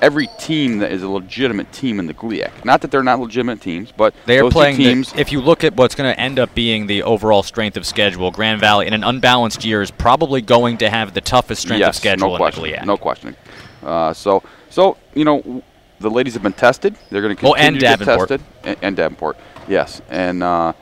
every 0.00 0.28
team 0.38 0.78
that 0.78 0.90
is 0.90 1.02
a 1.02 1.08
legitimate 1.08 1.72
team 1.72 2.00
in 2.00 2.06
the 2.06 2.14
GLIAC. 2.14 2.64
Not 2.64 2.80
that 2.82 2.90
they're 2.90 3.04
not 3.04 3.20
legitimate 3.20 3.60
teams, 3.60 3.92
but 3.92 4.12
They 4.26 4.38
are 4.38 4.42
those 4.42 4.52
two 4.52 4.58
playing. 4.58 4.76
the- 4.76 4.84
teams. 4.84 5.12
if 5.16 5.30
you 5.32 5.40
look 5.40 5.62
at 5.64 5.74
what's 5.76 5.94
going 5.94 6.12
to 6.12 6.20
end 6.20 6.38
up 6.38 6.54
being 6.54 6.88
the 6.88 7.04
overall 7.04 7.42
strength 7.42 7.76
of 7.76 7.86
schedule, 7.86 8.30
Grand 8.32 8.60
Valley 8.60 8.86
in 8.88 8.94
an 8.94 9.04
unbalanced 9.04 9.64
year 9.64 9.80
is 9.80 9.90
probably 9.92 10.40
going 10.42 10.78
to 10.78 10.90
have 10.90 11.14
the 11.14 11.20
toughest 11.20 11.62
strength 11.62 11.80
yes, 11.80 11.96
of 11.96 12.00
schedule 12.00 12.28
no 12.28 12.34
in 12.34 12.38
question, 12.38 12.62
the 12.62 12.68
GLIAC. 12.70 12.84
No 12.84 12.96
question. 12.96 13.36
Uh, 13.82 14.12
so, 14.12 14.42
so 14.70 14.96
you 15.14 15.24
know, 15.24 15.62
the 16.02 16.10
ladies 16.10 16.34
have 16.34 16.42
been 16.42 16.52
tested. 16.52 16.96
They're 17.10 17.22
going 17.22 17.34
to 17.36 17.46
Oh, 17.46 17.52
continue 17.52 17.66
and 17.68 17.74
to 17.76 17.80
get 17.80 17.98
Davenport. 18.00 18.28
tested. 18.28 18.46
And, 18.64 18.76
and 18.82 18.96
Davenport, 18.96 19.36
yes, 19.68 20.02
and 20.10 20.42
uh, 20.42 20.72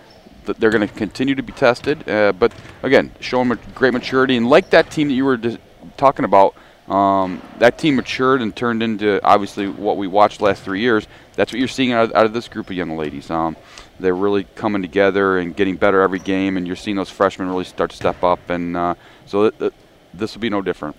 th- 0.47 0.59
they're 0.59 0.71
going 0.71 0.87
to 0.87 0.93
continue 0.95 1.35
to 1.35 1.43
be 1.43 1.53
tested. 1.53 2.09
Uh, 2.09 2.33
but 2.33 2.53
again, 2.83 3.13
showing 3.21 3.49
ma- 3.49 3.57
great 3.75 3.93
maturity, 3.93 4.37
and 4.37 4.49
like 4.49 4.71
that 4.71 4.91
team 4.91 5.09
that 5.09 5.15
you 5.15 5.25
were 5.25 5.37
dis- 5.37 5.59
talking 5.97 6.25
about, 6.25 6.55
um, 6.89 7.41
that 7.59 7.79
team 7.79 7.95
matured 7.97 8.43
and 8.43 8.55
turned 8.57 8.83
into 8.83 9.21
obviously 9.25 9.69
what 9.69 9.97
we 9.97 10.07
watched 10.09 10.41
last 10.41 10.63
three 10.63 10.81
years. 10.81 11.07
That's 11.37 11.53
what 11.53 11.59
you're 11.61 11.69
seeing 11.69 11.93
out 11.93 12.07
of, 12.11 12.17
out 12.17 12.27
of 12.27 12.33
this 12.33 12.49
group 12.49 12.69
of 12.69 12.77
young 12.77 12.97
ladies. 12.97 13.31
Um, 13.31 13.57
they're 14.01 14.15
really 14.17 14.45
coming 14.57 14.83
together 14.83 15.39
and 15.39 15.55
getting 15.55 15.77
better 15.77 16.01
every 16.03 16.19
game, 16.19 16.57
and 16.57 16.67
you're 16.67 16.75
seeing 16.77 16.97
those 16.97 17.11
freshmen 17.11 17.49
really 17.49 17.65
start 17.65 17.91
to 17.91 17.97
step 17.97 18.25
up. 18.25 18.51
And 18.51 18.77
uh, 18.77 18.95
so 19.27 19.49
th- 19.51 19.59
th- 19.59 19.73
this 20.13 20.35
will 20.35 20.41
be 20.41 20.51
no 20.51 20.63
different. 20.63 20.97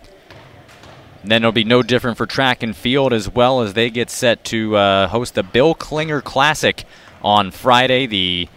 Then 1.23 1.43
it'll 1.43 1.51
be 1.51 1.63
no 1.63 1.83
different 1.83 2.17
for 2.17 2.25
track 2.25 2.63
and 2.63 2.75
field 2.75 3.13
as 3.13 3.29
well 3.29 3.61
as 3.61 3.73
they 3.73 3.89
get 3.89 4.09
set 4.09 4.43
to 4.45 4.75
uh, 4.75 5.07
host 5.07 5.35
the 5.35 5.43
Bill 5.43 5.73
Klinger 5.73 6.21
Classic 6.21 6.83
on 7.21 7.51
Friday. 7.51 8.07
The 8.07 8.49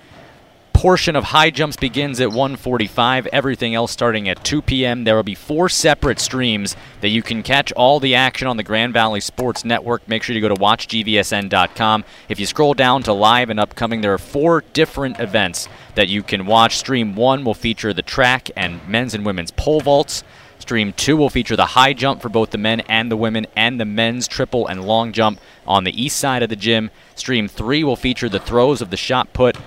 portion 0.85 1.17
of 1.17 1.25
high 1.25 1.51
jumps 1.51 1.77
begins 1.77 2.21
at 2.21 2.29
1:45. 2.29 3.27
Everything 3.33 3.75
else 3.75 3.91
starting 3.91 4.29
at 4.29 4.45
2 4.45 4.61
p.m. 4.61 5.05
There 5.05 5.17
will 5.17 5.23
be 5.23 5.35
four 5.35 5.69
separate 5.69 6.21
streams 6.21 6.77
that 7.01 7.09
you 7.09 7.23
can 7.23 7.43
catch 7.43 7.73
all 7.73 8.01
the 8.01 8.15
action 8.15 8.49
on 8.49 8.57
the 8.59 8.63
Grand 8.63 8.93
Valley 8.93 9.21
Sports 9.21 9.65
Network. 9.65 10.07
Make 10.09 10.23
sure 10.23 10.35
you 10.35 10.43
go 10.43 10.49
to 10.49 10.55
watchgvsn.com. 10.55 12.05
If 12.29 12.39
you 12.39 12.45
scroll 12.45 12.75
down 12.75 13.03
to 13.05 13.13
live 13.13 13.49
and 13.49 13.61
upcoming, 13.61 14.03
there 14.03 14.13
are 14.13 14.19
four 14.19 14.63
different 14.75 15.21
events 15.21 15.69
that 15.95 16.09
you 16.09 16.23
can 16.23 16.45
watch. 16.45 16.77
Stream 16.77 17.15
one 17.15 17.45
will 17.45 17.55
feature 17.55 17.95
the 17.95 18.03
track 18.03 18.51
and 18.57 18.87
men's 18.87 19.15
and 19.15 19.25
women's 19.25 19.53
pole 19.53 19.81
vaults. 19.81 20.25
Stream 20.65 20.95
2 20.95 21.15
will 21.19 21.29
feature 21.29 21.57
the 21.57 21.67
high 21.67 21.93
jump 21.93 22.23
for 22.23 22.31
both 22.31 22.49
the 22.49 22.57
men 22.57 22.81
and 22.89 23.11
the 23.11 23.19
women, 23.19 23.47
and 23.55 23.79
the 23.79 23.85
men's 23.85 24.27
triple 24.27 24.67
and 24.67 24.83
long 24.83 25.13
jump 25.13 25.39
on 25.67 25.85
the 25.85 26.03
east 26.03 26.17
side 26.17 26.43
of 26.43 26.49
the 26.49 26.57
gym. 26.57 26.91
Stream 27.15 27.49
3 27.49 27.85
will 27.85 27.97
feature 27.97 28.31
the 28.31 28.39
throws 28.39 28.81
of 28.81 28.89
the 28.89 28.97
shot 28.97 29.31
put 29.35 29.59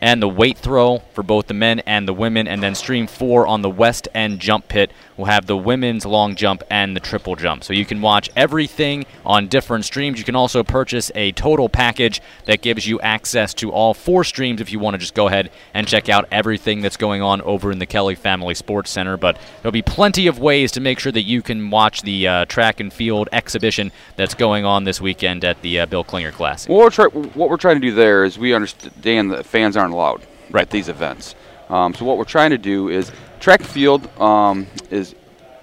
and 0.00 0.22
the 0.22 0.28
weight 0.28 0.58
throw 0.58 0.98
for 1.12 1.22
both 1.22 1.46
the 1.46 1.54
men 1.54 1.80
and 1.80 2.08
the 2.08 2.14
women. 2.14 2.48
And 2.48 2.62
then 2.62 2.74
stream 2.74 3.06
four 3.06 3.46
on 3.46 3.62
the 3.62 3.70
West 3.70 4.08
End 4.14 4.40
jump 4.40 4.68
pit 4.68 4.92
will 5.16 5.26
have 5.26 5.46
the 5.46 5.56
women's 5.56 6.06
long 6.06 6.34
jump 6.34 6.62
and 6.70 6.96
the 6.96 7.00
triple 7.00 7.36
jump. 7.36 7.62
So 7.62 7.72
you 7.72 7.84
can 7.84 8.00
watch 8.00 8.30
everything 8.34 9.04
on 9.24 9.48
different 9.48 9.84
streams. 9.84 10.18
You 10.18 10.24
can 10.24 10.34
also 10.34 10.64
purchase 10.64 11.10
a 11.14 11.32
total 11.32 11.68
package 11.68 12.20
that 12.46 12.62
gives 12.62 12.86
you 12.86 13.00
access 13.00 13.52
to 13.54 13.70
all 13.70 13.94
four 13.94 14.24
streams 14.24 14.60
if 14.60 14.72
you 14.72 14.78
want 14.78 14.94
to 14.94 14.98
just 14.98 15.14
go 15.14 15.28
ahead 15.28 15.50
and 15.74 15.86
check 15.86 16.08
out 16.08 16.26
everything 16.32 16.80
that's 16.80 16.96
going 16.96 17.20
on 17.20 17.42
over 17.42 17.70
in 17.70 17.78
the 17.78 17.86
Kelly 17.86 18.14
Family 18.14 18.54
Sports 18.54 18.90
Center. 18.90 19.16
But 19.16 19.38
there'll 19.60 19.72
be 19.72 19.82
plenty 19.82 20.26
of 20.26 20.38
ways 20.38 20.72
to 20.72 20.80
make 20.80 20.98
sure 20.98 21.12
that 21.12 21.22
you 21.22 21.42
can 21.42 21.70
watch 21.70 22.02
the 22.02 22.26
uh, 22.26 22.44
track 22.46 22.80
and 22.80 22.92
field 22.92 23.28
exhibition 23.32 23.92
that's 24.16 24.34
going 24.34 24.64
on 24.64 24.84
this 24.84 25.00
weekend 25.00 25.44
at 25.44 25.60
the 25.62 25.80
uh, 25.80 25.86
Bill 25.86 26.04
Klinger 26.04 26.32
Classic. 26.32 26.70
What 26.70 26.98
we're, 26.98 27.10
what 27.10 27.50
we're 27.50 27.56
trying 27.56 27.76
to 27.76 27.80
do 27.80 27.94
there 27.94 28.24
is 28.24 28.38
we 28.38 28.54
understand 28.54 29.30
that 29.32 29.44
fans 29.44 29.76
aren't 29.76 29.89
allowed 29.92 30.26
right. 30.50 30.62
at 30.62 30.70
these 30.70 30.88
events. 30.88 31.34
Um, 31.68 31.94
so 31.94 32.04
what 32.04 32.18
we're 32.18 32.24
trying 32.24 32.50
to 32.50 32.58
do 32.58 32.88
is 32.88 33.12
track 33.38 33.62
field 33.62 34.08
um, 34.20 34.66
is 34.90 35.14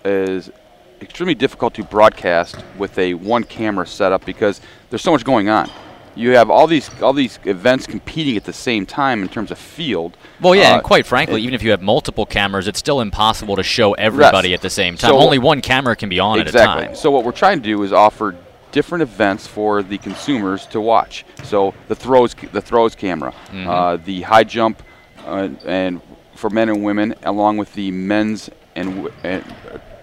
is 0.06 0.50
extremely 1.02 1.36
difficult 1.36 1.74
to 1.76 1.84
broadcast 1.84 2.58
with 2.78 2.98
a 2.98 3.14
one 3.14 3.44
camera 3.44 3.86
setup 3.86 4.26
because 4.26 4.62
there's 4.90 5.02
so 5.02 5.12
much 5.12 5.24
going 5.24 5.50
on. 5.50 5.70
You 6.16 6.32
have 6.32 6.50
all 6.50 6.66
these 6.66 6.90
all 7.02 7.14
these 7.14 7.38
events 7.44 7.86
competing 7.86 8.38
at 8.38 8.44
the 8.44 8.54
same 8.54 8.88
time 8.88 9.22
in 9.22 9.30
terms 9.30 9.52
of 9.52 9.60
field. 9.60 10.18
Well, 10.42 10.56
yeah, 10.56 10.72
uh, 10.72 10.76
and 10.76 10.84
quite 10.84 11.06
frankly, 11.06 11.44
even 11.44 11.54
if 11.54 11.62
you 11.62 11.70
have 11.72 11.82
multiple 11.82 12.26
cameras, 12.26 12.68
it's 12.68 12.80
still 12.80 13.02
impossible 13.02 13.56
to 13.56 13.64
show 13.64 13.94
everybody 13.94 14.50
yes. 14.50 14.58
at 14.58 14.62
the 14.64 14.70
same 14.72 14.98
time. 14.98 15.12
So 15.12 15.18
Only 15.18 15.38
one 15.38 15.62
camera 15.62 15.96
can 15.96 16.10
be 16.10 16.20
on 16.20 16.40
exactly. 16.40 16.62
at 16.62 16.84
a 16.84 16.86
time. 16.88 16.96
So 16.96 17.12
what 17.12 17.24
we're 17.24 17.34
trying 17.34 17.60
to 17.60 17.64
do 17.64 17.84
is 17.84 17.94
offer 17.94 18.36
different 18.78 19.02
events 19.02 19.48
for 19.48 19.82
the 19.82 19.98
consumers 19.98 20.68
to 20.68 20.80
watch. 20.80 21.26
So 21.44 21.74
the 21.88 21.96
throws 21.96 22.36
the 22.58 22.62
throws 22.62 22.94
camera, 22.94 23.32
mm-hmm. 23.32 23.68
uh, 23.68 23.98
the 23.98 24.22
high 24.22 24.44
jump, 24.44 24.84
uh, 25.26 25.50
and 25.66 26.00
for 26.36 26.52
men 26.52 26.70
and 26.70 26.84
women, 26.84 27.16
along 27.24 27.58
with 27.58 27.74
the 27.74 27.90
men's 27.90 28.52
and, 28.76 29.10
and 29.24 29.44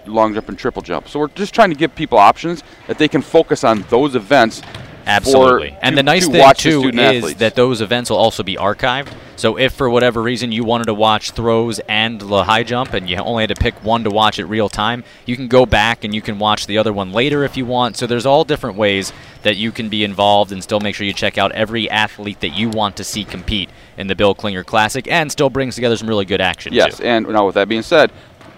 long 0.07 0.35
jump 0.35 0.49
and 0.49 0.59
triple 0.59 0.83
jump. 0.83 1.09
So 1.09 1.21
we're 1.21 1.29
just 1.29 1.55
trying 1.55 1.71
to 1.71 1.77
give 1.77 1.95
people 1.95 2.19
options 2.19 2.65
that 2.89 2.99
they 2.99 3.07
can 3.07 3.23
focus 3.23 3.63
on 3.63 3.83
those 3.91 4.17
events. 4.17 4.61
Absolutely. 5.07 5.77
And 5.81 5.95
to, 5.95 5.97
the 5.97 6.03
nice 6.03 6.27
to 6.27 6.33
thing 6.33 6.55
too 6.55 6.89
is 6.89 6.99
athletes. 6.99 7.39
that 7.41 7.55
those 7.55 7.81
events 7.81 8.11
will 8.11 8.17
also 8.17 8.43
be 8.43 8.57
archived. 8.57 9.13
So 9.37 9.59
if 9.59 9.73
for 9.73 9.91
whatever 9.91 10.23
reason 10.23 10.53
you 10.53 10.65
wanted 10.65 10.85
to 10.85 10.95
watch 10.95 11.33
throws 11.33 11.81
and 11.89 12.21
the 12.21 12.45
high 12.45 12.63
jump 12.63 12.93
and 12.93 13.11
you 13.11 13.17
only 13.17 13.43
had 13.43 13.55
to 13.55 13.61
pick 13.61 13.75
one 13.83 14.05
to 14.05 14.11
watch 14.11 14.39
at 14.39 14.49
real 14.49 14.69
time, 14.69 15.05
you 15.27 15.37
can 15.37 15.49
go 15.49 15.67
back 15.67 16.05
and 16.05 16.15
you 16.15 16.23
can 16.23 16.39
watch 16.39 16.67
the 16.67 16.79
other 16.79 16.93
one 16.93 17.13
later 17.13 17.45
if 17.45 17.57
you 17.57 17.67
want. 17.67 17.97
So 17.97 18.07
there's 18.07 18.27
all 18.27 18.45
different 18.45 18.77
ways 18.77 19.13
that 19.43 19.57
you 19.57 19.73
can 19.73 19.89
be 19.89 20.05
involved 20.05 20.53
and 20.53 20.63
still 20.63 20.81
make 20.81 20.95
sure 20.95 21.07
you 21.07 21.13
check 21.13 21.37
out 21.37 21.53
every 21.53 21.91
athlete 21.91 22.41
that 22.41 22.51
you 22.51 22.69
want 22.69 22.97
to 22.97 23.05
see 23.05 23.25
compete 23.25 23.69
in 23.97 24.07
the 24.07 24.15
Bill 24.15 24.35
Klinger 24.35 24.65
Classic 24.65 25.07
and 25.09 25.31
still 25.31 25.51
brings 25.51 25.75
together 25.75 25.97
some 25.97 26.09
really 26.09 26.25
good 26.25 26.41
action. 26.41 26.73
Yes, 26.73 26.99
too. 26.99 27.05
and 27.05 27.29
now 27.29 27.47
with 27.47 27.57
that 27.57 27.69
being 27.69 27.83
said, 27.83 28.13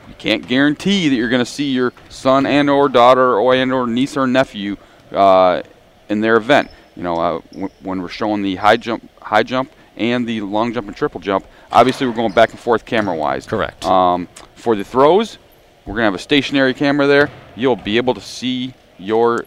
you 0.09 0.15
can't 0.19 0.47
guarantee 0.47 1.09
that 1.09 1.17
you're 1.17 1.29
going 1.29 1.45
to 1.45 1.51
see 1.51 1.73
your 1.73 1.93
son 2.09 2.47
and 2.47 2.69
or 2.69 2.89
daughter 2.89 3.39
or 3.39 3.55
and 3.55 3.73
or 3.73 3.87
niece 3.87 4.17
or 4.17 4.27
nephew 4.27 4.77
uh, 5.13 5.63
in 6.09 6.21
their 6.21 6.37
event. 6.37 6.71
You 6.95 7.03
know, 7.03 7.17
uh, 7.17 7.41
w- 7.53 7.71
when 7.83 8.01
we're 8.01 8.09
showing 8.09 8.43
the 8.43 8.57
high 8.57 8.77
jump, 8.77 9.09
high 9.21 9.43
jump, 9.43 9.71
and 9.97 10.27
the 10.27 10.41
long 10.41 10.73
jump 10.73 10.89
and 10.89 10.97
triple 10.97 11.21
jump, 11.21 11.47
obviously 11.71 12.07
we're 12.07 12.15
going 12.15 12.33
back 12.33 12.51
and 12.51 12.59
forth 12.59 12.85
camera 12.85 13.15
wise. 13.15 13.47
Correct. 13.47 13.85
Um, 13.85 14.29
for 14.55 14.77
the 14.77 14.85
throws, 14.85 15.39
we're 15.85 15.95
going 15.95 16.03
to 16.03 16.07
have 16.07 16.15
a 16.15 16.19
stationary 16.19 16.75
camera 16.75 17.07
there. 17.07 17.31
You'll 17.55 17.77
be 17.77 17.97
able 17.97 18.15
to 18.15 18.21
see 18.21 18.75
your 18.99 19.45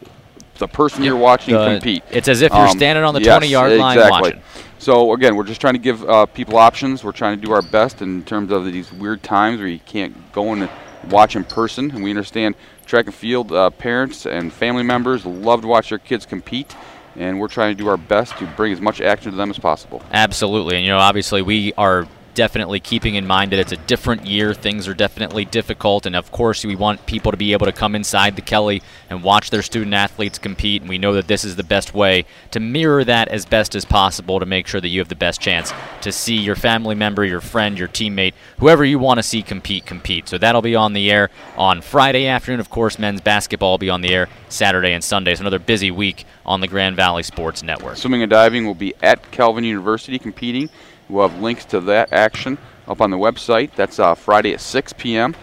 the 0.60 0.67
person 0.67 1.04
you're 1.04 1.15
watching 1.15 1.54
the, 1.54 1.65
compete. 1.65 2.04
It's 2.12 2.28
as 2.28 2.41
if 2.41 2.52
you're 2.52 2.67
um, 2.67 2.78
standing 2.78 3.04
on 3.04 3.13
the 3.13 3.22
yes, 3.22 3.38
20 3.38 3.48
yard 3.48 3.72
line 3.74 3.98
exactly. 3.98 4.22
watching. 4.22 4.41
So 4.78 5.13
again, 5.13 5.36
we're 5.36 5.45
just 5.45 5.62
trying 5.62 5.74
to 5.74 5.80
give 5.80 6.04
uh, 6.08 6.26
people 6.26 6.58
options. 6.58 7.04
We're 7.04 7.12
trying 7.12 7.39
to 7.39 7.45
do 7.45 7.52
our 7.52 7.62
best 7.62 8.02
in 8.02 8.24
terms 8.24 8.52
of 8.52 8.65
these 8.65 8.91
weird 8.93 9.24
times 9.24 9.60
where 9.60 9.67
you 9.67 9.80
can't 9.80 10.32
go 10.32 10.54
and 10.54 10.69
watch 11.10 11.36
in 11.36 11.43
person. 11.43 11.91
And 11.91 12.04
we 12.04 12.10
understand 12.10 12.56
track 12.89 13.06
and 13.06 13.13
field 13.13 13.52
uh, 13.52 13.69
parents 13.69 14.25
and 14.25 14.52
family 14.52 14.82
members 14.82 15.23
love 15.23 15.62
to 15.62 15.67
watch 15.67 15.89
their 15.89 15.99
kids 15.99 16.25
compete 16.25 16.75
and 17.15 17.39
we're 17.39 17.47
trying 17.47 17.75
to 17.75 17.84
do 17.84 17.88
our 17.88 17.97
best 17.97 18.36
to 18.38 18.47
bring 18.58 18.73
as 18.73 18.82
much 18.82 18.99
action 18.99 19.32
to 19.32 19.38
them 19.38 19.49
as 19.49 19.60
possible. 19.60 20.02
Absolutely. 20.12 20.75
And, 20.75 20.86
you 20.86 20.91
know, 20.91 20.97
obviously 20.97 21.41
we 21.41 21.73
are 21.73 22.08
definitely 22.39 22.80
keeping 22.80 23.15
in 23.15 23.28
mind 23.28 23.52
that 23.52 23.60
it's 23.60 23.73
a 23.73 23.75
different 23.75 24.25
year. 24.25 24.54
Things 24.54 24.88
are 24.88 24.93
definitely 24.93 25.43
difficult. 25.43 26.06
And 26.06 26.15
of 26.15 26.32
course, 26.32 26.63
we 26.63 26.73
want 26.73 27.06
people 27.06 27.32
to 27.32 27.38
be 27.38 27.52
able 27.52 27.65
to 27.65 27.73
come 27.73 27.95
inside 27.95 28.38
the 28.38 28.41
Kelly 28.41 28.82
and 29.10 29.23
watch 29.23 29.49
their 29.49 29.62
student 29.62 29.93
athletes 29.93 30.39
compete. 30.39 30.82
And 30.82 30.88
we 30.88 30.97
know 30.97 31.12
that 31.12 31.28
this 31.28 31.43
is 31.43 31.58
the 31.58 31.65
best 31.65 31.93
way 31.93 32.23
to 32.52 32.62
mirror 32.62 33.04
that 33.04 33.28
as 33.28 33.45
best 33.45 33.75
as 33.75 33.84
possible 33.84 34.39
to 34.39 34.45
make 34.45 34.67
sure 34.67 34.80
that 34.80 34.88
you 34.88 35.02
have 35.02 35.10
the 35.10 35.15
best 35.15 35.41
chance 35.41 35.73
to 35.99 36.13
see 36.13 36.38
your 36.38 36.56
family 36.56 36.95
member, 36.95 37.25
your 37.25 37.41
friend, 37.41 37.78
your 37.78 37.89
teammate, 37.89 38.36
whoever 38.60 38.86
you 38.86 38.99
want 38.99 39.17
to 39.17 39.23
see 39.23 39.41
compete, 39.41 39.86
compete. 39.86 40.30
So 40.30 40.38
that'll 40.38 40.62
be 40.62 40.78
on 40.78 40.93
the 40.93 41.12
air 41.12 41.30
on 41.58 41.82
Friday 41.82 42.25
afternoon. 42.25 42.62
Of 42.62 42.69
course, 42.69 42.97
men's 42.97 43.19
basketball 43.19 43.71
will 43.71 43.80
be 43.80 43.89
on 43.89 43.99
the 43.99 44.13
air 44.13 44.30
Saturday 44.47 44.93
and 44.93 45.04
Sunday. 45.04 45.36
So 45.36 45.41
another 45.41 45.60
busy 45.60 45.91
week 45.91 46.23
on 46.45 46.62
the 46.62 46.69
Grand 46.69 46.95
Valley 46.95 47.23
Sports 47.23 47.63
Network. 47.63 47.97
Swimming 47.97 48.21
and 48.21 48.30
diving 48.30 48.65
will 48.65 48.75
be 48.75 48.93
at 49.04 49.30
Calvin 49.30 49.65
University 49.65 50.17
competing. 50.17 50.69
We'll 51.10 51.28
have 51.28 51.41
links 51.41 51.65
to 51.65 51.80
that 51.82 52.13
action 52.13 52.58
up 52.88 53.02
on 53.02 53.12
the 53.12 53.17
website. 53.17 53.76
That's 53.76 54.00
uh, 54.00 54.15
Friday 54.15 54.54
at 54.54 54.62
6 54.62 54.93
p.m. 54.93 55.36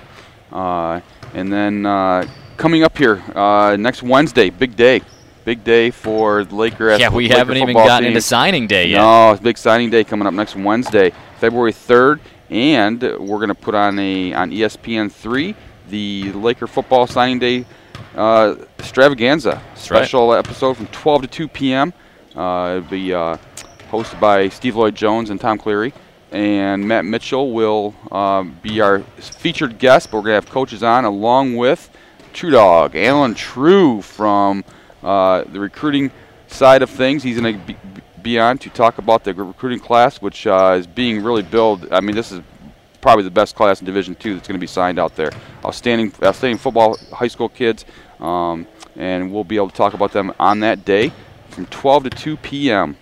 Uh, 0.52 1.00
and 1.34 1.52
then 1.52 1.86
uh, 1.86 2.26
coming 2.56 2.82
up 2.82 2.96
here 2.96 3.22
uh, 3.34 3.76
next 3.76 4.02
Wednesday, 4.02 4.50
big 4.50 4.76
day. 4.76 5.02
Big 5.44 5.62
day 5.62 5.90
for 5.90 6.42
the 6.44 6.54
Laker. 6.56 6.96
Yeah, 6.96 7.08
we 7.08 7.24
Laker 7.24 7.38
haven't 7.38 7.56
even 7.58 7.74
gotten 7.74 8.02
team. 8.02 8.08
into 8.08 8.20
signing 8.20 8.66
day 8.66 8.88
yet. 8.88 8.98
No, 8.98 9.32
it's 9.32 9.40
big 9.40 9.56
signing 9.56 9.90
day 9.90 10.02
coming 10.02 10.26
up 10.26 10.34
next 10.34 10.56
Wednesday, 10.56 11.12
February 11.38 11.72
3rd, 11.72 12.18
and 12.50 13.00
we're 13.00 13.38
going 13.38 13.48
to 13.48 13.54
put 13.54 13.76
on 13.76 13.96
a 14.00 14.34
on 14.34 14.50
ESPN 14.50 15.10
3 15.10 15.54
the 15.88 16.32
Laker 16.32 16.66
football 16.66 17.06
signing 17.06 17.38
day 17.38 17.64
uh, 18.14 18.56
extravaganza 18.78 19.62
special 19.74 20.30
right. 20.30 20.38
episode 20.38 20.74
from 20.76 20.86
12 20.88 21.22
to 21.22 21.28
2 21.28 21.48
p.m. 21.48 21.92
Uh, 22.34 22.76
it'll 22.76 22.90
be 22.90 23.14
uh, 23.14 23.36
hosted 23.90 24.20
by 24.20 24.48
Steve 24.48 24.76
Lloyd 24.76 24.94
Jones 24.94 25.30
and 25.30 25.40
Tom 25.40 25.58
Cleary. 25.58 25.92
And 26.32 26.86
Matt 26.86 27.04
Mitchell 27.04 27.52
will 27.52 27.94
uh, 28.10 28.42
be 28.42 28.80
our 28.80 29.00
featured 29.18 29.78
guest, 29.78 30.10
but 30.10 30.18
we're 30.18 30.22
going 30.24 30.40
to 30.40 30.46
have 30.46 30.50
coaches 30.50 30.82
on 30.82 31.04
along 31.04 31.56
with 31.56 31.88
True 32.32 32.50
Dog, 32.50 32.96
Alan 32.96 33.34
True 33.34 34.02
from 34.02 34.64
uh, 35.02 35.44
the 35.44 35.60
recruiting 35.60 36.10
side 36.48 36.82
of 36.82 36.90
things. 36.90 37.22
He's 37.22 37.40
going 37.40 37.64
to 37.64 37.76
be, 38.22 38.38
on 38.38 38.58
to 38.58 38.68
talk 38.70 38.98
about 38.98 39.22
the 39.22 39.32
recruiting 39.32 39.78
class, 39.78 40.20
which 40.20 40.48
uh, 40.48 40.74
is 40.76 40.86
being 40.86 41.22
really 41.22 41.42
built. 41.42 41.90
I 41.92 42.00
mean, 42.00 42.16
this 42.16 42.32
is 42.32 42.42
probably 43.00 43.22
the 43.22 43.30
best 43.30 43.54
class 43.54 43.80
in 43.80 43.86
Division 43.86 44.16
Two 44.16 44.34
that's 44.34 44.48
going 44.48 44.58
to 44.58 44.60
be 44.60 44.66
signed 44.66 44.98
out 44.98 45.14
there. 45.14 45.30
Outstanding, 45.64 46.12
outstanding 46.22 46.58
football 46.58 46.98
high 47.12 47.28
school 47.28 47.48
kids, 47.48 47.84
um, 48.18 48.66
and 48.96 49.32
we'll 49.32 49.44
be 49.44 49.56
able 49.56 49.70
to 49.70 49.76
talk 49.76 49.94
about 49.94 50.12
them 50.12 50.34
on 50.40 50.60
that 50.60 50.84
day 50.84 51.12
from 51.50 51.66
12 51.66 52.04
to 52.04 52.10
2 52.10 52.36
p.m. 52.38 52.96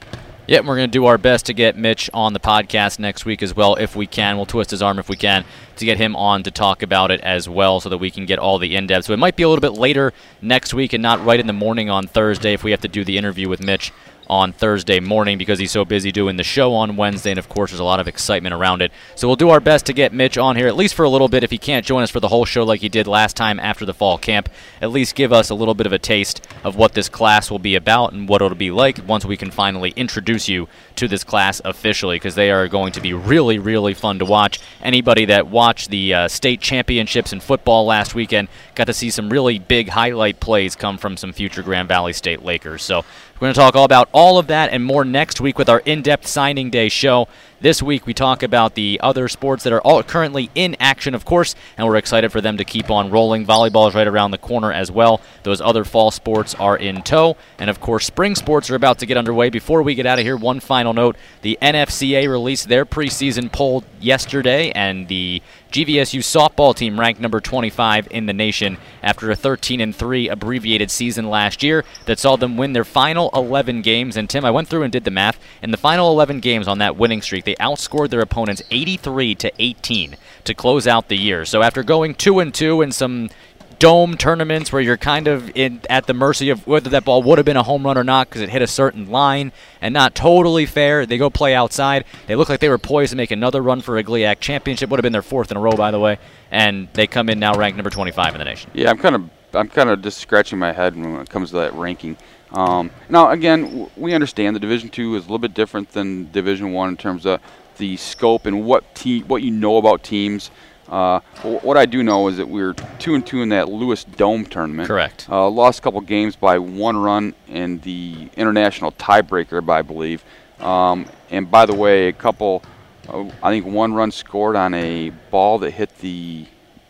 Yeah, 0.46 0.60
we're 0.60 0.76
going 0.76 0.90
to 0.90 0.92
do 0.92 1.06
our 1.06 1.16
best 1.16 1.46
to 1.46 1.54
get 1.54 1.74
Mitch 1.74 2.10
on 2.12 2.34
the 2.34 2.40
podcast 2.40 2.98
next 2.98 3.24
week 3.24 3.42
as 3.42 3.56
well 3.56 3.76
if 3.76 3.96
we 3.96 4.06
can. 4.06 4.36
We'll 4.36 4.44
twist 4.44 4.72
his 4.72 4.82
arm 4.82 4.98
if 4.98 5.08
we 5.08 5.16
can 5.16 5.42
to 5.76 5.86
get 5.86 5.96
him 5.96 6.14
on 6.14 6.42
to 6.42 6.50
talk 6.50 6.82
about 6.82 7.10
it 7.10 7.22
as 7.22 7.48
well 7.48 7.80
so 7.80 7.88
that 7.88 7.96
we 7.96 8.10
can 8.10 8.26
get 8.26 8.38
all 8.38 8.58
the 8.58 8.76
in 8.76 8.86
depth. 8.86 9.06
So 9.06 9.14
it 9.14 9.18
might 9.18 9.36
be 9.36 9.42
a 9.42 9.48
little 9.48 9.62
bit 9.62 9.80
later 9.80 10.12
next 10.42 10.74
week 10.74 10.92
and 10.92 11.02
not 11.02 11.24
right 11.24 11.40
in 11.40 11.46
the 11.46 11.54
morning 11.54 11.88
on 11.88 12.06
Thursday 12.06 12.52
if 12.52 12.62
we 12.62 12.72
have 12.72 12.82
to 12.82 12.88
do 12.88 13.04
the 13.04 13.16
interview 13.16 13.48
with 13.48 13.62
Mitch 13.62 13.90
on 14.28 14.52
Thursday 14.52 15.00
morning 15.00 15.38
because 15.38 15.58
he's 15.58 15.70
so 15.70 15.84
busy 15.84 16.12
doing 16.12 16.36
the 16.36 16.44
show 16.44 16.74
on 16.74 16.96
Wednesday, 16.96 17.30
and 17.30 17.38
of 17.38 17.48
course, 17.48 17.70
there's 17.70 17.80
a 17.80 17.84
lot 17.84 18.00
of 18.00 18.08
excitement 18.08 18.54
around 18.54 18.82
it. 18.82 18.92
So 19.14 19.28
we'll 19.28 19.36
do 19.36 19.50
our 19.50 19.60
best 19.60 19.86
to 19.86 19.92
get 19.92 20.12
Mitch 20.12 20.38
on 20.38 20.56
here, 20.56 20.66
at 20.66 20.76
least 20.76 20.94
for 20.94 21.04
a 21.04 21.08
little 21.08 21.28
bit. 21.28 21.44
If 21.44 21.50
he 21.50 21.58
can't 21.58 21.86
join 21.86 22.02
us 22.02 22.10
for 22.10 22.20
the 22.20 22.28
whole 22.28 22.44
show 22.44 22.64
like 22.64 22.80
he 22.80 22.88
did 22.88 23.06
last 23.06 23.36
time 23.36 23.60
after 23.60 23.84
the 23.84 23.94
fall 23.94 24.18
camp, 24.18 24.48
at 24.80 24.90
least 24.90 25.14
give 25.14 25.32
us 25.32 25.50
a 25.50 25.54
little 25.54 25.74
bit 25.74 25.86
of 25.86 25.92
a 25.92 25.98
taste 25.98 26.46
of 26.62 26.76
what 26.76 26.94
this 26.94 27.08
class 27.08 27.50
will 27.50 27.58
be 27.58 27.74
about 27.74 28.12
and 28.12 28.28
what 28.28 28.42
it'll 28.42 28.56
be 28.56 28.70
like 28.70 29.06
once 29.06 29.24
we 29.24 29.36
can 29.36 29.50
finally 29.50 29.92
introduce 29.96 30.48
you 30.48 30.68
to 30.96 31.08
this 31.08 31.24
class 31.24 31.60
officially 31.64 32.16
because 32.16 32.34
they 32.34 32.50
are 32.50 32.68
going 32.68 32.92
to 32.92 33.00
be 33.00 33.12
really, 33.12 33.58
really 33.58 33.94
fun 33.94 34.18
to 34.18 34.24
watch. 34.24 34.60
Anybody 34.82 35.24
that 35.26 35.48
watched 35.48 35.90
the 35.90 36.14
uh, 36.14 36.28
state 36.28 36.60
championships 36.60 37.32
in 37.32 37.40
football 37.40 37.86
last 37.86 38.14
weekend 38.14 38.48
got 38.74 38.86
to 38.86 38.92
see 38.92 39.10
some 39.10 39.30
really 39.30 39.58
big 39.58 39.88
highlight 39.88 40.40
plays 40.40 40.76
come 40.76 40.98
from 40.98 41.16
some 41.16 41.32
future 41.32 41.62
Grand 41.62 41.88
Valley 41.88 42.12
State 42.12 42.42
Lakers. 42.42 42.82
So 42.82 43.04
we're 43.34 43.46
going 43.46 43.54
to 43.54 43.60
talk 43.60 43.74
all 43.74 43.84
about 43.84 44.08
all 44.12 44.38
of 44.38 44.46
that 44.46 44.70
and 44.70 44.84
more 44.84 45.04
next 45.04 45.40
week 45.40 45.58
with 45.58 45.68
our 45.68 45.80
in 45.80 46.02
depth 46.02 46.26
signing 46.26 46.70
day 46.70 46.88
show. 46.88 47.28
This 47.64 47.82
week, 47.82 48.06
we 48.06 48.12
talk 48.12 48.42
about 48.42 48.74
the 48.74 49.00
other 49.02 49.26
sports 49.26 49.64
that 49.64 49.72
are 49.72 49.80
all 49.80 50.02
currently 50.02 50.50
in 50.54 50.76
action, 50.78 51.14
of 51.14 51.24
course, 51.24 51.54
and 51.78 51.86
we're 51.86 51.96
excited 51.96 52.30
for 52.30 52.42
them 52.42 52.58
to 52.58 52.64
keep 52.64 52.90
on 52.90 53.10
rolling. 53.10 53.46
Volleyball 53.46 53.88
is 53.88 53.94
right 53.94 54.06
around 54.06 54.32
the 54.32 54.36
corner 54.36 54.70
as 54.70 54.90
well. 54.90 55.22
Those 55.44 55.62
other 55.62 55.82
fall 55.82 56.10
sports 56.10 56.54
are 56.56 56.76
in 56.76 57.00
tow. 57.00 57.38
And, 57.58 57.70
of 57.70 57.80
course, 57.80 58.04
spring 58.04 58.34
sports 58.34 58.68
are 58.68 58.74
about 58.74 58.98
to 58.98 59.06
get 59.06 59.16
underway. 59.16 59.48
Before 59.48 59.82
we 59.82 59.94
get 59.94 60.04
out 60.04 60.18
of 60.18 60.26
here, 60.26 60.36
one 60.36 60.60
final 60.60 60.92
note 60.92 61.16
the 61.40 61.56
NFCA 61.62 62.28
released 62.28 62.68
their 62.68 62.84
preseason 62.84 63.50
poll 63.50 63.82
yesterday, 63.98 64.70
and 64.72 65.08
the 65.08 65.40
GVSU 65.74 66.20
softball 66.20 66.72
team 66.72 67.00
ranked 67.00 67.20
number 67.20 67.40
25 67.40 68.06
in 68.12 68.26
the 68.26 68.32
nation 68.32 68.78
after 69.02 69.28
a 69.32 69.34
13 69.34 69.80
and 69.80 69.96
3 69.96 70.28
abbreviated 70.28 70.88
season 70.88 71.28
last 71.28 71.64
year 71.64 71.84
that 72.06 72.20
saw 72.20 72.36
them 72.36 72.56
win 72.56 72.74
their 72.74 72.84
final 72.84 73.28
11 73.34 73.82
games. 73.82 74.16
And 74.16 74.30
Tim, 74.30 74.44
I 74.44 74.52
went 74.52 74.68
through 74.68 74.84
and 74.84 74.92
did 74.92 75.02
the 75.02 75.10
math. 75.10 75.40
In 75.62 75.72
the 75.72 75.76
final 75.76 76.12
11 76.12 76.38
games 76.38 76.68
on 76.68 76.78
that 76.78 76.96
winning 76.96 77.22
streak, 77.22 77.44
they 77.44 77.53
outscored 77.60 78.10
their 78.10 78.20
opponents 78.20 78.62
83 78.70 79.34
to 79.36 79.52
18 79.58 80.16
to 80.44 80.54
close 80.54 80.86
out 80.86 81.08
the 81.08 81.16
year. 81.16 81.44
So 81.44 81.62
after 81.62 81.82
going 81.82 82.14
2 82.14 82.40
and 82.40 82.54
2 82.54 82.82
in 82.82 82.92
some 82.92 83.30
dome 83.78 84.16
tournaments 84.16 84.72
where 84.72 84.80
you're 84.80 84.96
kind 84.96 85.28
of 85.28 85.50
in, 85.56 85.80
at 85.90 86.06
the 86.06 86.14
mercy 86.14 86.50
of 86.50 86.66
whether 86.66 86.90
that 86.90 87.04
ball 87.04 87.22
would 87.22 87.38
have 87.38 87.44
been 87.44 87.56
a 87.56 87.62
home 87.62 87.84
run 87.84 87.98
or 87.98 88.04
not 88.04 88.28
because 88.28 88.42
it 88.42 88.48
hit 88.48 88.62
a 88.62 88.66
certain 88.66 89.10
line 89.10 89.52
and 89.80 89.92
not 89.92 90.14
totally 90.14 90.66
fair. 90.66 91.06
They 91.06 91.18
go 91.18 91.30
play 91.30 91.54
outside. 91.54 92.04
They 92.26 92.36
look 92.36 92.48
like 92.48 92.60
they 92.60 92.68
were 92.68 92.78
poised 92.78 93.10
to 93.10 93.16
make 93.16 93.30
another 93.30 93.62
run 93.62 93.80
for 93.80 93.98
a 93.98 94.04
GLIAC 94.04 94.40
championship. 94.40 94.90
Would 94.90 94.98
have 94.98 95.02
been 95.02 95.12
their 95.12 95.22
fourth 95.22 95.50
in 95.50 95.56
a 95.56 95.60
row, 95.60 95.72
by 95.72 95.90
the 95.90 95.98
way. 95.98 96.18
And 96.50 96.88
they 96.92 97.06
come 97.06 97.28
in 97.28 97.38
now 97.38 97.54
ranked 97.56 97.76
number 97.76 97.90
25 97.90 98.34
in 98.34 98.38
the 98.38 98.44
nation. 98.44 98.70
Yeah, 98.74 98.90
I'm 98.90 98.98
kind 98.98 99.16
of 99.16 99.30
I'm 99.54 99.68
kind 99.68 99.88
of 99.88 100.02
just 100.02 100.18
scratching 100.18 100.58
my 100.58 100.72
head 100.72 100.96
when 100.96 101.16
it 101.16 101.30
comes 101.30 101.50
to 101.50 101.56
that 101.56 101.74
ranking. 101.74 102.16
Um, 102.54 102.90
now, 103.08 103.30
again, 103.30 103.90
we 103.96 104.14
understand 104.14 104.54
the 104.54 104.60
Division 104.60 104.88
Two 104.88 105.16
is 105.16 105.24
a 105.24 105.26
little 105.26 105.38
bit 105.38 105.54
different 105.54 105.90
than 105.90 106.30
Division 106.30 106.72
One 106.72 106.88
in 106.88 106.96
terms 106.96 107.26
of 107.26 107.40
the 107.78 107.96
scope 107.96 108.46
and 108.46 108.64
what 108.64 108.94
te- 108.94 109.24
what 109.24 109.42
you 109.42 109.50
know 109.50 109.76
about 109.76 110.02
teams. 110.04 110.50
Uh, 110.88 111.20
what 111.42 111.76
I 111.76 111.86
do 111.86 112.02
know 112.02 112.28
is 112.28 112.36
that 112.36 112.48
we 112.48 112.62
are 112.62 112.74
two 112.98 113.14
and 113.14 113.26
two 113.26 113.42
in 113.42 113.48
that 113.48 113.68
Lewis 113.68 114.04
Dome 114.04 114.44
tournament. 114.44 114.86
Correct. 114.86 115.26
Uh, 115.28 115.48
lost 115.48 115.80
a 115.80 115.82
couple 115.82 116.00
games 116.02 116.36
by 116.36 116.58
one 116.58 116.96
run 116.96 117.34
in 117.48 117.80
the 117.80 118.28
international 118.36 118.92
tiebreaker, 118.92 119.68
I 119.68 119.82
believe. 119.82 120.22
Um, 120.60 121.06
and 121.30 121.50
by 121.50 121.66
the 121.66 121.74
way, 121.74 122.08
a 122.08 122.12
couple, 122.12 122.62
uh, 123.08 123.24
I 123.42 123.50
think 123.50 123.66
one 123.66 123.94
run 123.94 124.12
scored 124.12 124.56
on 124.56 124.74
a 124.74 125.10
ball 125.30 125.58
that 125.60 125.70
hit 125.70 125.98
the 125.98 126.46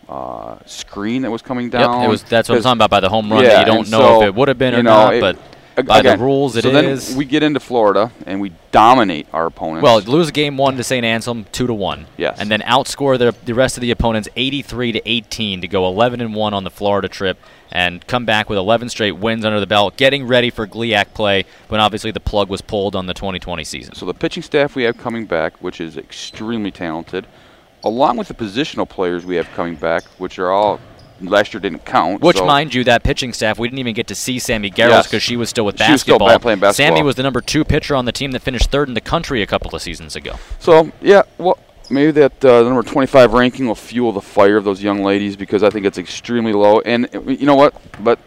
uh, 0.09 0.59
screen 0.67 1.23
that 1.23 1.31
was 1.31 1.43
coming 1.43 1.71
down. 1.71 2.01
Yep, 2.01 2.07
it 2.07 2.11
was. 2.11 2.23
That's 2.25 2.49
what 2.49 2.57
I'm 2.57 2.63
talking 2.63 2.79
about 2.79 2.91
by 2.91 3.01
the 3.01 3.09
home 3.09 3.31
run. 3.31 3.45
Yeah, 3.45 3.61
you 3.61 3.67
don't 3.67 3.91
know 3.91 3.99
so, 3.99 4.23
if 4.23 4.29
it 4.29 4.35
would 4.35 4.49
have 4.49 4.59
been 4.59 4.75
or 4.75 4.83
know, 4.83 4.91
not, 4.91 5.15
it, 5.15 5.21
but 5.21 5.39
by 5.83 6.01
again, 6.01 6.19
the 6.19 6.25
rules, 6.25 6.57
it 6.57 6.63
so 6.63 6.71
is. 6.71 7.09
then 7.09 7.19
we 7.19 7.25
get 7.25 7.43
into 7.43 7.59
Florida 7.59 8.13
and 8.27 8.41
we 8.41 8.53
dominate 8.71 9.27
our 9.33 9.47
opponents. 9.47 9.83
Well, 9.83 10.01
lose 10.01 10.31
game 10.31 10.57
one 10.57 10.77
to 10.77 10.85
St. 10.85 11.05
Anselm, 11.05 11.47
two 11.51 11.67
to 11.67 11.75
one. 11.75 12.07
Yes. 12.17 12.39
And 12.39 12.49
then 12.49 12.61
outscore 12.61 13.19
the, 13.19 13.35
the 13.45 13.55
rest 13.55 13.77
of 13.77 13.81
the 13.81 13.91
opponents 13.91 14.29
83 14.37 14.93
to 14.93 15.09
18 15.09 15.63
to 15.63 15.69
go 15.69 15.87
11 15.89 16.21
and 16.21 16.35
one 16.35 16.55
on 16.55 16.63
the 16.63 16.71
Florida 16.71 17.09
trip, 17.09 17.39
and 17.73 18.07
come 18.07 18.25
back 18.25 18.49
with 18.49 18.59
11 18.59 18.89
straight 18.89 19.13
wins 19.13 19.45
under 19.45 19.59
the 19.59 19.67
belt, 19.67 19.97
getting 19.97 20.27
ready 20.27 20.51
for 20.51 20.67
GLIAC 20.67 21.13
play. 21.13 21.45
When 21.69 21.81
obviously 21.81 22.13
the 22.13 22.21
plug 22.21 22.49
was 22.49 22.61
pulled 22.61 22.95
on 22.95 23.07
the 23.07 23.15
2020 23.15 23.65
season. 23.65 23.95
So 23.95 24.07
the 24.07 24.15
pitching 24.15 24.45
staff 24.45 24.77
we 24.77 24.85
have 24.85 24.97
coming 24.97 25.27
back, 25.27 25.61
which 25.61 25.81
is 25.81 25.97
extremely 25.97 26.71
talented, 26.71 27.27
along 27.85 28.17
with 28.17 28.29
the 28.29 28.35
positional 28.35 28.89
players 28.89 29.25
we 29.25 29.37
have 29.37 29.49
coming 29.53 29.77
back, 29.77 30.03
which 30.19 30.39
are 30.39 30.51
all 30.51 30.81
last 31.21 31.55
year 31.55 31.61
didn't 31.61 31.85
count. 31.85 32.23
Which, 32.23 32.39
so 32.39 32.47
mind 32.47 32.75
you, 32.75 32.85
that 32.85 33.03
pitching 33.05 33.33
staff, 33.33 33.59
we 33.59 33.69
didn't 33.69 33.79
even 33.79 33.95
get 33.95 34.09
to 34.09 34.15
see 34.15 34.39
Sammy 34.39 34.71
Garrels 34.71 35.05
because 35.05 35.13
Yes. 35.13 35.23
she 35.23 35.37
was 35.37 35.49
still 35.49 35.65
with 35.65 35.81
She 35.81 35.93
was 35.93 36.01
still 36.01 36.19
playing 36.19 36.41
basketball. 36.41 36.73
Sammy 36.73 37.03
was 37.03 37.17
the 37.17 37.23
number 37.23 37.41
two 37.41 37.65
pitcher 37.65 37.95
on 37.95 38.05
the 38.05 38.13
team 38.13 38.33
that 38.33 38.43
finished 38.43 38.71
third 38.71 38.89
in 38.89 38.95
the 38.95 39.01
country 39.01 39.43
a 39.43 39.47
couple 39.47 39.75
of 39.75 39.83
seasons 39.83 40.17
ago. 40.17 40.37
So 40.59 40.91
yeah, 41.01 41.23
well, 41.39 41.59
maybe 41.91 42.11
that 42.13 42.45
uh, 42.45 42.63
the 42.63 42.69
number 42.69 42.83
25 42.83 43.33
ranking 43.33 43.67
will 43.67 43.75
fuel 43.75 44.13
the 44.13 44.21
fire 44.21 44.57
of 44.57 44.65
those 44.65 44.83
young 44.83 45.03
ladies 45.03 45.37
because 45.37 45.63
I 45.63 45.71
think 45.71 45.87
it's 45.87 45.99
extremely 45.99 46.53
low. 46.53 46.81
And 46.81 47.09
you 47.27 47.47
know 47.47 47.57
what? 47.57 47.75
But 48.03 48.19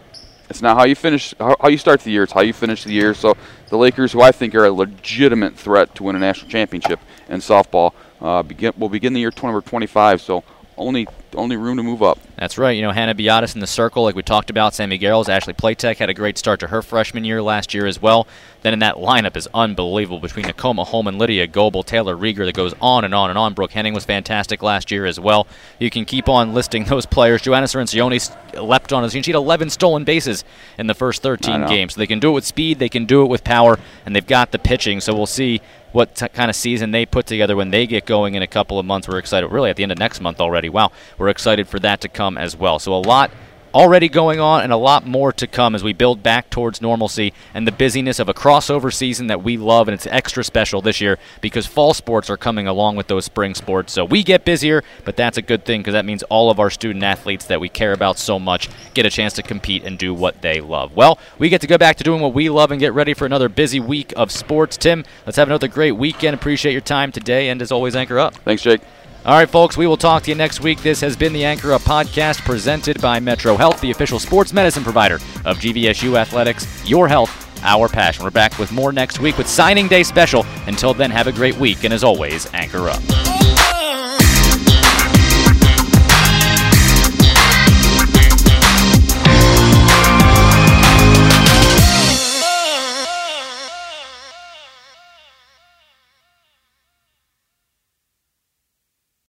it's 0.49 0.61
not 0.61 0.77
how 0.77 0.85
you 0.85 0.95
finish, 0.95 1.33
how, 1.39 1.55
how 1.59 1.67
you 1.67 1.77
start 1.77 2.01
the 2.01 2.11
year. 2.11 2.23
It's 2.23 2.33
how 2.33 2.41
you 2.41 2.53
finish 2.53 2.83
the 2.83 2.93
year. 2.93 3.13
So 3.13 3.35
the 3.69 3.77
Lakers, 3.77 4.13
who 4.13 4.21
I 4.21 4.31
think 4.31 4.55
are 4.55 4.65
a 4.65 4.71
legitimate 4.71 5.55
threat 5.55 5.93
to 5.95 6.03
win 6.03 6.15
a 6.15 6.19
national 6.19 6.49
championship 6.49 6.99
in 7.27 7.39
softball, 7.41 7.93
uh, 8.21 8.43
begin 8.43 8.73
will 8.77 8.89
begin 8.89 9.13
the 9.13 9.19
year 9.19 9.31
20 9.31 9.55
or 9.55 9.61
25. 9.61 10.21
So 10.21 10.43
only 10.77 11.07
only 11.35 11.57
room 11.57 11.77
to 11.77 11.83
move 11.83 12.01
up. 12.01 12.19
That's 12.37 12.57
right. 12.57 12.71
You 12.71 12.81
know, 12.81 12.91
Hannah 12.91 13.15
Biatis 13.15 13.55
in 13.55 13.61
the 13.61 13.67
circle, 13.67 14.03
like 14.03 14.15
we 14.15 14.23
talked 14.23 14.49
about. 14.49 14.73
Sammy 14.73 14.97
Garrels, 14.97 15.27
Ashley 15.27 15.53
Playtech 15.53 15.97
had 15.97 16.09
a 16.09 16.13
great 16.13 16.37
start 16.37 16.59
to 16.61 16.67
her 16.67 16.81
freshman 16.81 17.25
year 17.25 17.41
last 17.41 17.73
year 17.73 17.85
as 17.85 18.01
well. 18.01 18.27
Then 18.61 18.73
in 18.73 18.79
that 18.79 18.95
lineup 18.95 19.35
is 19.35 19.47
unbelievable 19.53 20.19
between 20.19 20.45
Nakoma 20.45 20.85
Holman, 20.85 21.17
Lydia 21.17 21.47
Goebel, 21.47 21.83
Taylor 21.83 22.15
Rieger 22.15 22.45
that 22.45 22.55
goes 22.55 22.73
on 22.81 23.05
and 23.05 23.13
on 23.13 23.29
and 23.29 23.37
on. 23.37 23.53
Brooke 23.53 23.71
Henning 23.71 23.93
was 23.93 24.05
fantastic 24.05 24.61
last 24.61 24.91
year 24.91 25.05
as 25.05 25.19
well. 25.19 25.47
You 25.79 25.89
can 25.89 26.05
keep 26.05 26.29
on 26.29 26.53
listing 26.53 26.83
those 26.89 27.05
players. 27.05 27.41
Joanna 27.41 27.67
Cerencioni 27.67 28.35
leapt 28.61 28.93
on 28.93 29.07
scene. 29.09 29.23
She 29.23 29.31
had 29.31 29.37
11 29.37 29.69
stolen 29.69 30.03
bases 30.03 30.43
in 30.77 30.87
the 30.87 30.93
first 30.93 31.21
13 31.23 31.67
games. 31.67 31.95
So 31.95 31.99
they 31.99 32.07
can 32.07 32.19
do 32.19 32.29
it 32.31 32.33
with 32.33 32.45
speed, 32.45 32.79
they 32.79 32.89
can 32.89 33.05
do 33.05 33.23
it 33.23 33.27
with 33.27 33.43
power, 33.43 33.79
and 34.05 34.15
they've 34.15 34.25
got 34.25 34.51
the 34.51 34.59
pitching. 34.59 35.01
So 35.01 35.15
we'll 35.15 35.25
see 35.25 35.61
what 35.91 36.15
t- 36.15 36.27
kind 36.29 36.49
of 36.49 36.55
season 36.55 36.91
they 36.91 37.05
put 37.05 37.25
together 37.25 37.55
when 37.55 37.71
they 37.71 37.87
get 37.87 38.05
going 38.05 38.35
in 38.35 38.41
a 38.41 38.47
couple 38.47 38.79
of 38.79 38.85
months. 38.85 39.07
We're 39.07 39.19
excited, 39.19 39.47
really, 39.47 39.69
at 39.69 39.75
the 39.75 39.83
end 39.83 39.91
of 39.91 39.97
next 39.97 40.21
month 40.21 40.39
already. 40.39 40.69
Wow, 40.69 40.91
we're 41.17 41.29
excited 41.29 41.67
for 41.67 41.79
that 41.79 42.01
to 42.01 42.09
come 42.09 42.37
as 42.37 42.55
well. 42.55 42.79
So 42.79 42.93
a 42.93 42.95
lot 42.95 43.31
already 43.77 44.09
going 44.09 44.39
on 44.39 44.61
and 44.61 44.73
a 44.73 44.77
lot 44.77 45.05
more 45.05 45.31
to 45.31 45.45
come 45.45 45.75
as 45.75 45.83
we 45.83 45.93
build 45.93 46.23
back 46.23 46.49
towards 46.49 46.81
normalcy 46.81 47.31
and 47.53 47.67
the 47.67 47.71
busyness 47.71 48.17
of 48.17 48.27
a 48.27 48.33
crossover 48.33 48.91
season 48.91 49.27
that 49.27 49.43
we 49.43 49.55
love 49.55 49.87
and 49.87 49.93
it's 49.93 50.07
extra 50.07 50.43
special 50.43 50.81
this 50.81 50.99
year 50.99 51.19
because 51.41 51.67
fall 51.67 51.93
sports 51.93 52.27
are 52.27 52.37
coming 52.37 52.65
along 52.65 52.95
with 52.95 53.05
those 53.05 53.25
spring 53.25 53.53
sports. 53.53 53.93
So 53.93 54.03
we 54.03 54.23
get 54.23 54.43
busier 54.43 54.83
but 55.05 55.15
that's 55.15 55.37
a 55.37 55.43
good 55.43 55.63
thing 55.63 55.81
because 55.81 55.93
that 55.93 56.05
means 56.05 56.23
all 56.23 56.49
of 56.49 56.59
our 56.59 56.71
student 56.71 57.03
athletes 57.03 57.45
that 57.45 57.61
we 57.61 57.69
care 57.69 57.93
about 57.93 58.17
so 58.17 58.39
much 58.39 58.67
get 58.95 59.05
a 59.05 59.11
chance 59.11 59.33
to 59.33 59.43
compete 59.43 59.83
and 59.83 59.99
do 59.99 60.11
what 60.11 60.41
they 60.41 60.59
love. 60.59 60.95
Well 60.95 61.19
we 61.37 61.47
get 61.47 61.61
to 61.61 61.67
go 61.67 61.77
back 61.77 61.97
to 61.97 62.03
doing 62.03 62.19
what 62.19 62.33
we 62.33 62.49
love 62.49 62.71
and 62.71 62.79
get 62.79 62.93
ready 62.93 63.13
for 63.13 63.27
another 63.27 63.47
busy 63.47 63.79
week 63.79 64.11
of 64.15 64.31
sports. 64.31 64.75
Tim 64.75 65.05
let's 65.27 65.37
have 65.37 65.49
another 65.49 65.67
great 65.67 65.91
weekend. 65.91 66.33
Appreciate 66.33 66.71
your 66.71 66.81
time 66.81 67.11
today 67.11 67.49
and 67.49 67.61
as 67.61 67.71
always 67.71 67.95
anchor 67.95 68.17
up. 68.17 68.33
Thanks, 68.37 68.63
Jake. 68.63 68.81
All 69.27 69.33
right, 69.33 69.49
folks, 69.49 69.75
we 69.75 69.87
will 69.87 69.97
talk 69.97 70.23
to 70.23 70.31
you 70.31 70.35
next 70.35 70.61
week. 70.61 70.81
This 70.81 71.01
has 71.01 71.17
been 71.17 71.33
the 71.33 71.43
Anchor 71.43 71.73
Up 71.73 71.81
podcast 71.81 72.45
presented 72.45 73.01
by 73.01 73.19
Metro 73.19 73.57
Health, 73.57 73.81
the 73.81 73.91
official 73.91 74.19
sports 74.19 74.53
medicine 74.53 74.85
provider 74.85 75.15
of 75.43 75.57
GVSU 75.57 76.17
Athletics. 76.17 76.65
Your 76.89 77.09
health, 77.09 77.45
our 77.61 77.89
passion. 77.89 78.23
We're 78.23 78.29
back 78.29 78.57
with 78.57 78.71
more 78.71 78.93
next 78.93 79.19
week 79.19 79.37
with 79.37 79.49
signing 79.49 79.89
day 79.89 80.03
special. 80.03 80.45
Until 80.65 80.93
then, 80.93 81.11
have 81.11 81.27
a 81.27 81.33
great 81.33 81.57
week, 81.57 81.83
and 81.83 81.93
as 81.93 82.05
always, 82.05 82.47
Anchor 82.53 82.87
Up. 82.87 83.36